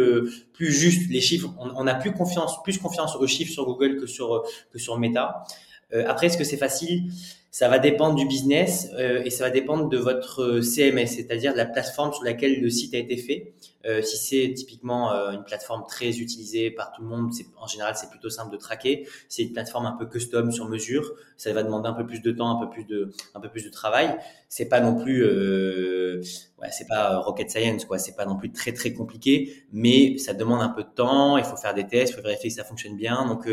plus 0.53 0.71
juste. 0.71 1.09
Les 1.09 1.21
chiffres, 1.21 1.49
on, 1.59 1.71
on, 1.75 1.87
a 1.87 1.95
plus 1.95 2.13
confiance, 2.13 2.61
plus 2.63 2.77
confiance 2.77 3.15
aux 3.15 3.27
chiffres 3.27 3.51
sur 3.51 3.65
Google 3.65 3.97
que 3.97 4.05
sur 4.05 4.43
que 4.71 4.79
sur 4.79 4.97
Meta. 4.99 5.43
Après, 5.91 6.27
est-ce 6.27 6.37
que 6.37 6.43
c'est 6.43 6.57
facile? 6.57 7.11
Ça 7.51 7.67
va 7.67 7.79
dépendre 7.79 8.15
du 8.15 8.27
business 8.27 8.89
euh, 8.93 9.23
et 9.25 9.31
ça 9.31 9.43
va 9.43 9.49
dépendre 9.49 9.89
de 9.89 9.97
votre 9.97 10.43
euh, 10.43 10.61
CMS, 10.61 11.07
c'est-à-dire 11.07 11.53
de 11.53 11.57
la 11.57 11.65
plateforme 11.65 12.13
sur 12.13 12.23
laquelle 12.23 12.61
le 12.61 12.69
site 12.69 12.93
a 12.93 12.99
été 12.99 13.17
fait. 13.17 13.53
Euh, 13.85 14.03
si 14.03 14.17
c'est 14.17 14.53
typiquement 14.53 15.11
euh, 15.13 15.31
une 15.31 15.43
plateforme 15.43 15.83
très 15.87 16.19
utilisée 16.19 16.69
par 16.69 16.91
tout 16.91 17.01
le 17.01 17.07
monde, 17.07 17.31
en 17.57 17.65
général 17.65 17.95
c'est 17.95 18.09
plutôt 18.09 18.29
simple 18.29 18.51
de 18.51 18.57
traquer. 18.57 19.07
C'est 19.29 19.41
une 19.41 19.53
plateforme 19.53 19.87
un 19.87 19.93
peu 19.93 20.05
custom 20.05 20.51
sur 20.51 20.69
mesure, 20.69 21.13
ça 21.37 21.51
va 21.51 21.63
demander 21.63 21.87
un 21.89 21.93
peu 21.93 22.05
plus 22.05 22.21
de 22.21 22.31
temps, 22.31 22.55
un 22.55 22.63
peu 22.63 22.69
plus 22.69 22.83
de, 22.83 23.11
un 23.33 23.39
peu 23.39 23.49
plus 23.49 23.63
de 23.63 23.69
travail. 23.71 24.15
C'est 24.47 24.69
pas 24.69 24.79
non 24.79 25.01
plus, 25.01 25.23
euh, 25.23 26.21
ouais, 26.61 26.69
c'est 26.71 26.87
pas 26.87 27.17
rocket 27.17 27.49
science 27.49 27.85
quoi, 27.85 27.97
c'est 27.97 28.15
pas 28.15 28.25
non 28.27 28.35
plus 28.35 28.51
très 28.51 28.73
très 28.73 28.93
compliqué, 28.93 29.65
mais 29.71 30.19
ça 30.19 30.35
demande 30.35 30.61
un 30.61 30.69
peu 30.69 30.83
de 30.83 30.89
temps. 30.93 31.37
Il 31.39 31.45
faut 31.45 31.57
faire 31.57 31.73
des 31.73 31.87
tests, 31.87 32.13
il 32.13 32.15
faut 32.15 32.21
vérifier 32.21 32.49
que 32.49 32.55
ça 32.55 32.63
fonctionne 32.63 32.95
bien. 32.95 33.25
Donc 33.25 33.49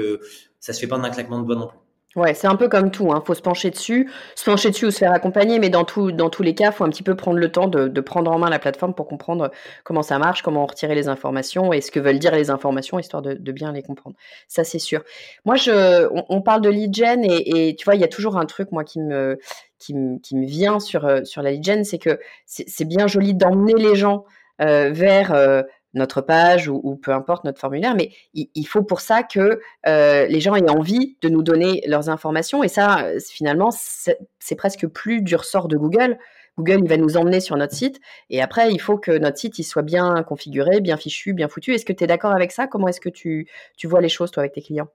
ça 0.60 0.74
se 0.74 0.80
fait 0.80 0.86
pas 0.86 0.96
en 0.96 1.04
un 1.04 1.10
claquement 1.10 1.40
de 1.40 1.46
doigts 1.46 1.56
non 1.56 1.68
plus. 1.68 1.78
Ouais, 2.16 2.32
c'est 2.32 2.46
un 2.46 2.56
peu 2.56 2.68
comme 2.70 2.90
tout, 2.90 3.12
hein. 3.12 3.22
Faut 3.26 3.34
se 3.34 3.42
pencher 3.42 3.70
dessus, 3.70 4.10
se 4.34 4.44
pencher 4.44 4.70
dessus 4.70 4.86
ou 4.86 4.90
se 4.90 4.98
faire 4.98 5.12
accompagner, 5.12 5.58
mais 5.58 5.68
dans 5.68 5.84
tout, 5.84 6.12
dans 6.12 6.30
tous 6.30 6.42
les 6.42 6.54
cas, 6.54 6.72
faut 6.72 6.84
un 6.84 6.88
petit 6.88 7.02
peu 7.02 7.14
prendre 7.14 7.38
le 7.38 7.52
temps 7.52 7.68
de, 7.68 7.88
de 7.88 8.00
prendre 8.00 8.30
en 8.32 8.38
main 8.38 8.48
la 8.48 8.58
plateforme 8.58 8.94
pour 8.94 9.06
comprendre 9.06 9.50
comment 9.84 10.02
ça 10.02 10.18
marche, 10.18 10.40
comment 10.40 10.64
retirer 10.64 10.94
les 10.94 11.08
informations 11.08 11.74
et 11.74 11.82
ce 11.82 11.90
que 11.90 12.00
veulent 12.00 12.18
dire 12.18 12.34
les 12.34 12.48
informations, 12.48 12.98
histoire 12.98 13.20
de, 13.20 13.34
bien 13.52 13.70
les 13.70 13.82
comprendre. 13.82 14.16
Ça, 14.48 14.64
c'est 14.64 14.78
sûr. 14.78 15.02
Moi, 15.44 15.56
je, 15.56 16.08
on, 16.30 16.40
parle 16.40 16.62
de 16.62 16.70
lead 16.70 16.94
gen 16.94 17.22
et, 17.22 17.68
et 17.68 17.76
tu 17.76 17.84
vois, 17.84 17.96
il 17.96 18.00
y 18.00 18.04
a 18.04 18.08
toujours 18.08 18.38
un 18.38 18.46
truc 18.46 18.72
moi 18.72 18.82
qui 18.82 19.00
me, 19.00 19.38
qui 19.78 19.94
me, 19.94 20.18
qui 20.18 20.36
me 20.36 20.46
vient 20.46 20.80
sur 20.80 21.04
euh, 21.04 21.22
sur 21.24 21.42
la 21.42 21.50
lead 21.50 21.64
gen, 21.64 21.84
c'est 21.84 21.98
que 21.98 22.18
c'est 22.46 22.86
bien 22.86 23.06
joli 23.06 23.34
d'emmener 23.34 23.74
les 23.74 23.94
gens 23.94 24.24
euh, 24.62 24.90
vers 24.90 25.32
euh, 25.34 25.62
notre 25.96 26.20
page 26.20 26.68
ou, 26.68 26.96
peu 26.96 27.12
importe 27.12 27.44
notre 27.44 27.58
formulaire, 27.58 27.94
mais 27.96 28.10
il, 28.34 28.64
faut 28.66 28.82
pour 28.82 29.00
ça 29.00 29.22
que 29.22 29.60
euh, 29.86 30.26
les 30.26 30.40
gens 30.40 30.54
aient 30.54 30.70
envie 30.70 31.16
de 31.22 31.28
nous 31.28 31.42
donner 31.42 31.82
leurs 31.86 32.10
informations. 32.10 32.62
Et 32.62 32.68
ça, 32.68 33.04
euh, 33.04 33.18
finalement, 33.18 33.70
c'est 33.70 34.54
presque 34.56 34.86
plus 34.86 35.22
du 35.22 35.34
ressort 35.34 35.68
de 35.68 35.76
Google. 35.76 36.18
Google, 36.58 36.80
il 36.84 36.88
va 36.88 36.96
nous 36.96 37.16
emmener 37.16 37.40
sur 37.40 37.56
notre 37.56 37.74
site. 37.74 38.00
Et 38.30 38.40
après, 38.40 38.72
il 38.72 38.80
faut 38.80 38.98
que 38.98 39.10
notre 39.10 39.38
site 39.38 39.58
il 39.58 39.64
soit 39.64 39.82
bien 39.82 40.22
configuré, 40.22 40.80
bien 40.80 40.96
fichu, 40.96 41.32
bien 41.32 41.48
foutu. 41.48 41.74
Est-ce 41.74 41.84
que 41.84 41.92
tu 41.92 42.04
es 42.04 42.06
d'accord 42.06 42.32
avec 42.32 42.52
ça? 42.52 42.66
Comment 42.66 42.88
est-ce 42.88 43.00
que 43.00 43.10
tu, 43.10 43.48
tu 43.76 43.86
vois 43.86 44.00
les 44.00 44.08
choses, 44.08 44.30
toi, 44.30 44.42
avec 44.42 44.52
tes 44.52 44.62
clients? 44.62 44.88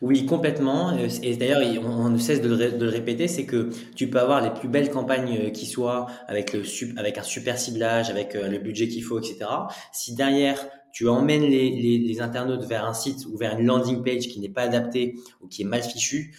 Oui, 0.00 0.26
complètement. 0.26 0.96
Et 1.22 1.36
d'ailleurs, 1.36 1.62
on 1.84 2.08
ne 2.08 2.18
cesse 2.18 2.40
de 2.40 2.48
le, 2.48 2.88
répéter, 2.88 3.28
c'est 3.28 3.46
que 3.46 3.70
tu 3.96 4.08
peux 4.08 4.20
avoir 4.20 4.40
les 4.40 4.50
plus 4.50 4.68
belles 4.68 4.90
campagnes 4.90 5.38
euh, 5.46 5.50
qui 5.50 5.66
soient 5.66 6.06
avec, 6.28 6.52
le, 6.52 6.62
avec 6.98 7.18
un 7.18 7.22
super 7.22 7.58
ciblage, 7.58 8.10
avec 8.10 8.34
euh, 8.34 8.48
le 8.48 8.58
budget 8.58 8.88
qu'il 8.88 9.02
faut, 9.02 9.18
etc. 9.18 9.38
Si 9.92 10.14
derrière, 10.14 10.64
tu 10.92 11.08
emmènes 11.08 11.42
les, 11.42 11.98
les, 11.98 12.20
internautes 12.20 12.64
vers 12.64 12.84
un 12.84 12.94
site 12.94 13.26
ou 13.26 13.36
vers 13.36 13.58
une 13.58 13.66
landing 13.66 14.04
page 14.04 14.28
qui 14.28 14.38
n'est 14.40 14.48
pas 14.48 14.62
adaptée 14.62 15.16
ou 15.40 15.48
qui 15.48 15.62
est 15.62 15.66
mal 15.66 15.82
fichue, 15.82 16.32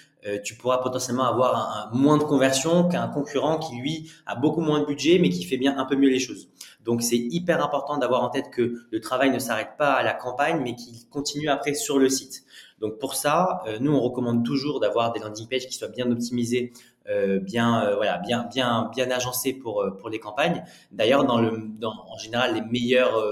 tu 0.44 0.56
pourras 0.56 0.80
potentiellement 0.80 1.26
avoir 1.26 1.56
un, 1.56 1.96
moins 1.96 2.18
de 2.18 2.24
conversion 2.24 2.88
qu'un 2.88 3.08
concurrent 3.08 3.60
qui, 3.60 3.76
lui, 3.76 4.12
a 4.26 4.36
beaucoup 4.36 4.62
moins 4.62 4.80
de 4.80 4.86
budget, 4.86 5.20
mais 5.20 5.30
qui 5.30 5.44
fait 5.44 5.58
bien 5.58 5.78
un 5.78 5.86
peu 5.86 5.96
mieux 5.96 6.10
les 6.10 6.20
choses. 6.20 6.50
Donc, 6.84 7.02
c'est 7.02 7.18
hyper 7.18 7.64
important 7.64 7.98
d'avoir 7.98 8.24
en 8.24 8.30
tête 8.30 8.50
que 8.52 8.86
le 8.90 9.02
travail 9.02 9.32
ne 9.32 9.40
s'arrête 9.40 9.78
pas 9.78 9.94
à 9.94 10.04
la 10.04 10.14
campagne, 10.14 10.62
mais 10.64 10.76
qu'il 10.76 11.08
continue 11.10 11.50
après 11.50 11.74
sur 11.74 12.00
le 12.00 12.10
site. 12.10 12.46
Donc 12.80 13.00
pour 13.00 13.16
ça, 13.16 13.62
euh, 13.68 13.78
nous 13.80 13.94
on 13.94 14.02
recommande 14.02 14.46
toujours 14.46 14.80
d'avoir 14.80 15.12
des 15.14 15.20
landing 15.20 15.48
pages 15.48 15.68
qui 15.68 15.74
soient 15.74 15.88
bien 15.88 16.12
optimisées, 16.12 16.74
euh, 17.10 17.40
bien 17.40 17.86
euh, 17.86 17.96
voilà, 17.96 18.18
bien 18.18 18.48
bien 18.52 18.90
bien 18.94 19.10
agencées 19.12 19.54
pour 19.54 19.86
pour 20.00 20.10
les 20.10 20.20
campagnes. 20.20 20.64
D'ailleurs, 20.92 21.24
dans 21.24 21.40
le 21.40 21.70
dans, 21.80 21.94
en 22.10 22.18
général, 22.18 22.56
les 22.56 22.62
meilleurs 22.62 23.24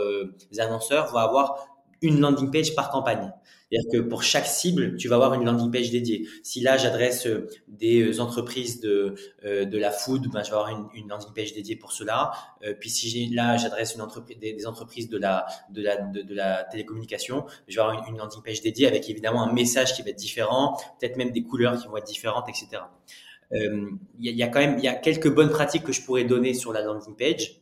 annonceurs 0.59 1.11
vont 1.11 1.17
avoir 1.17 1.72
une 2.03 2.19
landing 2.19 2.51
page 2.51 2.75
par 2.75 2.91
campagne. 2.91 3.31
C'est-à-dire 3.73 3.91
que 3.91 4.07
pour 4.07 4.21
chaque 4.21 4.45
cible, 4.45 4.97
tu 4.97 5.07
vas 5.07 5.15
avoir 5.15 5.33
une 5.33 5.45
landing 5.45 5.71
page 5.71 5.89
dédiée. 5.89 6.27
Si 6.43 6.61
là, 6.61 6.77
j'adresse 6.77 7.25
euh, 7.25 7.47
des 7.67 8.03
euh, 8.03 8.21
entreprises 8.21 8.79
de, 8.81 9.15
euh, 9.45 9.65
de 9.65 9.77
la 9.79 9.89
food, 9.89 10.27
ben, 10.31 10.43
je 10.43 10.51
vais 10.51 10.57
avoir 10.57 10.69
une, 10.69 11.07
landing 11.07 11.33
page 11.33 11.53
dédiée 11.53 11.75
pour 11.75 11.91
cela. 11.91 12.31
puis 12.79 12.89
si 12.89 13.29
là, 13.29 13.57
j'adresse 13.57 13.97
des, 14.39 14.67
entreprises 14.67 15.09
de 15.09 15.17
la, 15.17 15.45
de, 15.71 15.81
la, 15.81 15.97
de, 15.97 16.33
la 16.33 16.63
télécommunication, 16.65 17.45
je 17.67 17.75
vais 17.75 17.81
avoir 17.81 18.07
une, 18.07 18.17
landing 18.17 18.43
page 18.43 18.61
dédiée 18.61 18.87
avec 18.87 19.09
évidemment 19.09 19.43
un 19.43 19.51
message 19.51 19.95
qui 19.95 20.03
va 20.03 20.09
être 20.09 20.19
différent, 20.19 20.77
peut-être 20.99 21.17
même 21.17 21.31
des 21.31 21.43
couleurs 21.43 21.79
qui 21.79 21.87
vont 21.87 21.97
être 21.97 22.07
différentes, 22.07 22.47
etc. 22.49 22.83
Il 23.51 23.97
y, 24.19 24.31
y, 24.31 24.43
a 24.43 24.47
quand 24.47 24.59
même 24.59 24.79
y 24.79 24.87
a 24.87 24.95
quelques 24.95 25.31
bonnes 25.33 25.49
pratiques 25.49 25.83
que 25.83 25.91
je 25.91 26.01
pourrais 26.03 26.23
donner 26.23 26.53
sur 26.53 26.73
la 26.73 26.81
landing 26.81 27.15
page. 27.15 27.61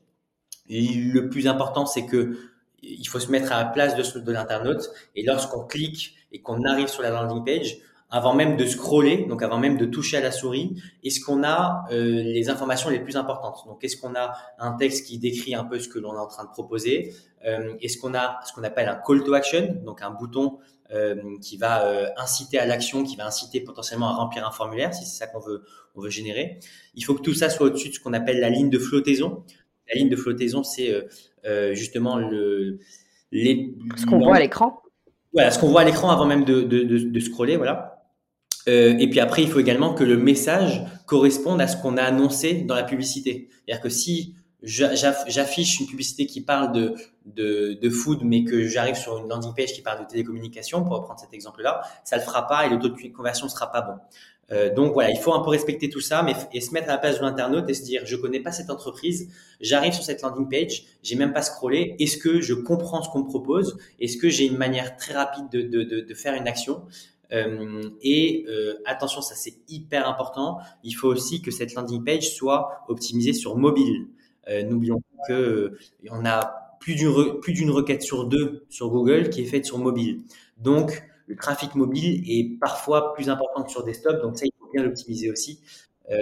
le 0.69 1.29
plus 1.29 1.47
important, 1.47 1.85
c'est 1.85 2.05
que 2.05 2.37
il 2.81 3.07
faut 3.07 3.19
se 3.19 3.31
mettre 3.31 3.51
à 3.51 3.63
la 3.63 3.65
place 3.65 3.95
de, 3.95 4.31
l'internaute. 4.31 4.89
Et 5.15 5.23
lorsqu'on 5.23 5.65
clique 5.65 6.15
et 6.31 6.41
qu'on 6.41 6.63
arrive 6.63 6.87
sur 6.87 7.01
la 7.03 7.09
landing 7.09 7.43
page, 7.43 7.77
avant 8.09 8.33
même 8.33 8.57
de 8.57 8.65
scroller, 8.65 9.25
donc 9.27 9.41
avant 9.41 9.57
même 9.57 9.77
de 9.77 9.85
toucher 9.85 10.17
à 10.17 10.21
la 10.21 10.31
souris, 10.31 10.81
est-ce 11.03 11.21
qu'on 11.21 11.43
a 11.43 11.85
euh, 11.91 12.23
les 12.23 12.49
informations 12.49 12.89
les 12.89 12.99
plus 12.99 13.15
importantes? 13.15 13.63
Donc, 13.67 13.83
est-ce 13.83 13.95
qu'on 13.95 14.15
a 14.15 14.33
un 14.59 14.73
texte 14.73 15.07
qui 15.07 15.17
décrit 15.17 15.55
un 15.55 15.63
peu 15.63 15.79
ce 15.79 15.87
que 15.87 15.97
l'on 15.97 16.13
est 16.13 16.19
en 16.19 16.27
train 16.27 16.43
de 16.43 16.49
proposer? 16.49 17.13
Euh, 17.45 17.73
Est-ce 17.81 17.97
qu'on 17.97 18.13
a 18.13 18.39
ce 18.45 18.53
qu'on 18.53 18.63
appelle 18.63 18.89
un 18.89 18.95
call 18.95 19.23
to 19.23 19.33
action, 19.33 19.77
donc 19.85 20.01
un 20.01 20.11
bouton 20.11 20.59
euh, 20.93 21.37
qui 21.41 21.55
va 21.55 21.85
euh, 21.85 22.07
inciter 22.17 22.59
à 22.59 22.65
l'action, 22.65 23.03
qui 23.03 23.15
va 23.15 23.25
inciter 23.25 23.61
potentiellement 23.61 24.09
à 24.09 24.13
remplir 24.13 24.45
un 24.45 24.51
formulaire, 24.51 24.93
si 24.93 25.05
c'est 25.05 25.19
ça 25.19 25.27
qu'on 25.27 25.39
veut, 25.39 25.63
on 25.95 26.01
veut 26.01 26.09
générer 26.09 26.59
Il 26.95 27.05
faut 27.05 27.15
que 27.15 27.21
tout 27.21 27.33
ça 27.33 27.49
soit 27.49 27.67
au-dessus 27.67 27.89
de 27.89 27.93
ce 27.93 28.01
qu'on 28.01 28.11
appelle 28.11 28.41
la 28.41 28.49
ligne 28.49 28.69
de 28.69 28.77
flottaison. 28.77 29.45
La 29.93 29.99
ligne 29.99 30.09
de 30.09 30.15
flottaison, 30.15 30.63
c'est 30.63 30.93
euh, 30.93 31.01
euh, 31.45 31.73
justement 31.73 32.17
le, 32.17 32.79
les, 33.31 33.75
ce 33.97 34.05
qu'on 34.05 34.19
voit 34.19 34.37
à 34.37 34.39
l'écran. 34.39 34.81
Voilà, 35.33 35.51
ce 35.51 35.59
qu'on 35.59 35.69
voit 35.69 35.81
à 35.81 35.85
l'écran 35.85 36.09
avant 36.11 36.25
même 36.25 36.43
de, 36.43 36.61
de, 36.61 36.83
de, 36.83 37.19
scroller, 37.19 37.57
voilà. 37.57 38.03
Euh, 38.67 38.97
et 38.97 39.09
puis 39.09 39.19
après, 39.19 39.41
il 39.41 39.49
faut 39.49 39.59
également 39.59 39.93
que 39.93 40.03
le 40.03 40.17
message 40.17 40.83
corresponde 41.05 41.61
à 41.61 41.67
ce 41.67 41.77
qu'on 41.77 41.97
a 41.97 42.03
annoncé 42.03 42.61
dans 42.61 42.75
la 42.75 42.83
publicité. 42.83 43.49
C'est-à-dire 43.49 43.81
que 43.81 43.89
si 43.89 44.35
j'affiche 44.63 45.79
une 45.79 45.87
publicité 45.87 46.25
qui 46.25 46.41
parle 46.41 46.71
de, 46.71 46.93
de, 47.25 47.79
de 47.81 47.89
food, 47.89 48.19
mais 48.23 48.43
que 48.43 48.67
j'arrive 48.67 48.95
sur 48.95 49.17
une 49.17 49.27
landing 49.27 49.53
page 49.55 49.73
qui 49.73 49.81
parle 49.81 50.01
de 50.01 50.07
télécommunication, 50.07 50.83
pour 50.83 50.93
reprendre 50.93 51.19
cet 51.19 51.33
exemple-là, 51.33 51.81
ça 52.03 52.17
le 52.17 52.21
fera 52.21 52.47
pas 52.47 52.67
et 52.67 52.69
le 52.69 52.77
taux 52.77 52.89
de 52.89 53.13
conversion 53.13 53.49
sera 53.49 53.71
pas 53.71 53.81
bon. 53.81 53.93
Euh, 54.51 54.73
donc 54.73 54.93
voilà, 54.93 55.11
il 55.11 55.17
faut 55.17 55.33
un 55.33 55.41
peu 55.41 55.49
respecter 55.49 55.89
tout 55.89 56.01
ça, 56.01 56.23
mais 56.23 56.33
et 56.53 56.61
se 56.61 56.73
mettre 56.73 56.89
à 56.89 56.93
la 56.93 56.97
place 56.97 57.17
de 57.17 57.21
l'internaute 57.21 57.69
et 57.69 57.73
se 57.73 57.83
dire, 57.83 58.01
je 58.05 58.15
connais 58.15 58.41
pas 58.41 58.51
cette 58.51 58.69
entreprise, 58.69 59.29
j'arrive 59.61 59.93
sur 59.93 60.03
cette 60.03 60.21
landing 60.21 60.49
page, 60.49 60.83
j'ai 61.03 61.15
même 61.15 61.33
pas 61.33 61.41
scrollé, 61.41 61.95
est-ce 61.99 62.17
que 62.17 62.41
je 62.41 62.53
comprends 62.53 63.01
ce 63.01 63.09
qu'on 63.09 63.19
me 63.19 63.27
propose, 63.27 63.77
est-ce 63.99 64.17
que 64.17 64.29
j'ai 64.29 64.45
une 64.45 64.57
manière 64.57 64.97
très 64.97 65.13
rapide 65.13 65.45
de, 65.51 65.61
de, 65.61 65.83
de, 65.83 66.01
de 66.01 66.13
faire 66.13 66.33
une 66.33 66.47
action? 66.47 66.83
Euh, 67.31 67.81
et 68.01 68.45
euh, 68.49 68.73
attention, 68.85 69.21
ça 69.21 69.35
c'est 69.35 69.53
hyper 69.69 70.07
important. 70.07 70.57
Il 70.83 70.91
faut 70.91 71.07
aussi 71.07 71.41
que 71.41 71.49
cette 71.49 71.73
landing 71.75 72.03
page 72.03 72.29
soit 72.29 72.83
optimisée 72.89 73.33
sur 73.33 73.55
mobile. 73.57 74.07
Euh, 74.49 74.63
n'oublions 74.63 74.99
pas 74.99 75.27
que 75.27 75.33
euh, 75.33 75.79
on 76.09 76.25
a 76.25 76.75
plus 76.79 76.95
d'une 76.95 77.39
plus 77.39 77.53
d'une 77.53 77.69
requête 77.69 78.01
sur 78.01 78.25
deux 78.25 78.65
sur 78.69 78.89
Google 78.89 79.29
qui 79.29 79.43
est 79.43 79.45
faite 79.45 79.65
sur 79.65 79.77
mobile. 79.77 80.21
Donc 80.57 81.03
le 81.27 81.35
trafic 81.35 81.75
mobile 81.75 82.23
est 82.27 82.59
parfois 82.59 83.13
plus 83.13 83.29
important 83.29 83.63
que 83.63 83.71
sur 83.71 83.83
desktop, 83.83 84.21
donc 84.21 84.37
ça 84.37 84.45
il 84.45 84.51
faut 84.59 84.69
bien 84.73 84.83
l'optimiser 84.83 85.31
aussi. 85.31 85.61
Euh, 86.09 86.17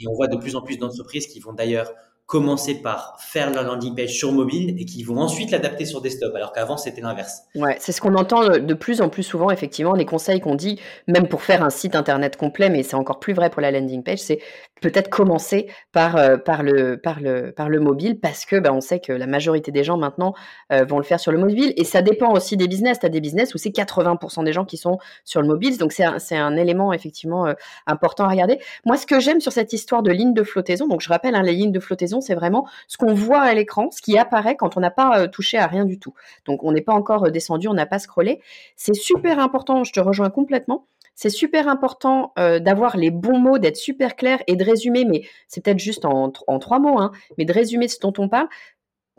et 0.00 0.08
on 0.08 0.14
voit 0.14 0.28
de 0.28 0.36
plus 0.36 0.56
en 0.56 0.62
plus 0.62 0.78
d'entreprises 0.78 1.26
qui 1.26 1.40
vont 1.40 1.52
d'ailleurs 1.52 1.92
commencer 2.30 2.80
par 2.80 3.16
faire 3.20 3.52
leur 3.52 3.64
landing 3.64 3.96
page 3.96 4.10
sur 4.10 4.30
mobile 4.30 4.76
et 4.78 4.84
qui 4.84 5.02
vont 5.02 5.18
ensuite 5.18 5.50
l'adapter 5.50 5.84
sur 5.84 6.00
desktop, 6.00 6.32
alors 6.36 6.52
qu'avant 6.52 6.76
c'était 6.76 7.00
l'inverse. 7.00 7.42
Ouais, 7.56 7.76
c'est 7.80 7.90
ce 7.90 8.00
qu'on 8.00 8.14
entend 8.14 8.58
de 8.58 8.74
plus 8.74 9.00
en 9.00 9.08
plus 9.08 9.24
souvent, 9.24 9.50
effectivement, 9.50 9.94
les 9.94 10.06
conseils 10.06 10.38
qu'on 10.38 10.54
dit, 10.54 10.78
même 11.08 11.26
pour 11.26 11.42
faire 11.42 11.64
un 11.64 11.70
site 11.70 11.96
internet 11.96 12.36
complet, 12.36 12.70
mais 12.70 12.84
c'est 12.84 12.94
encore 12.94 13.18
plus 13.18 13.32
vrai 13.32 13.50
pour 13.50 13.60
la 13.60 13.72
landing 13.72 14.04
page, 14.04 14.20
c'est 14.20 14.38
peut-être 14.80 15.10
commencer 15.10 15.68
par, 15.92 16.16
euh, 16.16 16.36
par, 16.36 16.62
le, 16.62 17.80
mobile, 17.80 18.18
parce 18.18 18.44
que 18.44 18.56
ben, 18.56 18.72
on 18.72 18.80
sait 18.80 19.00
que 19.00 19.12
la 19.12 19.26
majorité 19.26 19.70
des 19.72 19.84
gens 19.84 19.96
maintenant 19.96 20.34
euh, 20.72 20.84
vont 20.84 20.98
le 20.98 21.04
faire 21.04 21.20
sur 21.20 21.32
le 21.32 21.38
mobile, 21.38 21.72
et 21.76 21.84
ça 21.84 22.02
dépend 22.02 22.32
aussi 22.32 22.56
des 22.56 22.68
business. 22.68 22.98
Tu 22.98 23.06
as 23.06 23.08
des 23.08 23.20
business 23.20 23.54
où 23.54 23.58
c'est 23.58 23.70
80% 23.70 24.44
des 24.44 24.52
gens 24.52 24.64
qui 24.64 24.76
sont 24.76 24.98
sur 25.24 25.40
le 25.40 25.48
mobile, 25.48 25.78
donc 25.78 25.92
c'est 25.92 26.36
un, 26.36 26.56
élément 26.56 26.92
effectivement 26.92 27.46
euh, 27.46 27.54
important 27.86 28.24
à 28.24 28.28
regarder. 28.28 28.58
Moi, 28.84 28.96
ce 28.96 29.06
que 29.06 29.20
j'aime 29.20 29.40
sur 29.40 29.52
cette 29.52 29.72
histoire 29.72 30.02
de 30.02 30.10
ligne 30.10 30.34
de 30.34 30.42
flottaison, 30.42 30.88
donc 30.88 31.00
je 31.00 31.08
rappelle, 31.08 31.34
hein, 31.34 31.42
les 31.42 31.52
lignes 31.52 31.72
de 31.72 31.80
flottaison, 31.80 32.20
c'est 32.20 32.34
vraiment 32.34 32.66
ce 32.88 32.96
qu'on 32.96 33.14
voit 33.14 33.40
à 33.40 33.54
l'écran, 33.54 33.90
ce 33.90 34.02
qui 34.02 34.18
apparaît 34.18 34.56
quand 34.56 34.76
on 34.76 34.80
n'a 34.80 34.90
pas 34.90 35.28
touché 35.28 35.58
à 35.58 35.66
rien 35.66 35.84
du 35.84 35.98
tout. 35.98 36.14
Donc 36.46 36.64
on 36.64 36.72
n'est 36.72 36.80
pas 36.80 36.92
encore 36.92 37.30
descendu, 37.30 37.68
on 37.68 37.74
n'a 37.74 37.86
pas 37.86 37.98
scrollé. 37.98 38.40
C'est 38.76 38.94
super 38.94 39.38
important, 39.38 39.84
je 39.84 39.92
te 39.92 40.00
rejoins 40.00 40.30
complètement. 40.30 40.86
C'est 41.22 41.28
super 41.28 41.68
important 41.68 42.32
euh, 42.38 42.60
d'avoir 42.60 42.96
les 42.96 43.10
bons 43.10 43.38
mots, 43.38 43.58
d'être 43.58 43.76
super 43.76 44.16
clair 44.16 44.42
et 44.46 44.56
de 44.56 44.64
résumer, 44.64 45.04
mais 45.04 45.20
c'est 45.48 45.62
peut-être 45.62 45.78
juste 45.78 46.06
en, 46.06 46.30
trois 46.30 46.78
mots, 46.78 46.98
hein, 46.98 47.12
mais 47.36 47.44
de 47.44 47.52
résumer 47.52 47.88
ce 47.88 48.00
dont 48.00 48.14
on 48.16 48.30
parle, 48.30 48.48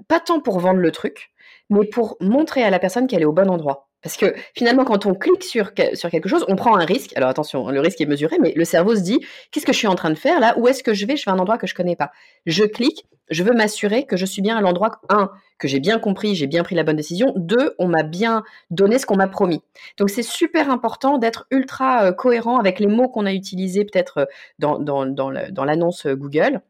pas 0.08 0.20
tant 0.20 0.40
pour 0.40 0.58
vendre 0.58 0.80
le 0.80 0.90
truc, 0.90 1.30
mais 1.70 1.86
pour 1.86 2.18
montrer 2.20 2.64
à 2.64 2.72
la 2.72 2.80
personne 2.80 3.06
qu'elle 3.06 3.22
est 3.22 3.26
au 3.26 3.34
bon 3.34 3.52
endroit. 3.52 3.88
Parce 4.02 4.18
que 4.18 4.34
finalement, 4.56 4.84
quand 4.84 5.06
on 5.06 5.14
clique 5.14 5.44
sur, 5.44 5.76
quelque 5.76 6.28
chose, 6.28 6.44
on 6.48 6.56
prend 6.56 6.76
un 6.76 6.86
risque. 6.86 7.16
Alors 7.16 7.30
attention, 7.30 7.70
le 7.70 7.80
risque 7.80 8.02
est 8.02 8.08
mesuré, 8.08 8.38
mais 8.40 8.52
le 8.56 8.66
cerveau 8.66 8.96
se 8.96 9.02
dit, 9.02 9.24
qu'est-ce 9.52 9.68
que 9.68 9.72
je 9.74 9.78
suis 9.78 9.86
en 9.86 9.94
train 9.94 10.10
de 10.10 10.18
faire 10.18 10.40
là? 10.40 10.58
Où 10.58 10.68
est-ce 10.68 10.82
que 10.82 10.96
je 10.96 11.06
vais? 11.06 11.18
Je 11.18 11.26
vais 11.26 11.30
à 11.30 11.36
un 11.36 11.38
endroit 11.38 11.60
que 11.60 11.68
je 11.68 11.76
connais 11.76 11.96
pas. 11.96 12.10
Je 12.48 12.64
clique, 12.64 13.06
je 13.30 13.44
veux 13.44 13.54
m'assurer 13.54 14.06
que 14.06 14.18
je 14.18 14.26
suis 14.26 14.42
bien 14.42 14.58
à 14.58 14.62
l'endroit, 14.62 15.00
un, 15.10 15.32
que 15.58 15.68
j'ai 15.68 15.80
bien 15.80 16.00
compris, 16.00 16.36
j'ai 16.36 16.48
bien 16.48 16.64
pris 16.64 16.76
la 16.76 16.84
bonne 16.84 16.98
décision. 16.98 17.34
Deux, 17.36 17.76
on 17.80 17.88
m'a 17.88 18.04
bien 18.04 18.44
donné 18.70 19.00
ce 19.00 19.06
qu'on 19.06 19.16
m'a 19.16 19.28
promis. 19.28 19.62
Donc 19.98 20.10
c'est 20.10 20.24
super 20.24 20.70
important 20.70 21.18
d'être 21.18 21.48
ultra 21.52 22.06
euh, 22.06 22.12
cohérent 22.12 22.58
avec 22.58 22.80
les 22.80 22.88
mots 22.88 23.10
qu'on 23.10 23.26
a 23.26 23.34
utilisés 23.34 23.86
peut-être 23.86 24.18
euh, 24.20 24.26
dans, 24.60 25.66
l'annonce 25.66 26.08
Google 26.08 26.62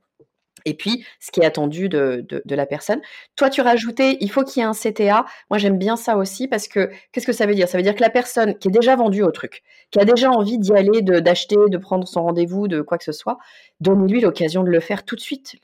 et 0.65 0.74
puis 0.74 1.06
ce 1.19 1.32
qui 1.32 1.41
est 1.41 1.45
attendu 1.45 1.89
de, 1.89 2.26
de, 2.30 2.56
la 2.56 2.65
personne. 2.65 3.02
Toi, 3.36 3.50
tu 3.50 3.62
rajoutais, 3.62 4.17
il 4.19 4.30
faut 4.30 4.43
qu'il 4.43 4.62
y 4.62 4.65
ait 4.65 4.67
un 4.67 4.74
CTA. 4.74 5.26
Moi, 5.50 5.58
j'aime 5.58 5.78
bien 5.78 5.95
ça 5.95 6.17
aussi 6.17 6.47
parce 6.47 6.67
que 6.67 6.89
qu'est-ce 7.12 7.26
que 7.26 7.34
ça 7.34 7.45
veut 7.45 7.56
dire? 7.56 7.67
Ça 7.67 7.78
veut 7.78 7.84
dire 7.84 7.95
que 7.95 8.02
la 8.02 8.10
personne 8.10 8.58
qui 8.58 8.67
est 8.67 8.71
déjà 8.71 8.95
vendue 8.95 9.24
au 9.24 9.32
truc, 9.32 9.63
qui 9.91 10.00
a 10.00 10.06
déjà 10.06 10.30
envie 10.30 10.58
d'y 10.58 10.74
aller, 10.74 11.02
d'acheter, 11.02 11.56
de, 11.67 11.78
prendre 11.78 12.08
son 12.08 12.24
rendez-vous, 12.24 12.67
de 12.67 12.82
quoi 12.82 12.97
que 12.97 13.04
ce 13.04 13.12
soit, 13.12 13.38
donnez-lui 13.80 14.21
l'occasion 14.21 14.63
de 14.63 14.69
le 14.69 14.80
faire 14.80 15.04
tout 15.04 15.15
de 15.15 15.21
suite. 15.21 15.56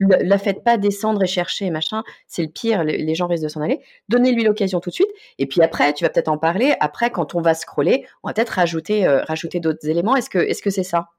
La 0.00 0.38
faites 0.38 0.64
pas 0.64 0.76
descendre 0.76 1.22
et 1.22 1.26
chercher, 1.26 1.70
machin. 1.70 2.02
C'est 2.26 2.42
le 2.42 2.48
pire, 2.48 2.84
les 2.84 3.14
gens 3.14 3.26
risquent 3.26 3.44
de 3.44 3.48
s'en 3.48 3.60
aller. 3.60 3.80
Donnez-lui 4.08 4.44
l'occasion 4.44 4.80
tout 4.80 4.90
de 4.90 4.94
suite. 4.94 5.10
Et 5.38 5.46
puis 5.46 5.62
après, 5.62 5.92
tu 5.92 6.04
vas 6.04 6.10
peut-être 6.10 6.28
en 6.28 6.38
parler. 6.38 6.74
Après, 6.80 7.10
quand 7.10 7.34
on 7.34 7.40
va 7.40 7.54
scroller, 7.54 8.06
on 8.22 8.28
va 8.28 8.34
peut-être 8.34 8.50
rajouter, 8.50 9.06
euh, 9.06 9.22
rajouter 9.24 9.60
d'autres 9.60 9.88
éléments. 9.88 10.16
Est-ce 10.16 10.30
que 10.30 10.38
est-ce 10.38 10.62
que 10.62 10.70
c'est 10.70 10.82
ça? 10.82 11.13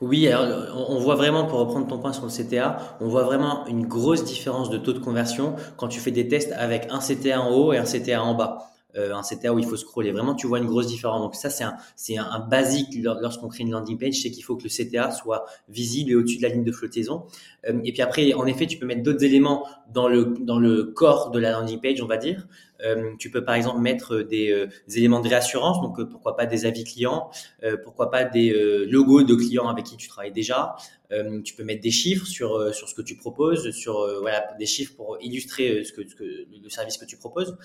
Oui, 0.00 0.28
on 0.74 0.98
voit 0.98 1.14
vraiment, 1.14 1.46
pour 1.46 1.58
reprendre 1.58 1.86
ton 1.86 1.98
point 1.98 2.12
sur 2.12 2.24
le 2.24 2.30
CTA, 2.30 2.96
on 3.00 3.08
voit 3.08 3.24
vraiment 3.24 3.66
une 3.66 3.86
grosse 3.86 4.24
différence 4.24 4.70
de 4.70 4.78
taux 4.78 4.92
de 4.92 4.98
conversion 4.98 5.56
quand 5.76 5.88
tu 5.88 6.00
fais 6.00 6.10
des 6.10 6.28
tests 6.28 6.52
avec 6.52 6.88
un 6.90 6.98
CTA 6.98 7.40
en 7.40 7.50
haut 7.50 7.72
et 7.72 7.78
un 7.78 7.84
CTA 7.84 8.22
en 8.22 8.34
bas. 8.34 8.70
Euh, 8.96 9.12
un 9.12 9.22
CTA 9.22 9.52
où 9.52 9.58
il 9.58 9.64
faut 9.64 9.76
scroller. 9.76 10.12
Vraiment, 10.12 10.36
tu 10.36 10.46
vois 10.46 10.58
une 10.58 10.66
grosse 10.66 10.86
différence. 10.86 11.20
Donc 11.20 11.34
ça, 11.34 11.50
c'est 11.50 11.64
un, 11.64 11.74
c'est 11.96 12.16
un, 12.16 12.38
basique 12.38 12.96
lorsqu'on 13.02 13.48
crée 13.48 13.64
une 13.64 13.72
landing 13.72 13.98
page, 13.98 14.14
c'est 14.22 14.30
qu'il 14.30 14.44
faut 14.44 14.54
que 14.54 14.62
le 14.62 14.68
CTA 14.68 15.10
soit 15.10 15.46
visible 15.68 16.12
et 16.12 16.14
au-dessus 16.14 16.36
de 16.36 16.42
la 16.42 16.48
ligne 16.50 16.62
de 16.62 16.70
flottaison. 16.70 17.24
Euh, 17.68 17.80
et 17.84 17.92
puis 17.92 18.02
après, 18.02 18.34
en 18.34 18.46
effet, 18.46 18.66
tu 18.66 18.78
peux 18.78 18.86
mettre 18.86 19.02
d'autres 19.02 19.24
éléments 19.24 19.66
dans 19.92 20.06
le 20.06 20.34
dans 20.38 20.60
le 20.60 20.84
corps 20.84 21.32
de 21.32 21.40
la 21.40 21.50
landing 21.50 21.80
page, 21.80 22.00
on 22.02 22.06
va 22.06 22.18
dire. 22.18 22.46
Euh, 22.84 23.12
tu 23.18 23.30
peux 23.30 23.44
par 23.44 23.54
exemple 23.54 23.80
mettre 23.80 24.18
des, 24.18 24.50
euh, 24.50 24.66
des 24.86 24.98
éléments 24.98 25.20
de 25.20 25.28
réassurance, 25.28 25.80
donc 25.80 25.98
euh, 25.98 26.06
pourquoi 26.06 26.36
pas 26.36 26.46
des 26.46 26.66
avis 26.66 26.84
clients, 26.84 27.30
pourquoi 27.82 28.10
pas 28.10 28.24
des 28.24 28.52
logos 28.86 29.22
de 29.22 29.34
clients 29.34 29.68
avec 29.68 29.84
qui 29.84 29.96
tu 29.96 30.08
travailles 30.08 30.32
déjà. 30.32 30.76
Tu 31.44 31.54
peux 31.54 31.64
mettre 31.64 31.82
des 31.82 31.90
chiffres 31.90 32.26
sur 32.26 32.74
sur 32.74 32.88
ce 32.88 32.94
que 32.94 33.02
tu 33.02 33.16
proposes, 33.16 33.70
sur 33.70 34.06
voilà 34.20 34.54
des 34.58 34.66
chiffres 34.66 34.94
pour 34.96 35.18
illustrer 35.20 35.82
le 35.82 36.68
service 36.68 36.96
que 36.96 37.04
tu 37.04 37.16
proposes. 37.16 37.56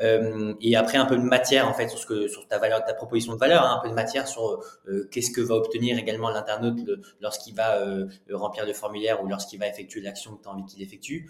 et 0.00 0.76
après 0.76 0.98
un 0.98 1.06
peu 1.06 1.16
de 1.16 1.22
matière 1.22 1.68
en 1.68 1.74
fait 1.74 1.88
sur 1.88 1.98
ce 1.98 2.06
que 2.06 2.28
sur 2.28 2.46
ta 2.48 2.58
valeur, 2.58 2.84
ta 2.84 2.94
proposition 2.94 3.34
de 3.34 3.38
valeur, 3.38 3.62
hein, 3.64 3.78
un 3.78 3.82
peu 3.82 3.88
de 3.88 3.94
matière 3.94 4.26
sur 4.26 4.62
qu'est-ce 5.10 5.30
que 5.30 5.40
va 5.40 5.54
obtenir 5.54 5.98
également 5.98 6.30
l'internaute 6.30 6.80
lorsqu'il 7.20 7.54
va 7.54 7.84
remplir 8.32 8.66
le 8.66 8.72
formulaire 8.72 9.22
ou 9.22 9.28
lorsqu'il 9.28 9.58
va 9.58 9.68
effectuer 9.68 10.00
l'action 10.00 10.36
que 10.36 10.42
tu 10.42 10.48
as 10.48 10.52
envie 10.52 10.64
qu'il 10.64 10.82
effectue. 10.82 11.28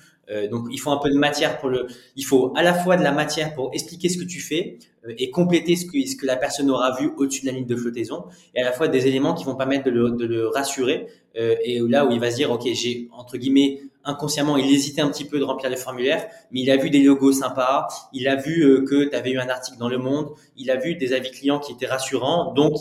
donc 0.50 0.66
il 0.70 0.78
faut 0.78 0.90
un 0.90 0.98
peu 0.98 1.10
de 1.10 1.18
matière 1.18 1.58
pour 1.58 1.68
le, 1.68 1.86
il 2.16 2.24
faut 2.24 2.52
à 2.56 2.62
la 2.62 2.74
fois 2.74 2.96
de 2.96 3.02
la 3.02 3.12
matière 3.12 3.54
pour 3.54 3.70
expliquer 3.72 4.08
ce 4.08 4.18
que 4.18 4.24
tu 4.24 4.40
fais 4.40 4.78
euh, 5.06 5.14
et 5.18 5.30
compléter 5.30 5.76
ce 5.76 5.86
que, 5.86 6.06
ce 6.06 6.16
que 6.16 6.26
la 6.26 6.36
personne 6.36 6.70
aura 6.70 6.96
vu 6.98 7.10
au-dessus 7.16 7.42
de 7.42 7.46
la 7.46 7.52
ligne 7.52 7.66
de 7.66 7.76
flottaison 7.76 8.24
et 8.54 8.60
à 8.60 8.64
la 8.64 8.72
fois 8.72 8.88
des 8.88 9.06
éléments 9.06 9.34
qui 9.34 9.44
vont 9.44 9.56
permettre 9.56 9.84
de 9.84 9.90
le, 9.90 10.10
de 10.10 10.26
le 10.26 10.48
rassurer 10.48 11.06
euh, 11.38 11.56
et 11.62 11.80
là 11.80 12.04
où 12.06 12.10
il 12.10 12.20
va 12.20 12.30
se 12.30 12.36
dire 12.36 12.50
ok 12.50 12.66
j'ai 12.72 13.08
entre 13.12 13.36
guillemets 13.36 13.80
inconsciemment 14.04 14.56
il 14.56 14.70
hésitait 14.70 15.00
un 15.00 15.10
petit 15.10 15.24
peu 15.24 15.38
de 15.38 15.44
remplir 15.44 15.70
les 15.70 15.76
formulaires 15.76 16.28
mais 16.50 16.60
il 16.60 16.70
a 16.70 16.76
vu 16.76 16.90
des 16.90 17.02
logos 17.02 17.32
sympas 17.32 17.88
il 18.12 18.28
a 18.28 18.36
vu 18.36 18.62
euh, 18.62 18.84
que 18.84 19.08
tu 19.08 19.14
avais 19.14 19.30
eu 19.30 19.38
un 19.38 19.48
article 19.48 19.78
dans 19.78 19.88
le 19.88 19.98
monde 19.98 20.30
il 20.56 20.70
a 20.70 20.76
vu 20.76 20.94
des 20.94 21.12
avis 21.12 21.30
clients 21.30 21.58
qui 21.58 21.72
étaient 21.72 21.86
rassurants 21.86 22.52
donc 22.52 22.74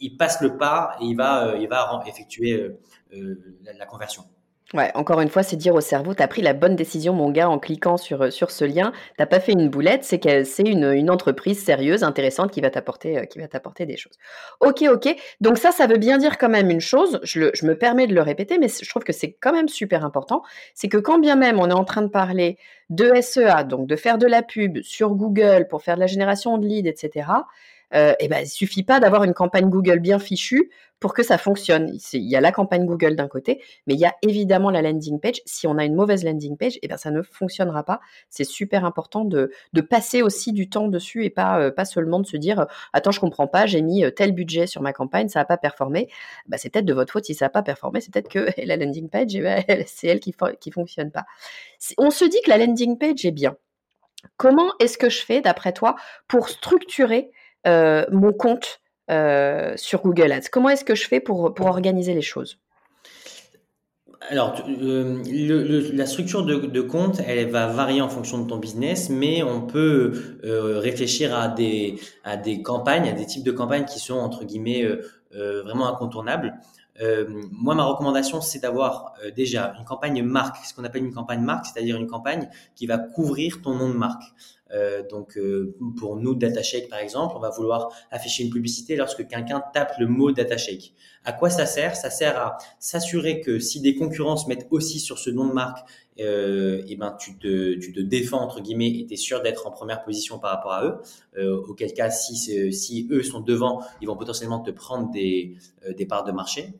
il, 0.00 0.16
passe 0.16 0.40
le 0.40 0.56
pas 0.56 0.96
et 1.00 1.04
il 1.04 1.16
va 1.16 1.54
il 1.60 1.68
va 1.68 2.02
effectuer 2.06 2.70
la 3.12 3.86
conversion 3.86 4.24
Ouais, 4.74 4.90
encore 4.94 5.20
une 5.20 5.28
fois, 5.28 5.42
c'est 5.42 5.56
dire 5.56 5.74
au 5.74 5.82
cerveau, 5.82 6.14
tu 6.14 6.22
as 6.22 6.28
pris 6.28 6.40
la 6.40 6.54
bonne 6.54 6.76
décision, 6.76 7.12
mon 7.12 7.30
gars, 7.30 7.50
en 7.50 7.58
cliquant 7.58 7.98
sur, 7.98 8.22
euh, 8.22 8.30
ce 8.30 8.64
lien. 8.64 8.92
T'as 9.18 9.26
pas 9.26 9.38
fait 9.38 9.52
une 9.52 9.68
boulette, 9.68 10.02
c'est 10.02 10.18
que 10.18 10.44
c'est 10.44 10.62
une, 10.62 10.90
une 10.92 11.10
entreprise 11.10 11.62
sérieuse, 11.62 12.02
intéressante, 12.02 12.50
qui 12.52 12.62
va 12.62 12.70
t'apporter, 12.70 13.18
euh, 13.18 13.24
qui 13.26 13.38
va 13.38 13.48
t'apporter 13.48 13.84
des 13.84 13.98
choses. 13.98 14.14
Ok, 14.60 14.82
ok. 14.90 15.14
Donc 15.42 15.58
ça, 15.58 15.72
ça 15.72 15.86
veut 15.86 15.98
bien 15.98 16.16
dire 16.16 16.38
quand 16.38 16.48
même 16.48 16.70
une 16.70 16.80
chose. 16.80 17.20
Je, 17.22 17.50
je 17.52 17.66
me 17.66 17.76
permets 17.76 18.06
de 18.06 18.14
le 18.14 18.22
répéter, 18.22 18.58
mais 18.58 18.68
je 18.68 18.88
trouve 18.88 19.04
que 19.04 19.12
c'est 19.12 19.32
quand 19.32 19.52
même 19.52 19.68
super 19.68 20.06
important. 20.06 20.42
C'est 20.74 20.88
que 20.88 20.96
quand 20.96 21.18
bien 21.18 21.36
même 21.36 21.60
on 21.60 21.68
est 21.68 21.74
en 21.74 21.84
train 21.84 22.02
de 22.02 22.08
parler 22.08 22.56
de 22.88 23.12
SEA, 23.20 23.64
donc 23.64 23.86
de 23.86 23.96
faire 23.96 24.16
de 24.16 24.26
la 24.26 24.42
pub 24.42 24.80
sur 24.82 25.14
Google 25.14 25.66
pour 25.68 25.82
faire 25.82 25.96
de 25.96 26.00
la 26.00 26.06
génération 26.06 26.56
de 26.56 26.66
leads, 26.66 26.88
etc. 26.88 27.26
Euh, 27.94 28.14
eh 28.20 28.28
ben, 28.28 28.40
il 28.40 28.48
suffit 28.48 28.82
pas 28.82 29.00
d'avoir 29.00 29.24
une 29.24 29.34
campagne 29.34 29.68
Google 29.68 30.00
bien 30.00 30.18
fichue 30.18 30.70
pour 31.02 31.14
que 31.14 31.22
ça 31.22 31.36
fonctionne. 31.36 31.98
Il 32.12 32.30
y 32.30 32.36
a 32.36 32.40
la 32.40 32.52
campagne 32.52 32.86
Google 32.86 33.16
d'un 33.16 33.26
côté, 33.26 33.60
mais 33.86 33.94
il 33.94 34.00
y 34.00 34.06
a 34.06 34.14
évidemment 34.22 34.70
la 34.70 34.82
landing 34.82 35.18
page. 35.20 35.42
Si 35.44 35.66
on 35.66 35.76
a 35.76 35.84
une 35.84 35.94
mauvaise 35.94 36.24
landing 36.24 36.56
page, 36.56 36.78
eh 36.80 36.88
ben, 36.88 36.96
ça 36.96 37.10
ne 37.10 37.22
fonctionnera 37.22 37.82
pas. 37.84 38.00
C'est 38.30 38.44
super 38.44 38.84
important 38.84 39.24
de, 39.24 39.50
de, 39.72 39.80
passer 39.80 40.22
aussi 40.22 40.52
du 40.52 40.70
temps 40.70 40.88
dessus 40.88 41.24
et 41.24 41.30
pas, 41.30 41.58
euh, 41.58 41.70
pas 41.70 41.84
seulement 41.84 42.20
de 42.20 42.26
se 42.26 42.36
dire 42.36 42.66
Attends, 42.92 43.10
je 43.10 43.20
comprends 43.20 43.48
pas, 43.48 43.66
j'ai 43.66 43.82
mis 43.82 44.04
euh, 44.04 44.10
tel 44.10 44.32
budget 44.32 44.66
sur 44.66 44.80
ma 44.80 44.92
campagne, 44.92 45.28
ça 45.28 45.40
n'a 45.40 45.44
pas 45.44 45.58
performé. 45.58 46.08
Bah, 46.46 46.56
c'est 46.56 46.70
peut-être 46.70 46.86
de 46.86 46.94
votre 46.94 47.12
faute 47.12 47.24
si 47.24 47.34
ça 47.34 47.46
n'a 47.46 47.50
pas 47.50 47.62
performé, 47.62 48.00
c'est 48.00 48.12
peut-être 48.12 48.30
que 48.30 48.48
la 48.64 48.76
landing 48.76 49.10
page, 49.10 49.34
eh 49.34 49.40
ben, 49.40 49.64
c'est 49.86 50.06
elle 50.06 50.20
qui 50.20 50.34
ne 50.40 50.72
fonctionne 50.72 51.10
pas. 51.10 51.24
On 51.98 52.10
se 52.10 52.24
dit 52.24 52.40
que 52.44 52.50
la 52.50 52.58
landing 52.58 52.96
page 52.96 53.24
est 53.26 53.32
bien. 53.32 53.56
Comment 54.36 54.72
est-ce 54.78 54.98
que 54.98 55.10
je 55.10 55.24
fais, 55.24 55.40
d'après 55.40 55.72
toi, 55.72 55.96
pour 56.28 56.48
structurer 56.48 57.32
mon 57.66 58.32
compte 58.32 58.80
euh, 59.10 59.74
sur 59.76 60.02
Google 60.02 60.32
Ads 60.32 60.48
Comment 60.50 60.70
est-ce 60.70 60.84
que 60.84 60.94
je 60.94 61.06
fais 61.06 61.20
pour, 61.20 61.54
pour 61.54 61.66
organiser 61.66 62.14
les 62.14 62.22
choses? 62.22 62.58
Alors, 64.30 64.64
le, 64.68 65.90
la 65.92 66.06
structure 66.06 66.44
de, 66.44 66.54
de, 66.54 66.80
compte, 66.80 67.20
elle 67.26 67.50
va 67.50 67.66
varier 67.66 68.00
en 68.00 68.08
fonction 68.08 68.38
de 68.38 68.48
ton 68.48 68.58
business, 68.58 69.10
mais 69.10 69.42
on 69.42 69.62
peut 69.62 70.38
réfléchir 70.44 71.36
à 71.36 71.48
des, 71.48 71.98
à 72.22 72.36
des 72.36 72.62
campagnes, 72.62 73.08
à 73.08 73.12
des 73.12 73.26
types 73.26 73.42
de 73.42 73.50
campagnes 73.50 73.84
qui 73.84 73.98
sont 73.98 74.14
entre 74.14 74.44
guillemets 74.44 74.88
vraiment 75.32 75.88
incontournables. 75.88 76.54
Euh, 77.00 77.26
moi, 77.50 77.74
ma 77.74 77.84
recommandation, 77.84 78.40
c'est 78.40 78.58
d'avoir 78.58 79.14
euh, 79.24 79.30
déjà 79.30 79.74
une 79.78 79.84
campagne 79.84 80.22
marque, 80.22 80.64
ce 80.64 80.74
qu'on 80.74 80.84
appelle 80.84 81.04
une 81.04 81.14
campagne 81.14 81.40
marque, 81.40 81.66
c'est-à-dire 81.66 81.96
une 81.96 82.06
campagne 82.06 82.48
qui 82.74 82.86
va 82.86 82.98
couvrir 82.98 83.62
ton 83.62 83.74
nom 83.74 83.88
de 83.88 83.94
marque. 83.94 84.22
Euh, 84.72 85.02
donc, 85.08 85.38
pour 85.98 86.16
nous, 86.16 86.34
DataShake, 86.34 86.88
par 86.88 86.98
exemple, 86.98 87.34
on 87.36 87.40
va 87.40 87.50
vouloir 87.50 87.90
afficher 88.10 88.44
une 88.44 88.50
publicité 88.50 88.96
lorsque 88.96 89.26
quelqu'un 89.26 89.62
tape 89.72 89.92
le 89.98 90.06
mot 90.06 90.32
DataShake. 90.32 90.94
À 91.24 91.32
quoi 91.32 91.50
ça 91.50 91.66
sert? 91.66 91.94
Ça 91.94 92.10
sert 92.10 92.38
à 92.38 92.56
s'assurer 92.78 93.40
que 93.40 93.58
si 93.58 93.80
des 93.80 93.94
concurrents 93.94 94.36
mettent 94.48 94.66
aussi 94.70 94.98
sur 94.98 95.18
ce 95.18 95.30
nom 95.30 95.46
de 95.46 95.52
marque, 95.52 95.86
euh, 96.20 96.82
et 96.86 96.96
ben 96.96 97.16
tu 97.18 97.38
te, 97.38 97.74
tu 97.74 97.92
te 97.92 98.00
défends 98.00 98.40
entre 98.40 98.60
guillemets 98.60 98.90
et 98.90 99.06
tu 99.06 99.14
es 99.14 99.16
sûr 99.16 99.42
d'être 99.42 99.66
en 99.66 99.70
première 99.70 100.04
position 100.04 100.38
par 100.38 100.50
rapport 100.50 100.72
à 100.72 100.84
eux. 100.84 100.94
Euh, 101.38 101.62
auquel 101.68 101.92
cas, 101.94 102.10
si, 102.10 102.36
si 102.36 103.08
eux 103.10 103.22
sont 103.22 103.40
devant, 103.40 103.82
ils 104.00 104.08
vont 104.08 104.16
potentiellement 104.16 104.60
te 104.60 104.70
prendre 104.70 105.10
des, 105.10 105.56
euh, 105.86 105.94
des 105.94 106.06
parts 106.06 106.24
de 106.24 106.32
marché. 106.32 106.74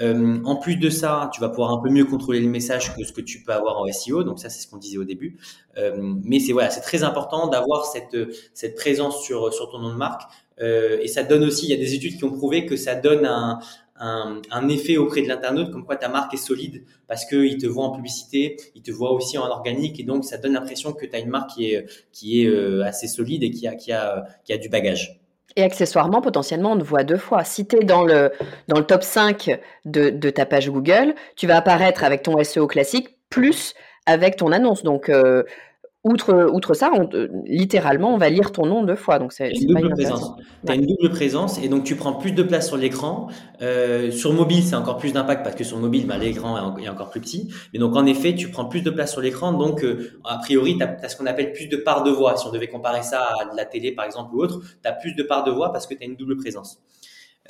Euh, 0.00 0.38
en 0.44 0.56
plus 0.56 0.76
de 0.76 0.90
ça, 0.90 1.30
tu 1.32 1.40
vas 1.40 1.48
pouvoir 1.48 1.72
un 1.72 1.78
peu 1.78 1.88
mieux 1.88 2.04
contrôler 2.04 2.40
le 2.40 2.48
message 2.48 2.94
que 2.94 3.02
ce 3.04 3.12
que 3.12 3.22
tu 3.22 3.42
peux 3.42 3.52
avoir 3.52 3.78
en 3.78 3.86
SEO. 3.86 4.24
Donc 4.24 4.38
ça, 4.38 4.50
c'est 4.50 4.60
ce 4.60 4.68
qu'on 4.68 4.76
disait 4.76 4.98
au 4.98 5.04
début. 5.04 5.38
Euh, 5.78 6.14
mais 6.22 6.38
c'est 6.38 6.52
voilà, 6.52 6.70
c'est 6.70 6.80
très 6.82 7.02
important 7.02 7.48
d'avoir 7.48 7.86
cette 7.86 8.16
cette 8.52 8.74
présence 8.74 9.22
sur 9.22 9.52
sur 9.52 9.70
ton 9.70 9.78
nom 9.78 9.90
de 9.90 9.96
marque. 9.96 10.22
Euh, 10.60 10.98
et 11.02 11.08
ça 11.08 11.22
donne 11.22 11.44
aussi, 11.44 11.66
il 11.66 11.70
y 11.70 11.74
a 11.74 11.76
des 11.76 11.94
études 11.94 12.16
qui 12.16 12.24
ont 12.24 12.32
prouvé 12.32 12.66
que 12.66 12.76
ça 12.76 12.94
donne 12.94 13.26
un 13.26 13.58
un, 13.98 14.68
effet 14.68 14.96
auprès 14.96 15.22
de 15.22 15.28
l'internaute 15.28 15.70
comme 15.72 15.84
quoi 15.84 15.96
ta 15.96 16.08
marque 16.08 16.34
est 16.34 16.38
solide 16.38 16.84
parce 17.08 17.24
qu'il 17.24 17.58
te 17.58 17.66
voit 17.66 17.84
en 17.84 17.92
publicité, 17.92 18.56
il 18.74 18.82
te 18.82 18.90
voit 18.90 19.12
aussi 19.12 19.38
en 19.38 19.46
organique 19.46 19.98
et 20.00 20.02
donc 20.02 20.24
ça 20.24 20.38
donne 20.38 20.52
l'impression 20.52 20.92
que 20.92 21.06
tu 21.06 21.14
as 21.14 21.18
une 21.18 21.30
marque 21.30 21.50
qui 21.50 21.70
est 21.70 21.86
qui 22.12 22.42
est 22.42 22.46
euh, 22.46 22.84
assez 22.84 23.06
solide 23.08 23.42
et 23.42 23.50
qui 23.50 23.66
a 23.66 23.74
qui 23.74 23.92
a 23.92 24.26
qui 24.44 24.52
a 24.52 24.58
du 24.58 24.68
bagage. 24.68 25.20
Et 25.58 25.62
accessoirement, 25.62 26.20
potentiellement, 26.20 26.72
on 26.72 26.78
te 26.78 26.84
voit 26.84 27.02
deux 27.02 27.16
fois. 27.16 27.42
Si 27.42 27.66
tu 27.66 27.76
es 27.76 27.84
dans 27.84 28.04
le, 28.04 28.30
dans 28.68 28.78
le 28.78 28.84
top 28.84 29.02
5 29.02 29.58
de, 29.86 30.10
de, 30.10 30.28
ta 30.28 30.44
page 30.44 30.68
Google, 30.68 31.14
tu 31.34 31.46
vas 31.46 31.56
apparaître 31.56 32.04
avec 32.04 32.22
ton 32.22 32.42
SEO 32.44 32.66
classique 32.66 33.16
plus 33.30 33.74
avec 34.04 34.36
ton 34.36 34.52
annonce. 34.52 34.82
Donc, 34.82 35.08
euh, 35.08 35.44
outre, 36.06 36.48
outre 36.52 36.74
ça, 36.74 36.90
on, 36.94 37.08
littéralement, 37.44 38.14
on 38.14 38.18
va 38.18 38.30
lire 38.30 38.52
ton 38.52 38.66
nom 38.66 38.82
deux 38.82 38.96
fois. 38.96 39.18
Donc, 39.18 39.32
c'est 39.32 39.50
une 39.50 39.74
double 39.74 39.90
présence. 39.90 40.32
Tu 40.64 40.72
as 40.72 40.74
une 40.76 40.86
double 40.86 41.10
présence 41.10 41.58
et 41.62 41.68
donc 41.68 41.84
tu 41.84 41.96
prends 41.96 42.14
plus 42.14 42.32
de 42.32 42.42
place 42.42 42.68
sur 42.68 42.76
l'écran. 42.76 43.28
Euh, 43.62 44.10
sur 44.10 44.32
mobile, 44.32 44.62
c'est 44.62 44.76
encore 44.76 44.98
plus 44.98 45.12
d'impact 45.12 45.42
parce 45.42 45.56
que 45.56 45.64
sur 45.64 45.78
mobile, 45.78 46.06
bah, 46.06 46.18
l'écran 46.18 46.76
est 46.78 46.88
encore 46.88 47.10
plus 47.10 47.20
petit. 47.20 47.52
Mais 47.72 47.78
donc, 47.78 47.96
en 47.96 48.06
effet, 48.06 48.34
tu 48.34 48.50
prends 48.50 48.66
plus 48.66 48.82
de 48.82 48.90
place 48.90 49.12
sur 49.12 49.20
l'écran. 49.20 49.52
Donc, 49.52 49.82
euh, 49.82 50.18
a 50.24 50.38
priori, 50.38 50.78
tu 50.78 50.84
as, 50.84 51.08
ce 51.08 51.16
qu'on 51.16 51.26
appelle 51.26 51.52
plus 51.52 51.66
de 51.66 51.76
part 51.76 52.04
de 52.04 52.10
voix. 52.10 52.36
Si 52.36 52.46
on 52.46 52.52
devait 52.52 52.68
comparer 52.68 53.02
ça 53.02 53.22
à 53.22 53.54
la 53.54 53.64
télé, 53.64 53.92
par 53.92 54.04
exemple, 54.04 54.34
ou 54.34 54.42
autre, 54.42 54.60
tu 54.60 54.88
as 54.88 54.92
plus 54.92 55.14
de 55.14 55.22
part 55.22 55.44
de 55.44 55.50
voix 55.50 55.72
parce 55.72 55.86
que 55.86 55.94
tu 55.94 56.02
as 56.02 56.06
une 56.06 56.16
double 56.16 56.36
présence. 56.36 56.80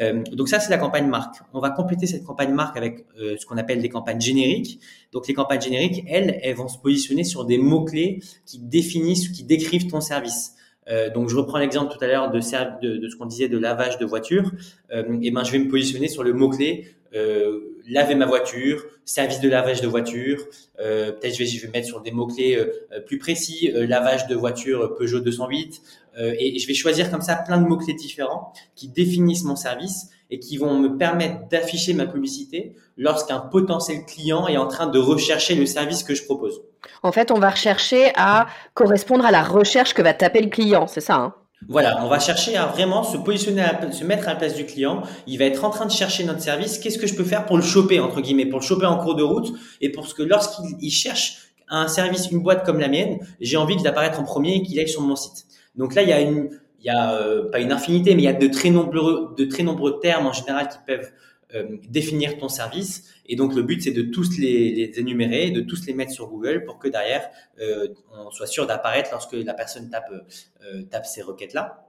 Euh, 0.00 0.22
donc 0.32 0.48
ça, 0.48 0.60
c'est 0.60 0.70
la 0.70 0.78
campagne 0.78 1.06
marque. 1.06 1.36
On 1.52 1.60
va 1.60 1.70
compléter 1.70 2.06
cette 2.06 2.24
campagne 2.24 2.52
marque 2.52 2.76
avec 2.76 3.06
euh, 3.18 3.36
ce 3.38 3.46
qu'on 3.46 3.56
appelle 3.56 3.80
des 3.80 3.88
campagnes 3.88 4.20
génériques. 4.20 4.80
Donc 5.12 5.28
les 5.28 5.34
campagnes 5.34 5.60
génériques, 5.60 6.04
elles, 6.08 6.38
elles 6.42 6.56
vont 6.56 6.68
se 6.68 6.78
positionner 6.78 7.24
sur 7.24 7.44
des 7.44 7.58
mots-clés 7.58 8.22
qui 8.44 8.58
définissent 8.58 9.28
ou 9.28 9.32
qui 9.32 9.44
décrivent 9.44 9.88
ton 9.88 10.00
service. 10.00 10.55
Euh, 10.88 11.10
donc 11.10 11.28
je 11.28 11.36
reprends 11.36 11.58
l'exemple 11.58 11.92
tout 11.92 12.02
à 12.02 12.06
l'heure 12.06 12.30
de, 12.30 12.40
ce 12.40 13.16
qu'on 13.16 13.26
disait 13.26 13.48
de 13.48 13.58
lavage 13.58 13.98
de 13.98 14.06
voiture. 14.06 14.50
Euh, 14.92 15.18
et 15.22 15.30
ben 15.30 15.44
je 15.44 15.52
vais 15.52 15.58
me 15.58 15.68
positionner 15.68 16.08
sur 16.08 16.22
le 16.22 16.32
mot-clé 16.32 16.86
euh, 17.14 17.60
laver 17.88 18.14
ma 18.14 18.26
voiture, 18.26 18.84
service 19.04 19.40
de 19.40 19.48
lavage 19.48 19.80
de 19.80 19.86
voiture. 19.86 20.44
Euh, 20.80 21.12
Peut-être 21.12 21.34
je 21.34 21.38
vais, 21.38 21.46
je 21.46 21.64
vais 21.64 21.72
mettre 21.72 21.86
sur 21.86 22.00
des 22.00 22.10
mots-clés 22.10 22.58
plus 23.06 23.18
précis, 23.18 23.70
lavage 23.72 24.26
de 24.26 24.34
voiture 24.34 24.96
Peugeot 24.96 25.20
208. 25.20 25.80
Euh, 26.18 26.34
et, 26.38 26.56
et, 26.56 26.58
je 26.58 26.66
vais 26.66 26.74
choisir 26.74 27.10
comme 27.10 27.20
ça 27.20 27.36
plein 27.36 27.60
de 27.60 27.66
mots-clés 27.66 27.94
différents 27.94 28.52
qui 28.74 28.88
définissent 28.88 29.44
mon 29.44 29.56
service 29.56 30.10
et 30.30 30.40
qui 30.40 30.56
vont 30.56 30.78
me 30.78 30.96
permettre 30.96 31.48
d'afficher 31.48 31.94
ma 31.94 32.06
publicité 32.06 32.72
lorsqu'un 32.96 33.38
potentiel 33.38 34.04
client 34.04 34.48
est 34.48 34.56
en 34.56 34.66
train 34.66 34.86
de 34.86 34.98
rechercher 34.98 35.54
le 35.54 35.66
service 35.66 36.02
que 36.02 36.14
je 36.14 36.24
propose. 36.24 36.62
En 37.02 37.12
fait, 37.12 37.30
on 37.30 37.38
va 37.38 37.50
rechercher 37.50 38.12
à 38.16 38.46
correspondre 38.74 39.24
à 39.24 39.30
la 39.30 39.42
recherche 39.42 39.94
que 39.94 40.02
va 40.02 40.14
taper 40.14 40.40
le 40.40 40.50
client, 40.50 40.86
c'est 40.86 41.00
ça 41.00 41.16
hein? 41.16 41.34
Voilà, 41.68 42.04
on 42.04 42.08
va 42.08 42.20
chercher 42.20 42.56
à 42.56 42.66
vraiment 42.66 43.02
se 43.02 43.16
positionner, 43.16 43.66
se 43.90 44.04
mettre 44.04 44.28
à 44.28 44.32
la 44.32 44.36
place 44.36 44.54
du 44.54 44.66
client. 44.66 45.02
Il 45.26 45.38
va 45.38 45.46
être 45.46 45.64
en 45.64 45.70
train 45.70 45.86
de 45.86 45.90
chercher 45.90 46.22
notre 46.24 46.40
service. 46.40 46.78
Qu'est-ce 46.78 46.98
que 46.98 47.06
je 47.06 47.14
peux 47.14 47.24
faire 47.24 47.46
pour 47.46 47.56
le 47.56 47.62
choper 47.62 47.98
entre 47.98 48.20
guillemets, 48.20 48.46
pour 48.46 48.60
le 48.60 48.64
choper 48.64 48.86
en 48.86 48.98
cours 48.98 49.16
de 49.16 49.22
route? 49.22 49.52
Et 49.80 49.90
pour 49.90 50.06
ce 50.06 50.14
que 50.14 50.22
lorsqu'il 50.22 50.90
cherche 50.90 51.48
un 51.68 51.88
service, 51.88 52.30
une 52.30 52.40
boîte 52.40 52.64
comme 52.64 52.78
la 52.78 52.88
mienne, 52.88 53.18
j'ai 53.40 53.56
envie 53.56 53.76
qu'il 53.76 53.88
apparaisse 53.88 54.16
en 54.18 54.24
premier 54.24 54.56
et 54.56 54.62
qu'il 54.62 54.78
aille 54.78 54.88
sur 54.88 55.00
mon 55.00 55.16
site. 55.16 55.46
Donc 55.74 55.94
là, 55.94 56.02
il 56.02 56.08
y 56.08 56.12
a 56.12 56.20
une, 56.20 56.50
il 56.80 56.86
y 56.86 56.90
a 56.90 57.14
euh, 57.14 57.50
pas 57.50 57.58
une 57.58 57.72
infinité, 57.72 58.14
mais 58.14 58.22
il 58.22 58.26
y 58.26 58.28
a 58.28 58.32
de 58.32 58.46
très 58.46 58.70
nombreux, 58.70 59.34
de 59.36 59.44
très 59.46 59.62
nombreux 59.62 59.98
termes 59.98 60.26
en 60.26 60.32
général 60.32 60.68
qui 60.68 60.78
peuvent 60.86 61.10
euh, 61.54 61.76
définir 61.88 62.38
ton 62.38 62.48
service. 62.48 63.04
Et 63.26 63.36
donc 63.36 63.54
le 63.54 63.62
but, 63.62 63.80
c'est 63.80 63.92
de 63.92 64.02
tous 64.02 64.36
les, 64.38 64.72
les, 64.72 64.98
énumérer, 64.98 65.50
de 65.50 65.60
tous 65.60 65.86
les 65.86 65.94
mettre 65.94 66.10
sur 66.10 66.28
Google 66.28 66.64
pour 66.64 66.78
que 66.78 66.88
derrière, 66.88 67.30
euh, 67.60 67.88
on 68.12 68.30
soit 68.30 68.48
sûr 68.48 68.66
d'apparaître 68.66 69.10
lorsque 69.12 69.34
la 69.34 69.54
personne 69.54 69.88
tape, 69.88 70.10
euh, 70.10 70.82
tape 70.90 71.06
ces 71.06 71.22
requêtes-là. 71.22 71.86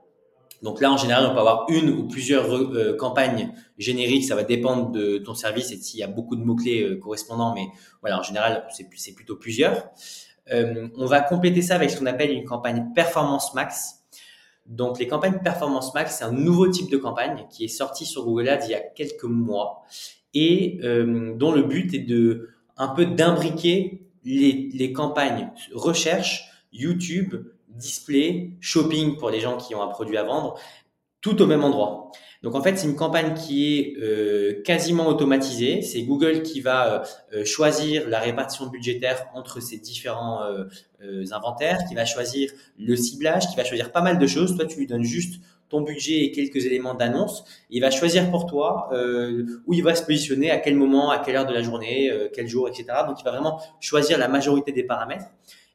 Donc 0.62 0.80
là, 0.80 0.92
en 0.92 0.96
général, 0.96 1.26
on 1.26 1.32
peut 1.34 1.40
avoir 1.40 1.66
une 1.70 1.90
ou 1.90 2.06
plusieurs 2.08 2.52
euh, 2.54 2.96
campagnes 2.96 3.52
génériques. 3.78 4.24
Ça 4.24 4.36
va 4.36 4.44
dépendre 4.44 4.90
de 4.90 5.18
ton 5.18 5.34
service 5.34 5.72
et 5.72 5.76
s'il 5.76 6.00
y 6.00 6.02
a 6.02 6.08
beaucoup 6.08 6.36
de 6.36 6.42
mots-clés 6.42 6.98
correspondants. 7.00 7.54
Mais 7.54 7.66
voilà, 8.00 8.20
en 8.20 8.22
général, 8.22 8.66
c'est 8.96 9.14
plutôt 9.14 9.36
plusieurs. 9.36 9.90
on 10.50 11.06
va 11.06 11.20
compléter 11.20 11.62
ça 11.62 11.74
avec 11.74 11.90
ce 11.90 11.98
qu'on 11.98 12.06
appelle 12.06 12.30
une 12.30 12.44
campagne 12.44 12.92
Performance 12.94 13.54
Max. 13.54 13.97
Donc, 14.68 14.98
les 14.98 15.08
campagnes 15.08 15.38
Performance 15.42 15.94
Max, 15.94 16.18
c'est 16.18 16.24
un 16.24 16.32
nouveau 16.32 16.68
type 16.68 16.90
de 16.90 16.98
campagne 16.98 17.46
qui 17.50 17.64
est 17.64 17.68
sorti 17.68 18.04
sur 18.04 18.24
Google 18.24 18.48
Ads 18.50 18.66
il 18.66 18.70
y 18.70 18.74
a 18.74 18.80
quelques 18.80 19.24
mois 19.24 19.82
et 20.34 20.78
euh, 20.84 21.34
dont 21.36 21.52
le 21.52 21.62
but 21.62 21.94
est 21.94 22.00
de 22.00 22.50
un 22.76 22.88
peu 22.88 23.06
d'imbriquer 23.06 24.06
les, 24.24 24.68
les 24.72 24.92
campagnes 24.92 25.50
recherche, 25.72 26.50
YouTube, 26.72 27.34
display, 27.68 28.50
shopping 28.60 29.16
pour 29.16 29.30
les 29.30 29.40
gens 29.40 29.56
qui 29.56 29.74
ont 29.74 29.82
un 29.82 29.88
produit 29.88 30.16
à 30.16 30.24
vendre, 30.24 30.58
tout 31.20 31.40
au 31.42 31.46
même 31.46 31.64
endroit. 31.64 32.10
Donc 32.42 32.54
en 32.54 32.62
fait, 32.62 32.76
c'est 32.76 32.86
une 32.86 32.94
campagne 32.94 33.34
qui 33.34 33.76
est 33.76 33.96
euh, 34.00 34.62
quasiment 34.62 35.08
automatisée. 35.08 35.82
C'est 35.82 36.02
Google 36.02 36.42
qui 36.42 36.60
va 36.60 37.02
euh, 37.34 37.44
choisir 37.44 38.08
la 38.08 38.20
répartition 38.20 38.66
budgétaire 38.66 39.26
entre 39.34 39.60
ces 39.60 39.78
différents 39.78 40.44
euh, 40.44 40.64
euh, 41.02 41.24
inventaires, 41.32 41.78
qui 41.88 41.96
va 41.96 42.04
choisir 42.04 42.50
le 42.78 42.94
ciblage, 42.94 43.48
qui 43.48 43.56
va 43.56 43.64
choisir 43.64 43.90
pas 43.90 44.02
mal 44.02 44.18
de 44.18 44.26
choses. 44.26 44.56
Toi, 44.56 44.66
tu 44.66 44.78
lui 44.78 44.86
donnes 44.86 45.02
juste 45.02 45.42
ton 45.68 45.80
budget 45.80 46.24
et 46.24 46.30
quelques 46.30 46.64
éléments 46.64 46.94
d'annonce. 46.94 47.44
Il 47.70 47.80
va 47.80 47.90
choisir 47.90 48.30
pour 48.30 48.46
toi 48.46 48.88
euh, 48.92 49.44
où 49.66 49.74
il 49.74 49.82
va 49.82 49.96
se 49.96 50.04
positionner, 50.04 50.50
à 50.50 50.58
quel 50.58 50.76
moment, 50.76 51.10
à 51.10 51.18
quelle 51.18 51.36
heure 51.36 51.46
de 51.46 51.52
la 51.52 51.62
journée, 51.62 52.10
quel 52.32 52.46
jour, 52.46 52.68
etc. 52.68 52.86
Donc 53.06 53.20
il 53.20 53.24
va 53.24 53.32
vraiment 53.32 53.60
choisir 53.80 54.16
la 54.16 54.28
majorité 54.28 54.72
des 54.72 54.84
paramètres. 54.84 55.26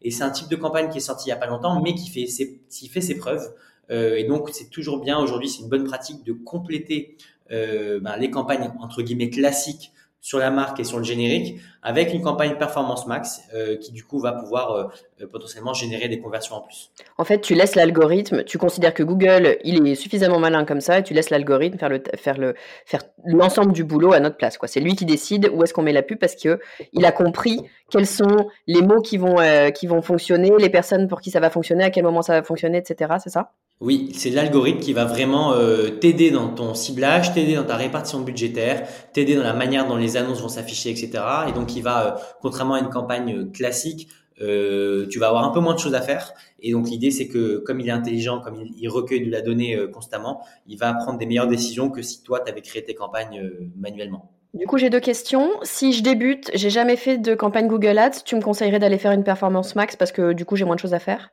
Et 0.01 0.11
c'est 0.11 0.23
un 0.23 0.31
type 0.31 0.49
de 0.49 0.55
campagne 0.55 0.89
qui 0.89 0.97
est 0.97 1.01
sorti 1.01 1.27
il 1.27 1.29
y 1.29 1.33
a 1.33 1.37
pas 1.37 1.45
longtemps, 1.45 1.81
mais 1.81 1.93
qui 1.93 2.09
fait 2.09 2.25
ses, 2.25 2.61
qui 2.69 2.87
fait 2.87 3.01
ses 3.01 3.17
preuves. 3.17 3.53
Euh, 3.91 4.15
et 4.15 4.23
donc, 4.23 4.49
c'est 4.51 4.69
toujours 4.69 4.99
bien 4.99 5.19
aujourd'hui, 5.19 5.49
c'est 5.49 5.61
une 5.61 5.69
bonne 5.69 5.83
pratique 5.83 6.23
de 6.23 6.33
compléter 6.33 7.17
euh, 7.51 7.99
ben, 7.99 8.15
les 8.17 8.29
campagnes 8.29 8.71
entre 8.79 9.01
guillemets 9.01 9.29
classiques 9.29 9.91
sur 10.21 10.39
la 10.39 10.51
marque 10.51 10.79
et 10.79 10.85
sur 10.85 10.99
le 10.99 11.03
générique 11.03 11.59
avec 11.81 12.13
une 12.13 12.21
campagne 12.21 12.55
performance 12.55 13.07
max 13.07 13.41
euh, 13.53 13.75
qui 13.75 13.91
du 13.91 14.05
coup 14.05 14.19
va 14.19 14.31
pouvoir 14.31 14.93
potentiellement 15.33 15.73
générer 15.73 16.07
des 16.07 16.21
conversions 16.21 16.55
en 16.55 16.61
plus. 16.61 16.91
En 17.17 17.25
fait, 17.25 17.41
tu 17.41 17.55
laisses 17.55 17.75
l'algorithme, 17.75 18.45
tu 18.45 18.57
considères 18.57 18.93
que 18.93 19.03
Google, 19.03 19.57
il 19.65 19.85
est 19.85 19.95
suffisamment 19.95 20.39
malin 20.39 20.63
comme 20.63 20.79
ça 20.79 20.99
et 20.99 21.03
tu 21.03 21.13
laisses 21.13 21.29
l'algorithme 21.29 21.77
faire 21.77 21.89
le 21.89 22.01
faire 22.15 22.37
le 22.37 22.55
faire 22.85 23.01
l'ensemble 23.25 23.73
du 23.73 23.83
boulot 23.83 24.13
à 24.13 24.21
notre 24.21 24.37
place. 24.37 24.57
C'est 24.67 24.79
lui 24.79 24.95
qui 24.95 25.03
décide 25.03 25.51
où 25.53 25.61
est-ce 25.61 25.73
qu'on 25.73 25.83
met 25.83 25.91
la 25.91 26.03
pub 26.03 26.19
parce 26.19 26.35
que 26.35 26.57
il 26.93 27.03
a 27.03 27.11
compris 27.11 27.59
quels 27.91 28.07
sont 28.07 28.47
les 28.65 28.81
mots 28.81 29.01
qui 29.01 29.17
vont 29.17 30.01
fonctionner, 30.01 30.53
les 30.57 30.69
personnes 30.69 31.09
pour 31.09 31.19
qui 31.19 31.31
ça 31.31 31.41
va 31.41 31.49
fonctionner, 31.49 31.83
à 31.83 31.89
quel 31.89 32.05
moment 32.05 32.21
ça 32.21 32.39
va 32.39 32.43
fonctionner, 32.43 32.77
etc. 32.77 33.15
C'est 33.21 33.29
ça? 33.29 33.51
Oui, 33.83 34.11
c'est 34.13 34.29
l'algorithme 34.29 34.79
qui 34.79 34.93
va 34.93 35.03
vraiment 35.03 35.51
euh, 35.51 35.89
t'aider 35.89 36.31
dans 36.31 36.47
ton 36.47 36.73
ciblage, 36.73 37.33
t'aider 37.33 37.55
dans 37.55 37.65
ta 37.65 37.75
répartition 37.75 38.21
budgétaire, 38.21 38.87
t'aider 39.11 39.35
dans 39.35 39.43
la 39.43 39.51
manière 39.51 39.85
dont 39.85 39.97
les 39.97 40.15
annonces 40.15 40.41
vont 40.41 40.47
s'afficher, 40.47 40.89
etc. 40.89 41.21
Et 41.49 41.51
donc, 41.51 41.75
il 41.75 41.83
va, 41.83 42.07
euh, 42.07 42.19
contrairement 42.41 42.75
à 42.75 42.79
une 42.79 42.89
campagne 42.89 43.35
euh, 43.35 43.45
classique, 43.51 44.07
tu 44.39 45.19
vas 45.19 45.27
avoir 45.27 45.43
un 45.43 45.49
peu 45.49 45.59
moins 45.59 45.73
de 45.73 45.79
choses 45.79 45.95
à 45.95 46.01
faire. 46.01 46.33
Et 46.61 46.71
donc, 46.71 46.89
l'idée, 46.89 47.11
c'est 47.11 47.27
que 47.27 47.57
comme 47.57 47.81
il 47.81 47.89
est 47.89 47.91
intelligent, 47.91 48.39
comme 48.39 48.55
il, 48.55 48.73
il 48.77 48.87
recueille 48.87 49.25
de 49.25 49.31
la 49.31 49.41
donnée 49.41 49.77
constamment, 49.93 50.41
il 50.67 50.77
va 50.77 50.93
prendre 50.93 51.17
des 51.17 51.25
meilleures 51.25 51.47
décisions 51.47 51.89
que 51.89 52.01
si 52.01 52.23
toi, 52.23 52.39
tu 52.39 52.51
avais 52.51 52.61
créé 52.61 52.83
tes 52.83 52.93
campagnes 52.93 53.49
manuellement. 53.77 54.31
Du 54.53 54.65
coup, 54.65 54.77
j'ai 54.77 54.89
deux 54.89 54.99
questions. 54.99 55.49
Si 55.61 55.93
je 55.93 56.03
débute, 56.03 56.51
j'ai 56.53 56.69
jamais 56.69 56.95
fait 56.95 57.17
de 57.17 57.35
campagne 57.35 57.67
Google 57.67 57.97
Ads, 57.97 58.23
tu 58.25 58.35
me 58.35 58.41
conseillerais 58.41 58.79
d'aller 58.79 58.97
faire 58.97 59.11
une 59.11 59.23
performance 59.23 59.75
max 59.75 59.95
parce 59.95 60.11
que 60.11 60.33
du 60.33 60.45
coup, 60.45 60.55
j'ai 60.55 60.65
moins 60.65 60.75
de 60.75 60.81
choses 60.81 60.93
à 60.93 60.99
faire? 60.99 61.31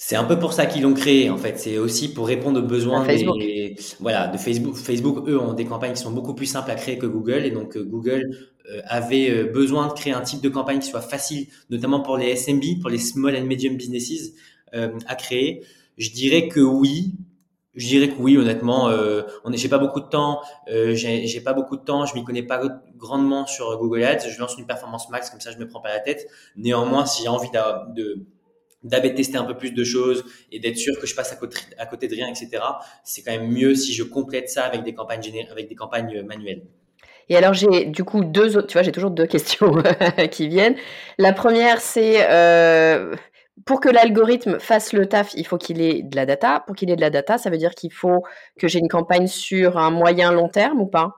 C'est 0.00 0.14
un 0.14 0.22
peu 0.22 0.38
pour 0.38 0.52
ça 0.52 0.66
qu'ils 0.66 0.82
l'ont 0.82 0.94
créé 0.94 1.28
en 1.28 1.36
fait. 1.36 1.58
C'est 1.58 1.76
aussi 1.76 2.14
pour 2.14 2.28
répondre 2.28 2.60
aux 2.60 2.66
besoins 2.66 3.04
des 3.04 3.74
voilà 3.98 4.28
de 4.28 4.38
Facebook. 4.38 4.76
Facebook, 4.76 5.28
eux, 5.28 5.36
ont 5.36 5.54
des 5.54 5.64
campagnes 5.64 5.92
qui 5.92 6.00
sont 6.00 6.12
beaucoup 6.12 6.34
plus 6.34 6.46
simples 6.46 6.70
à 6.70 6.76
créer 6.76 6.98
que 6.98 7.06
Google 7.06 7.44
et 7.44 7.50
donc 7.50 7.76
euh, 7.76 7.82
Google 7.82 8.30
euh, 8.70 8.80
avait 8.86 9.28
euh, 9.28 9.52
besoin 9.52 9.88
de 9.88 9.92
créer 9.94 10.12
un 10.12 10.20
type 10.20 10.40
de 10.40 10.48
campagne 10.48 10.78
qui 10.78 10.88
soit 10.88 11.00
facile, 11.00 11.48
notamment 11.68 11.98
pour 11.98 12.16
les 12.16 12.36
SMB, 12.36 12.80
pour 12.80 12.90
les 12.90 12.98
small 12.98 13.34
and 13.34 13.44
medium 13.44 13.76
businesses, 13.76 14.34
à 14.72 15.16
créer. 15.16 15.64
Je 15.96 16.10
dirais 16.12 16.46
que 16.46 16.60
oui. 16.60 17.14
Je 17.74 17.88
dirais 17.88 18.08
que 18.08 18.20
oui, 18.20 18.36
honnêtement. 18.36 18.88
Euh, 18.88 19.22
on 19.44 19.52
j'ai 19.52 19.68
pas 19.68 19.78
beaucoup 19.78 20.00
de 20.00 20.06
temps. 20.06 20.42
Euh, 20.70 20.94
j'ai 20.94 21.40
pas 21.40 21.54
beaucoup 21.54 21.76
de 21.76 21.82
temps. 21.82 22.06
Je 22.06 22.14
m'y 22.14 22.22
connais 22.22 22.44
pas 22.44 22.62
grandement 22.96 23.46
sur 23.46 23.76
Google 23.78 24.04
Ads. 24.04 24.28
Je 24.28 24.38
lance 24.38 24.56
une 24.58 24.66
performance 24.66 25.10
max 25.10 25.28
comme 25.28 25.40
ça, 25.40 25.50
je 25.50 25.58
me 25.58 25.66
prends 25.66 25.80
pas 25.80 25.88
la 25.88 25.98
tête. 25.98 26.28
Néanmoins, 26.56 27.04
si 27.04 27.22
j'ai 27.22 27.28
envie 27.28 27.50
de 27.50 28.26
d'ab 28.82 29.02
tester 29.14 29.36
un 29.36 29.44
peu 29.44 29.56
plus 29.56 29.72
de 29.72 29.84
choses 29.84 30.24
et 30.52 30.60
d'être 30.60 30.76
sûr 30.76 30.98
que 30.98 31.06
je 31.06 31.14
passe 31.14 31.32
à 31.32 31.36
côté, 31.36 31.58
à 31.78 31.86
côté 31.86 32.08
de 32.08 32.14
rien, 32.14 32.28
etc. 32.28 32.62
C'est 33.04 33.22
quand 33.22 33.32
même 33.32 33.50
mieux 33.50 33.74
si 33.74 33.92
je 33.92 34.02
complète 34.02 34.48
ça 34.48 34.64
avec 34.64 34.82
des 34.82 34.94
campagnes 34.94 35.22
avec 35.50 35.68
des 35.68 35.74
campagnes 35.74 36.16
euh, 36.16 36.22
manuelles. 36.22 36.62
Et 37.28 37.36
alors 37.36 37.52
j'ai 37.52 37.84
du 37.84 38.04
coup 38.04 38.24
deux 38.24 38.56
autres, 38.56 38.68
tu 38.68 38.74
vois, 38.74 38.82
j'ai 38.82 38.92
toujours 38.92 39.10
deux 39.10 39.26
questions 39.26 39.82
qui 40.30 40.48
viennent. 40.48 40.76
La 41.18 41.32
première, 41.32 41.80
c'est 41.80 42.26
euh, 42.30 43.14
pour 43.66 43.80
que 43.80 43.88
l'algorithme 43.88 44.58
fasse 44.58 44.92
le 44.92 45.06
taf, 45.06 45.34
il 45.34 45.46
faut 45.46 45.58
qu'il 45.58 45.82
ait 45.82 46.02
de 46.02 46.16
la 46.16 46.24
data. 46.24 46.64
Pour 46.66 46.76
qu'il 46.76 46.90
ait 46.90 46.96
de 46.96 47.00
la 47.00 47.10
data, 47.10 47.38
ça 47.38 47.50
veut 47.50 47.58
dire 47.58 47.74
qu'il 47.74 47.92
faut 47.92 48.22
que 48.58 48.68
j'ai 48.68 48.78
une 48.78 48.88
campagne 48.88 49.26
sur 49.26 49.76
un 49.76 49.90
moyen 49.90 50.32
long 50.32 50.48
terme 50.48 50.80
ou 50.80 50.86
pas? 50.86 51.16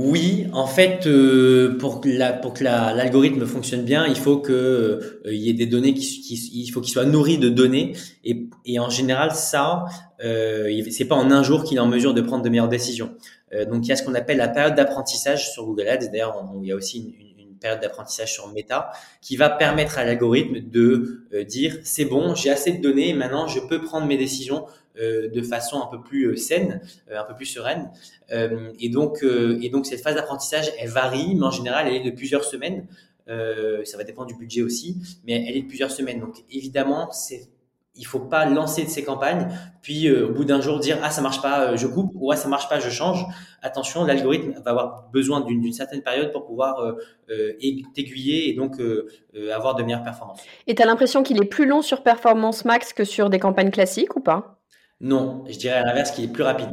Oui, 0.00 0.46
en 0.52 0.68
fait, 0.68 1.08
euh, 1.08 1.76
pour 1.76 2.00
que 2.00 2.08
la, 2.08 2.32
pour 2.32 2.52
que 2.54 2.62
l'algorithme 2.62 3.44
fonctionne 3.46 3.82
bien, 3.82 4.06
il 4.06 4.14
faut 4.14 4.38
que 4.38 4.52
euh, 4.52 5.20
il 5.24 5.40
y 5.40 5.50
ait 5.50 5.54
des 5.54 5.66
données 5.66 5.92
qui, 5.92 6.20
qui 6.20 6.34
il 6.54 6.68
faut 6.68 6.80
qu'il 6.80 6.92
soit 6.92 7.04
nourri 7.04 7.36
de 7.36 7.48
données 7.48 7.96
et, 8.22 8.46
et 8.64 8.78
en 8.78 8.90
général 8.90 9.32
ça, 9.32 9.86
euh, 10.22 10.70
c'est 10.92 11.06
pas 11.06 11.16
en 11.16 11.32
un 11.32 11.42
jour 11.42 11.64
qu'il 11.64 11.78
est 11.78 11.80
en 11.80 11.88
mesure 11.88 12.14
de 12.14 12.20
prendre 12.20 12.44
de 12.44 12.48
meilleures 12.48 12.68
décisions. 12.68 13.10
Euh, 13.52 13.64
donc 13.64 13.86
il 13.86 13.88
y 13.88 13.92
a 13.92 13.96
ce 13.96 14.04
qu'on 14.04 14.14
appelle 14.14 14.36
la 14.36 14.46
période 14.46 14.76
d'apprentissage 14.76 15.50
sur 15.50 15.66
Google 15.66 15.88
Ads. 15.88 16.10
D'ailleurs, 16.12 16.48
il 16.62 16.68
y 16.68 16.70
a 16.70 16.76
aussi 16.76 16.98
une, 16.98 17.30
une 17.32 17.37
période 17.58 17.80
d'apprentissage 17.80 18.32
sur 18.32 18.48
Meta 18.48 18.92
qui 19.20 19.36
va 19.36 19.50
permettre 19.50 19.98
à 19.98 20.04
l'algorithme 20.04 20.60
de 20.60 21.22
dire 21.44 21.78
c'est 21.82 22.04
bon, 22.04 22.34
j'ai 22.34 22.50
assez 22.50 22.72
de 22.72 22.82
données, 22.82 23.12
maintenant 23.14 23.46
je 23.46 23.60
peux 23.60 23.82
prendre 23.82 24.06
mes 24.06 24.16
décisions 24.16 24.66
euh, 25.00 25.28
de 25.28 25.42
façon 25.42 25.80
un 25.80 25.86
peu 25.86 26.00
plus 26.00 26.24
euh, 26.24 26.36
saine, 26.36 26.80
euh, 27.10 27.20
un 27.20 27.24
peu 27.24 27.34
plus 27.34 27.46
sereine. 27.46 27.90
et 28.30 28.88
donc, 28.88 29.22
et 29.22 29.70
donc 29.70 29.86
cette 29.86 30.02
phase 30.02 30.16
d'apprentissage, 30.16 30.70
elle 30.78 30.90
varie, 30.90 31.34
mais 31.34 31.46
en 31.46 31.50
général, 31.50 31.86
elle 31.88 31.94
est 31.94 32.10
de 32.10 32.10
plusieurs 32.10 32.44
semaines. 32.44 32.86
ça 33.26 33.96
va 33.96 34.04
dépendre 34.04 34.28
du 34.28 34.34
budget 34.34 34.62
aussi, 34.62 34.96
mais 35.24 35.46
elle 35.48 35.56
est 35.56 35.62
de 35.62 35.68
plusieurs 35.68 35.90
semaines. 35.90 36.20
Donc 36.20 36.44
évidemment, 36.50 37.10
c'est 37.10 37.48
il 37.98 38.04
faut 38.04 38.20
pas 38.20 38.46
lancer 38.46 38.84
de 38.84 38.88
ces 38.88 39.04
campagnes, 39.04 39.48
puis 39.82 40.10
au 40.10 40.32
bout 40.32 40.44
d'un 40.44 40.60
jour 40.60 40.78
dire 40.78 40.98
ah 41.02 41.10
ça 41.10 41.20
marche 41.20 41.42
pas, 41.42 41.76
je 41.76 41.86
coupe, 41.86 42.12
ou 42.14 42.32
ah 42.32 42.36
ça 42.36 42.48
marche 42.48 42.68
pas, 42.68 42.78
je 42.78 42.90
change. 42.90 43.24
Attention, 43.60 44.04
l'algorithme 44.04 44.52
va 44.64 44.70
avoir 44.70 45.08
besoin 45.12 45.40
d'une 45.40 45.72
certaine 45.72 46.02
période 46.02 46.32
pour 46.32 46.46
pouvoir 46.46 46.82
t'aiguiller 47.94 48.48
et 48.48 48.54
donc 48.54 48.76
avoir 49.52 49.74
de 49.74 49.82
meilleures 49.82 50.04
performances. 50.04 50.40
Et 50.66 50.74
tu 50.74 50.82
as 50.82 50.86
l'impression 50.86 51.22
qu'il 51.22 51.42
est 51.42 51.46
plus 51.46 51.66
long 51.66 51.82
sur 51.82 52.02
Performance 52.02 52.64
Max 52.64 52.92
que 52.92 53.04
sur 53.04 53.30
des 53.30 53.38
campagnes 53.38 53.70
classiques 53.70 54.16
ou 54.16 54.20
pas? 54.20 54.60
Non, 55.00 55.44
je 55.48 55.58
dirais 55.58 55.76
à 55.76 55.82
l'inverse 55.82 56.10
qu'il 56.10 56.24
est 56.24 56.32
plus 56.32 56.42
rapide. 56.42 56.70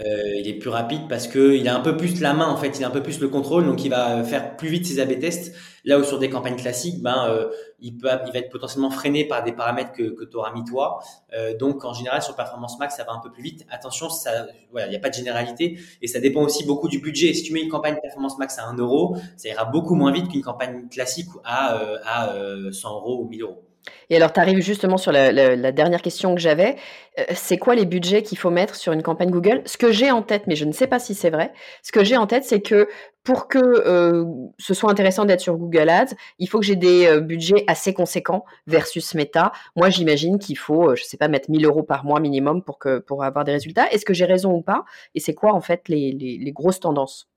Euh, 0.00 0.36
il 0.36 0.48
est 0.48 0.54
plus 0.54 0.70
rapide 0.70 1.02
parce 1.06 1.28
que 1.28 1.54
il 1.54 1.68
a 1.68 1.76
un 1.76 1.80
peu 1.80 1.98
plus 1.98 2.18
la 2.22 2.32
main 2.32 2.48
en 2.48 2.56
fait, 2.56 2.78
il 2.78 2.84
a 2.84 2.86
un 2.88 2.90
peu 2.90 3.02
plus 3.02 3.20
le 3.20 3.28
contrôle, 3.28 3.66
donc 3.66 3.84
il 3.84 3.90
va 3.90 4.24
faire 4.24 4.56
plus 4.56 4.68
vite 4.68 4.86
ses 4.86 5.00
A/B 5.00 5.18
tests. 5.18 5.54
Là 5.84 5.98
où 5.98 6.04
sur 6.04 6.18
des 6.18 6.30
campagnes 6.30 6.56
classiques, 6.56 7.02
ben 7.02 7.26
euh, 7.28 7.50
il 7.78 7.98
peut, 7.98 8.08
va 8.08 8.20
être 8.34 8.48
potentiellement 8.50 8.90
freiné 8.90 9.26
par 9.26 9.44
des 9.44 9.52
paramètres 9.52 9.92
que, 9.92 10.14
que 10.14 10.24
tu 10.24 10.36
auras 10.36 10.52
mis 10.54 10.64
toi. 10.64 11.00
Euh, 11.34 11.54
donc 11.58 11.84
en 11.84 11.92
général 11.92 12.22
sur 12.22 12.34
Performance 12.36 12.78
Max, 12.78 12.96
ça 12.96 13.04
va 13.04 13.12
un 13.12 13.20
peu 13.20 13.30
plus 13.30 13.42
vite. 13.42 13.66
Attention, 13.70 14.08
ça, 14.08 14.46
il 14.74 14.88
n'y 14.88 14.96
a 14.96 14.98
pas 14.98 15.10
de 15.10 15.14
généralité 15.14 15.78
et 16.00 16.06
ça 16.06 16.20
dépend 16.20 16.42
aussi 16.42 16.64
beaucoup 16.64 16.88
du 16.88 16.98
budget. 17.00 17.34
Si 17.34 17.42
tu 17.42 17.52
mets 17.52 17.60
une 17.60 17.68
campagne 17.68 17.96
Performance 18.00 18.38
Max 18.38 18.58
à 18.58 18.66
1 18.68 18.78
euro, 18.78 19.16
ça 19.36 19.50
ira 19.50 19.66
beaucoup 19.66 19.94
moins 19.94 20.12
vite 20.12 20.28
qu'une 20.28 20.42
campagne 20.42 20.88
classique 20.88 21.28
à 21.44 21.78
à 22.06 22.34
100 22.72 22.94
euros 22.94 23.24
ou 23.24 23.28
1000 23.28 23.42
euros. 23.42 23.62
Et 24.10 24.16
alors, 24.16 24.32
tu 24.32 24.40
arrives 24.40 24.60
justement 24.60 24.96
sur 24.96 25.12
la, 25.12 25.72
dernière 25.72 26.02
question 26.02 26.34
que 26.34 26.40
j'avais. 26.40 26.76
Euh, 27.18 27.24
c'est 27.34 27.58
quoi 27.58 27.74
les 27.74 27.84
budgets 27.84 28.22
qu'il 28.22 28.38
faut 28.38 28.50
mettre 28.50 28.74
sur 28.74 28.92
une 28.92 29.02
campagne 29.02 29.30
Google? 29.30 29.62
Ce 29.66 29.76
que 29.76 29.92
j'ai 29.92 30.10
en 30.10 30.22
tête, 30.22 30.46
mais 30.46 30.56
je 30.56 30.64
ne 30.64 30.72
sais 30.72 30.86
pas 30.86 30.98
si 30.98 31.14
c'est 31.14 31.30
vrai, 31.30 31.52
ce 31.82 31.92
que 31.92 32.04
j'ai 32.04 32.16
en 32.16 32.26
tête, 32.26 32.44
c'est 32.44 32.60
que 32.60 32.88
pour 33.24 33.48
que 33.48 33.58
euh, 33.58 34.24
ce 34.58 34.74
soit 34.74 34.90
intéressant 34.90 35.24
d'être 35.24 35.40
sur 35.40 35.56
Google 35.56 35.88
Ads, 35.88 36.14
il 36.38 36.48
faut 36.48 36.58
que 36.58 36.66
j'ai 36.66 36.76
des 36.76 37.06
euh, 37.06 37.20
budgets 37.20 37.64
assez 37.66 37.94
conséquents 37.94 38.44
versus 38.66 39.14
Meta. 39.14 39.52
Moi, 39.76 39.90
j'imagine 39.90 40.38
qu'il 40.38 40.58
faut, 40.58 40.94
je 40.96 41.02
ne 41.02 41.06
sais 41.06 41.16
pas, 41.16 41.28
mettre 41.28 41.50
1000 41.50 41.64
euros 41.64 41.82
par 41.82 42.04
mois 42.04 42.20
minimum 42.20 42.62
pour, 42.62 42.78
que, 42.78 42.98
pour 42.98 43.24
avoir 43.24 43.44
des 43.44 43.52
résultats. 43.52 43.90
Est-ce 43.90 44.04
que 44.04 44.14
j'ai 44.14 44.24
raison 44.24 44.52
ou 44.52 44.62
pas? 44.62 44.84
Et 45.14 45.20
c'est 45.20 45.34
quoi, 45.34 45.54
en 45.54 45.60
fait, 45.60 45.88
les 45.88 46.52
grosses 46.54 46.80
tendances? 46.80 47.31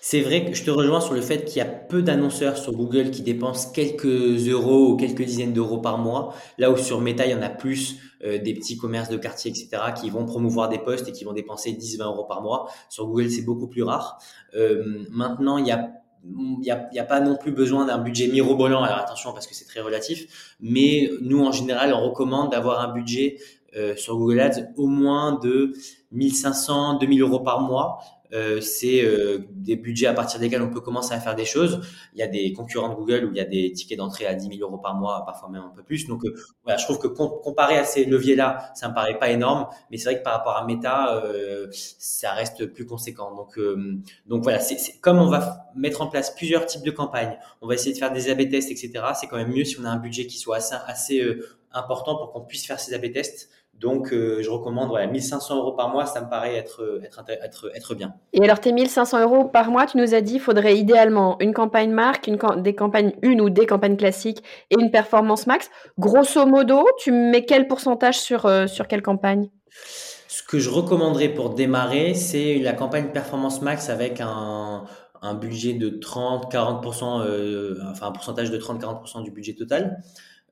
C'est 0.00 0.22
vrai 0.22 0.44
que 0.44 0.54
je 0.54 0.64
te 0.64 0.70
rejoins 0.70 1.00
sur 1.00 1.14
le 1.14 1.20
fait 1.20 1.44
qu'il 1.44 1.58
y 1.58 1.60
a 1.60 1.66
peu 1.66 2.02
d'annonceurs 2.02 2.56
sur 2.56 2.72
Google 2.72 3.10
qui 3.10 3.22
dépensent 3.22 3.70
quelques 3.72 4.48
euros 4.48 4.88
ou 4.88 4.96
quelques 4.96 5.22
dizaines 5.22 5.52
d'euros 5.52 5.78
par 5.78 5.98
mois, 5.98 6.34
là 6.58 6.70
où 6.70 6.76
sur 6.76 7.00
Meta, 7.00 7.26
il 7.26 7.32
y 7.32 7.34
en 7.34 7.42
a 7.42 7.50
plus 7.50 7.96
euh, 8.24 8.38
des 8.38 8.54
petits 8.54 8.76
commerces 8.76 9.08
de 9.08 9.16
quartier, 9.16 9.50
etc., 9.50 9.68
qui 10.00 10.10
vont 10.10 10.24
promouvoir 10.24 10.68
des 10.68 10.78
posts 10.78 11.08
et 11.08 11.12
qui 11.12 11.24
vont 11.24 11.32
dépenser 11.32 11.72
10-20 11.72 12.04
euros 12.04 12.24
par 12.24 12.42
mois. 12.42 12.70
Sur 12.88 13.06
Google, 13.06 13.30
c'est 13.30 13.44
beaucoup 13.44 13.68
plus 13.68 13.82
rare. 13.82 14.18
Euh, 14.54 15.04
maintenant, 15.10 15.58
il 15.58 15.64
n'y 15.64 15.70
a, 15.72 17.04
pas 17.04 17.20
non 17.20 17.36
plus 17.36 17.52
besoin 17.52 17.86
d'un 17.86 17.98
budget 17.98 18.28
mirobolant, 18.28 18.82
alors 18.82 18.98
attention 18.98 19.32
parce 19.32 19.46
que 19.46 19.54
c'est 19.54 19.66
très 19.66 19.80
relatif, 19.80 20.56
mais 20.60 21.10
nous 21.22 21.44
en 21.44 21.52
général 21.52 21.94
on 21.94 22.00
recommande 22.00 22.50
d'avoir 22.50 22.80
un 22.80 22.92
budget 22.92 23.38
euh, 23.76 23.96
sur 23.96 24.18
Google 24.18 24.40
Ads 24.40 24.72
au 24.76 24.86
moins 24.86 25.38
de 25.38 25.72
1500, 26.12 26.98
2000 26.98 27.22
euros 27.22 27.40
par 27.40 27.60
mois 27.60 28.00
euh, 28.32 28.60
c'est 28.60 29.02
euh, 29.02 29.38
des 29.50 29.76
budgets 29.76 30.06
à 30.06 30.14
partir 30.14 30.38
desquels 30.38 30.62
on 30.62 30.70
peut 30.70 30.80
commencer 30.80 31.14
à 31.14 31.20
faire 31.20 31.34
des 31.34 31.44
choses. 31.44 31.80
Il 32.14 32.20
y 32.20 32.22
a 32.22 32.26
des 32.26 32.52
concurrents 32.52 32.88
de 32.88 32.94
Google 32.94 33.24
où 33.24 33.30
il 33.30 33.36
y 33.36 33.40
a 33.40 33.44
des 33.44 33.72
tickets 33.72 33.98
d'entrée 33.98 34.26
à 34.26 34.34
10 34.34 34.56
000 34.56 34.60
euros 34.60 34.78
par 34.78 34.94
mois, 34.94 35.24
parfois 35.26 35.48
même 35.48 35.62
un 35.62 35.72
peu 35.74 35.82
plus. 35.82 36.06
Donc 36.06 36.24
euh, 36.24 36.34
voilà, 36.64 36.78
je 36.78 36.84
trouve 36.84 36.98
que 36.98 37.08
comparé 37.08 37.78
à 37.78 37.84
ces 37.84 38.04
leviers-là, 38.04 38.72
ça 38.74 38.88
me 38.88 38.94
paraît 38.94 39.18
pas 39.18 39.30
énorme, 39.30 39.66
mais 39.90 39.96
c'est 39.96 40.04
vrai 40.04 40.18
que 40.18 40.22
par 40.24 40.34
rapport 40.34 40.56
à 40.56 40.64
Meta, 40.64 41.22
ça 41.72 42.32
reste 42.32 42.66
plus 42.66 42.86
conséquent. 42.86 43.34
Donc 43.34 43.58
donc 44.26 44.42
voilà, 44.42 44.60
c'est 44.60 45.00
comme 45.00 45.18
on 45.18 45.28
va 45.28 45.70
mettre 45.74 46.02
en 46.02 46.06
place 46.06 46.34
plusieurs 46.34 46.66
types 46.66 46.84
de 46.84 46.90
campagnes, 46.90 47.36
on 47.60 47.66
va 47.66 47.74
essayer 47.74 47.92
de 47.92 47.98
faire 47.98 48.12
des 48.12 48.30
A/B 48.30 48.48
tests, 48.48 48.70
etc. 48.70 49.04
C'est 49.14 49.26
quand 49.26 49.36
même 49.36 49.52
mieux 49.52 49.64
si 49.64 49.78
on 49.80 49.84
a 49.84 49.90
un 49.90 49.98
budget 49.98 50.26
qui 50.26 50.38
soit 50.38 50.56
assez, 50.56 50.74
assez 50.86 51.38
important 51.72 52.16
pour 52.16 52.32
qu'on 52.32 52.40
puisse 52.42 52.66
faire 52.66 52.80
ces 52.80 52.94
A/B 52.94 53.12
tests 53.12 53.50
donc, 53.80 54.12
euh, 54.12 54.42
je 54.42 54.50
recommande 54.50 54.88
voilà, 54.88 55.06
1500 55.06 55.56
euros 55.56 55.72
par 55.72 55.88
mois, 55.88 56.04
ça 56.04 56.20
me 56.20 56.28
paraît 56.28 56.54
être, 56.54 57.00
être, 57.02 57.24
être, 57.28 57.70
être 57.74 57.94
bien. 57.94 58.14
Et 58.34 58.44
alors, 58.44 58.60
tes 58.60 58.72
1500 58.72 59.22
euros 59.22 59.46
par 59.46 59.70
mois, 59.70 59.86
tu 59.86 59.96
nous 59.96 60.14
as 60.14 60.20
dit, 60.20 60.34
il 60.34 60.40
faudrait 60.40 60.76
idéalement 60.76 61.38
une 61.40 61.54
campagne 61.54 61.90
marque, 61.90 62.26
une, 62.26 62.38
des 62.62 62.74
campagnes, 62.74 63.12
une 63.22 63.40
ou 63.40 63.48
des 63.48 63.64
campagnes 63.64 63.96
classiques 63.96 64.42
et 64.70 64.76
une 64.78 64.90
performance 64.90 65.46
max. 65.46 65.70
Grosso 65.98 66.44
modo, 66.44 66.84
tu 66.98 67.10
mets 67.10 67.46
quel 67.46 67.68
pourcentage 67.68 68.20
sur, 68.20 68.44
euh, 68.44 68.66
sur 68.66 68.86
quelle 68.86 69.02
campagne? 69.02 69.48
Ce 70.28 70.42
que 70.42 70.58
je 70.58 70.68
recommanderais 70.68 71.30
pour 71.30 71.54
démarrer, 71.54 72.12
c'est 72.12 72.58
la 72.58 72.74
campagne 72.74 73.08
performance 73.12 73.62
max 73.62 73.88
avec 73.88 74.20
un, 74.20 74.84
un 75.22 75.34
budget 75.34 75.74
de 75.74 75.88
30-40%, 75.88 77.22
euh, 77.24 77.78
enfin 77.90 78.08
un 78.08 78.12
pourcentage 78.12 78.50
de 78.50 78.58
30-40% 78.58 79.22
du 79.24 79.30
budget 79.30 79.54
total. 79.54 80.02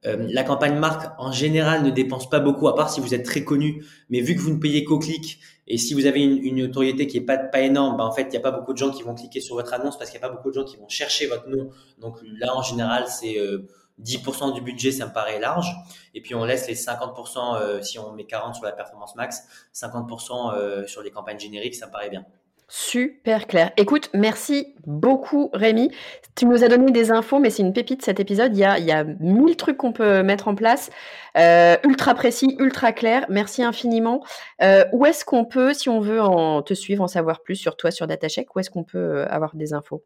Euh, 0.06 0.26
la 0.30 0.44
campagne 0.44 0.78
marque, 0.78 1.10
en 1.18 1.32
général, 1.32 1.82
ne 1.82 1.90
dépense 1.90 2.30
pas 2.30 2.40
beaucoup, 2.40 2.68
à 2.68 2.74
part 2.76 2.90
si 2.90 3.00
vous 3.00 3.14
êtes 3.14 3.24
très 3.24 3.44
connu. 3.44 3.84
Mais 4.10 4.20
vu 4.20 4.34
que 4.34 4.40
vous 4.40 4.52
ne 4.52 4.58
payez 4.58 4.84
qu'au 4.84 4.98
clic, 4.98 5.40
et 5.66 5.76
si 5.76 5.92
vous 5.92 6.06
avez 6.06 6.22
une, 6.22 6.56
notoriété 6.56 7.06
qui 7.06 7.18
est 7.18 7.22
pas, 7.22 7.36
pas 7.36 7.60
énorme, 7.60 7.98
bah 7.98 8.04
en 8.04 8.12
fait, 8.12 8.22
il 8.22 8.30
n'y 8.30 8.36
a 8.38 8.40
pas 8.40 8.50
beaucoup 8.50 8.72
de 8.72 8.78
gens 8.78 8.90
qui 8.90 9.02
vont 9.02 9.14
cliquer 9.14 9.40
sur 9.40 9.54
votre 9.54 9.74
annonce 9.74 9.98
parce 9.98 10.10
qu'il 10.10 10.18
n'y 10.18 10.24
a 10.24 10.28
pas 10.28 10.34
beaucoup 10.34 10.48
de 10.48 10.54
gens 10.54 10.64
qui 10.64 10.78
vont 10.78 10.88
chercher 10.88 11.26
votre 11.26 11.48
nom. 11.48 11.70
Donc 11.98 12.18
là, 12.38 12.56
en 12.56 12.62
général, 12.62 13.06
c'est 13.06 13.38
euh, 13.38 13.68
10% 14.02 14.54
du 14.54 14.62
budget, 14.62 14.92
ça 14.92 15.06
me 15.06 15.12
paraît 15.12 15.38
large. 15.38 15.74
Et 16.14 16.22
puis 16.22 16.34
on 16.34 16.44
laisse 16.44 16.66
les 16.68 16.74
50%, 16.74 17.60
euh, 17.60 17.82
si 17.82 17.98
on 17.98 18.12
met 18.12 18.24
40 18.24 18.54
sur 18.54 18.64
la 18.64 18.72
performance 18.72 19.14
max, 19.16 19.46
50% 19.74 20.54
euh, 20.54 20.86
sur 20.86 21.02
les 21.02 21.10
campagnes 21.10 21.38
génériques, 21.38 21.74
ça 21.74 21.86
me 21.86 21.92
paraît 21.92 22.10
bien. 22.10 22.24
Super 22.70 23.46
clair. 23.46 23.72
Écoute, 23.78 24.10
merci 24.12 24.74
beaucoup 24.86 25.48
Rémi. 25.54 25.90
Tu 26.34 26.44
nous 26.44 26.62
as 26.64 26.68
donné 26.68 26.92
des 26.92 27.10
infos, 27.10 27.38
mais 27.38 27.48
c'est 27.48 27.62
une 27.62 27.72
pépite 27.72 28.04
cet 28.04 28.20
épisode. 28.20 28.54
Il 28.54 28.60
y 28.60 28.64
a, 28.64 28.78
y 28.78 28.92
a 28.92 29.04
mille 29.04 29.56
trucs 29.56 29.78
qu'on 29.78 29.92
peut 29.92 30.22
mettre 30.22 30.48
en 30.48 30.54
place. 30.54 30.90
Euh, 31.38 31.76
ultra 31.84 32.14
précis, 32.14 32.56
ultra 32.58 32.92
clair. 32.92 33.24
Merci 33.30 33.62
infiniment. 33.62 34.22
Euh, 34.62 34.84
où 34.92 35.06
est-ce 35.06 35.24
qu'on 35.24 35.46
peut, 35.46 35.72
si 35.72 35.88
on 35.88 36.00
veut 36.00 36.20
en 36.20 36.60
te 36.60 36.74
suivre, 36.74 37.02
en 37.02 37.08
savoir 37.08 37.42
plus 37.42 37.56
sur 37.56 37.74
toi, 37.74 37.90
sur 37.90 38.06
DataCheck, 38.06 38.54
où 38.54 38.60
est-ce 38.60 38.70
qu'on 38.70 38.84
peut 38.84 38.98
euh, 38.98 39.26
avoir 39.30 39.56
des 39.56 39.72
infos? 39.72 40.04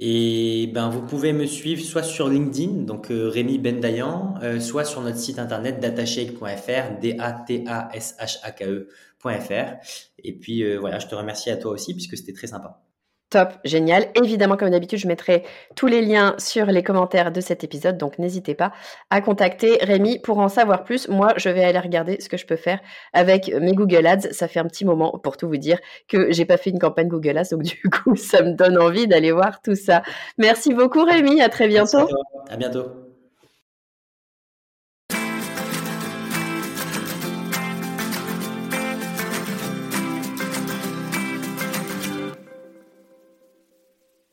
Et 0.00 0.68
ben, 0.72 0.88
vous 0.90 1.02
pouvez 1.02 1.32
me 1.32 1.44
suivre 1.44 1.82
soit 1.82 2.04
sur 2.04 2.28
LinkedIn, 2.28 2.84
donc 2.84 3.10
euh, 3.10 3.28
Rémi 3.28 3.58
Bendayan, 3.58 4.34
euh, 4.44 4.60
soit 4.60 4.84
sur 4.84 5.00
notre 5.00 5.18
site 5.18 5.40
internet 5.40 5.80
datashake.fr, 5.80 7.00
D-A-T-A-S-H-A-K-E.fr. 7.00 7.66
Et 10.22 10.32
puis 10.34 10.62
euh, 10.62 10.78
voilà, 10.78 11.00
je 11.00 11.08
te 11.08 11.16
remercie 11.16 11.50
à 11.50 11.56
toi 11.56 11.72
aussi 11.72 11.94
puisque 11.94 12.16
c'était 12.16 12.32
très 12.32 12.46
sympa. 12.46 12.80
Top, 13.30 13.58
génial. 13.62 14.06
Évidemment, 14.14 14.56
comme 14.56 14.70
d'habitude, 14.70 14.98
je 14.98 15.06
mettrai 15.06 15.44
tous 15.76 15.86
les 15.86 16.00
liens 16.00 16.34
sur 16.38 16.64
les 16.64 16.82
commentaires 16.82 17.30
de 17.30 17.42
cet 17.42 17.62
épisode, 17.62 17.98
donc 17.98 18.18
n'hésitez 18.18 18.54
pas 18.54 18.72
à 19.10 19.20
contacter 19.20 19.78
Rémi 19.82 20.18
pour 20.18 20.38
en 20.38 20.48
savoir 20.48 20.82
plus. 20.82 21.08
Moi, 21.08 21.34
je 21.36 21.50
vais 21.50 21.62
aller 21.62 21.78
regarder 21.78 22.20
ce 22.20 22.30
que 22.30 22.38
je 22.38 22.46
peux 22.46 22.56
faire 22.56 22.80
avec 23.12 23.52
mes 23.60 23.74
Google 23.74 24.06
Ads. 24.06 24.32
Ça 24.32 24.48
fait 24.48 24.60
un 24.60 24.66
petit 24.66 24.86
moment, 24.86 25.18
pour 25.18 25.36
tout 25.36 25.46
vous 25.46 25.58
dire, 25.58 25.78
que 26.08 26.32
j'ai 26.32 26.46
pas 26.46 26.56
fait 26.56 26.70
une 26.70 26.78
campagne 26.78 27.08
Google 27.08 27.36
Ads, 27.36 27.50
donc 27.50 27.62
du 27.64 27.82
coup, 27.90 28.16
ça 28.16 28.42
me 28.42 28.52
donne 28.52 28.78
envie 28.78 29.06
d'aller 29.06 29.32
voir 29.32 29.60
tout 29.60 29.76
ça. 29.76 30.02
Merci 30.38 30.72
beaucoup, 30.72 31.04
Rémi. 31.04 31.42
À 31.42 31.50
très 31.50 31.68
bientôt. 31.68 32.08
À 32.48 32.56
bientôt. 32.56 33.07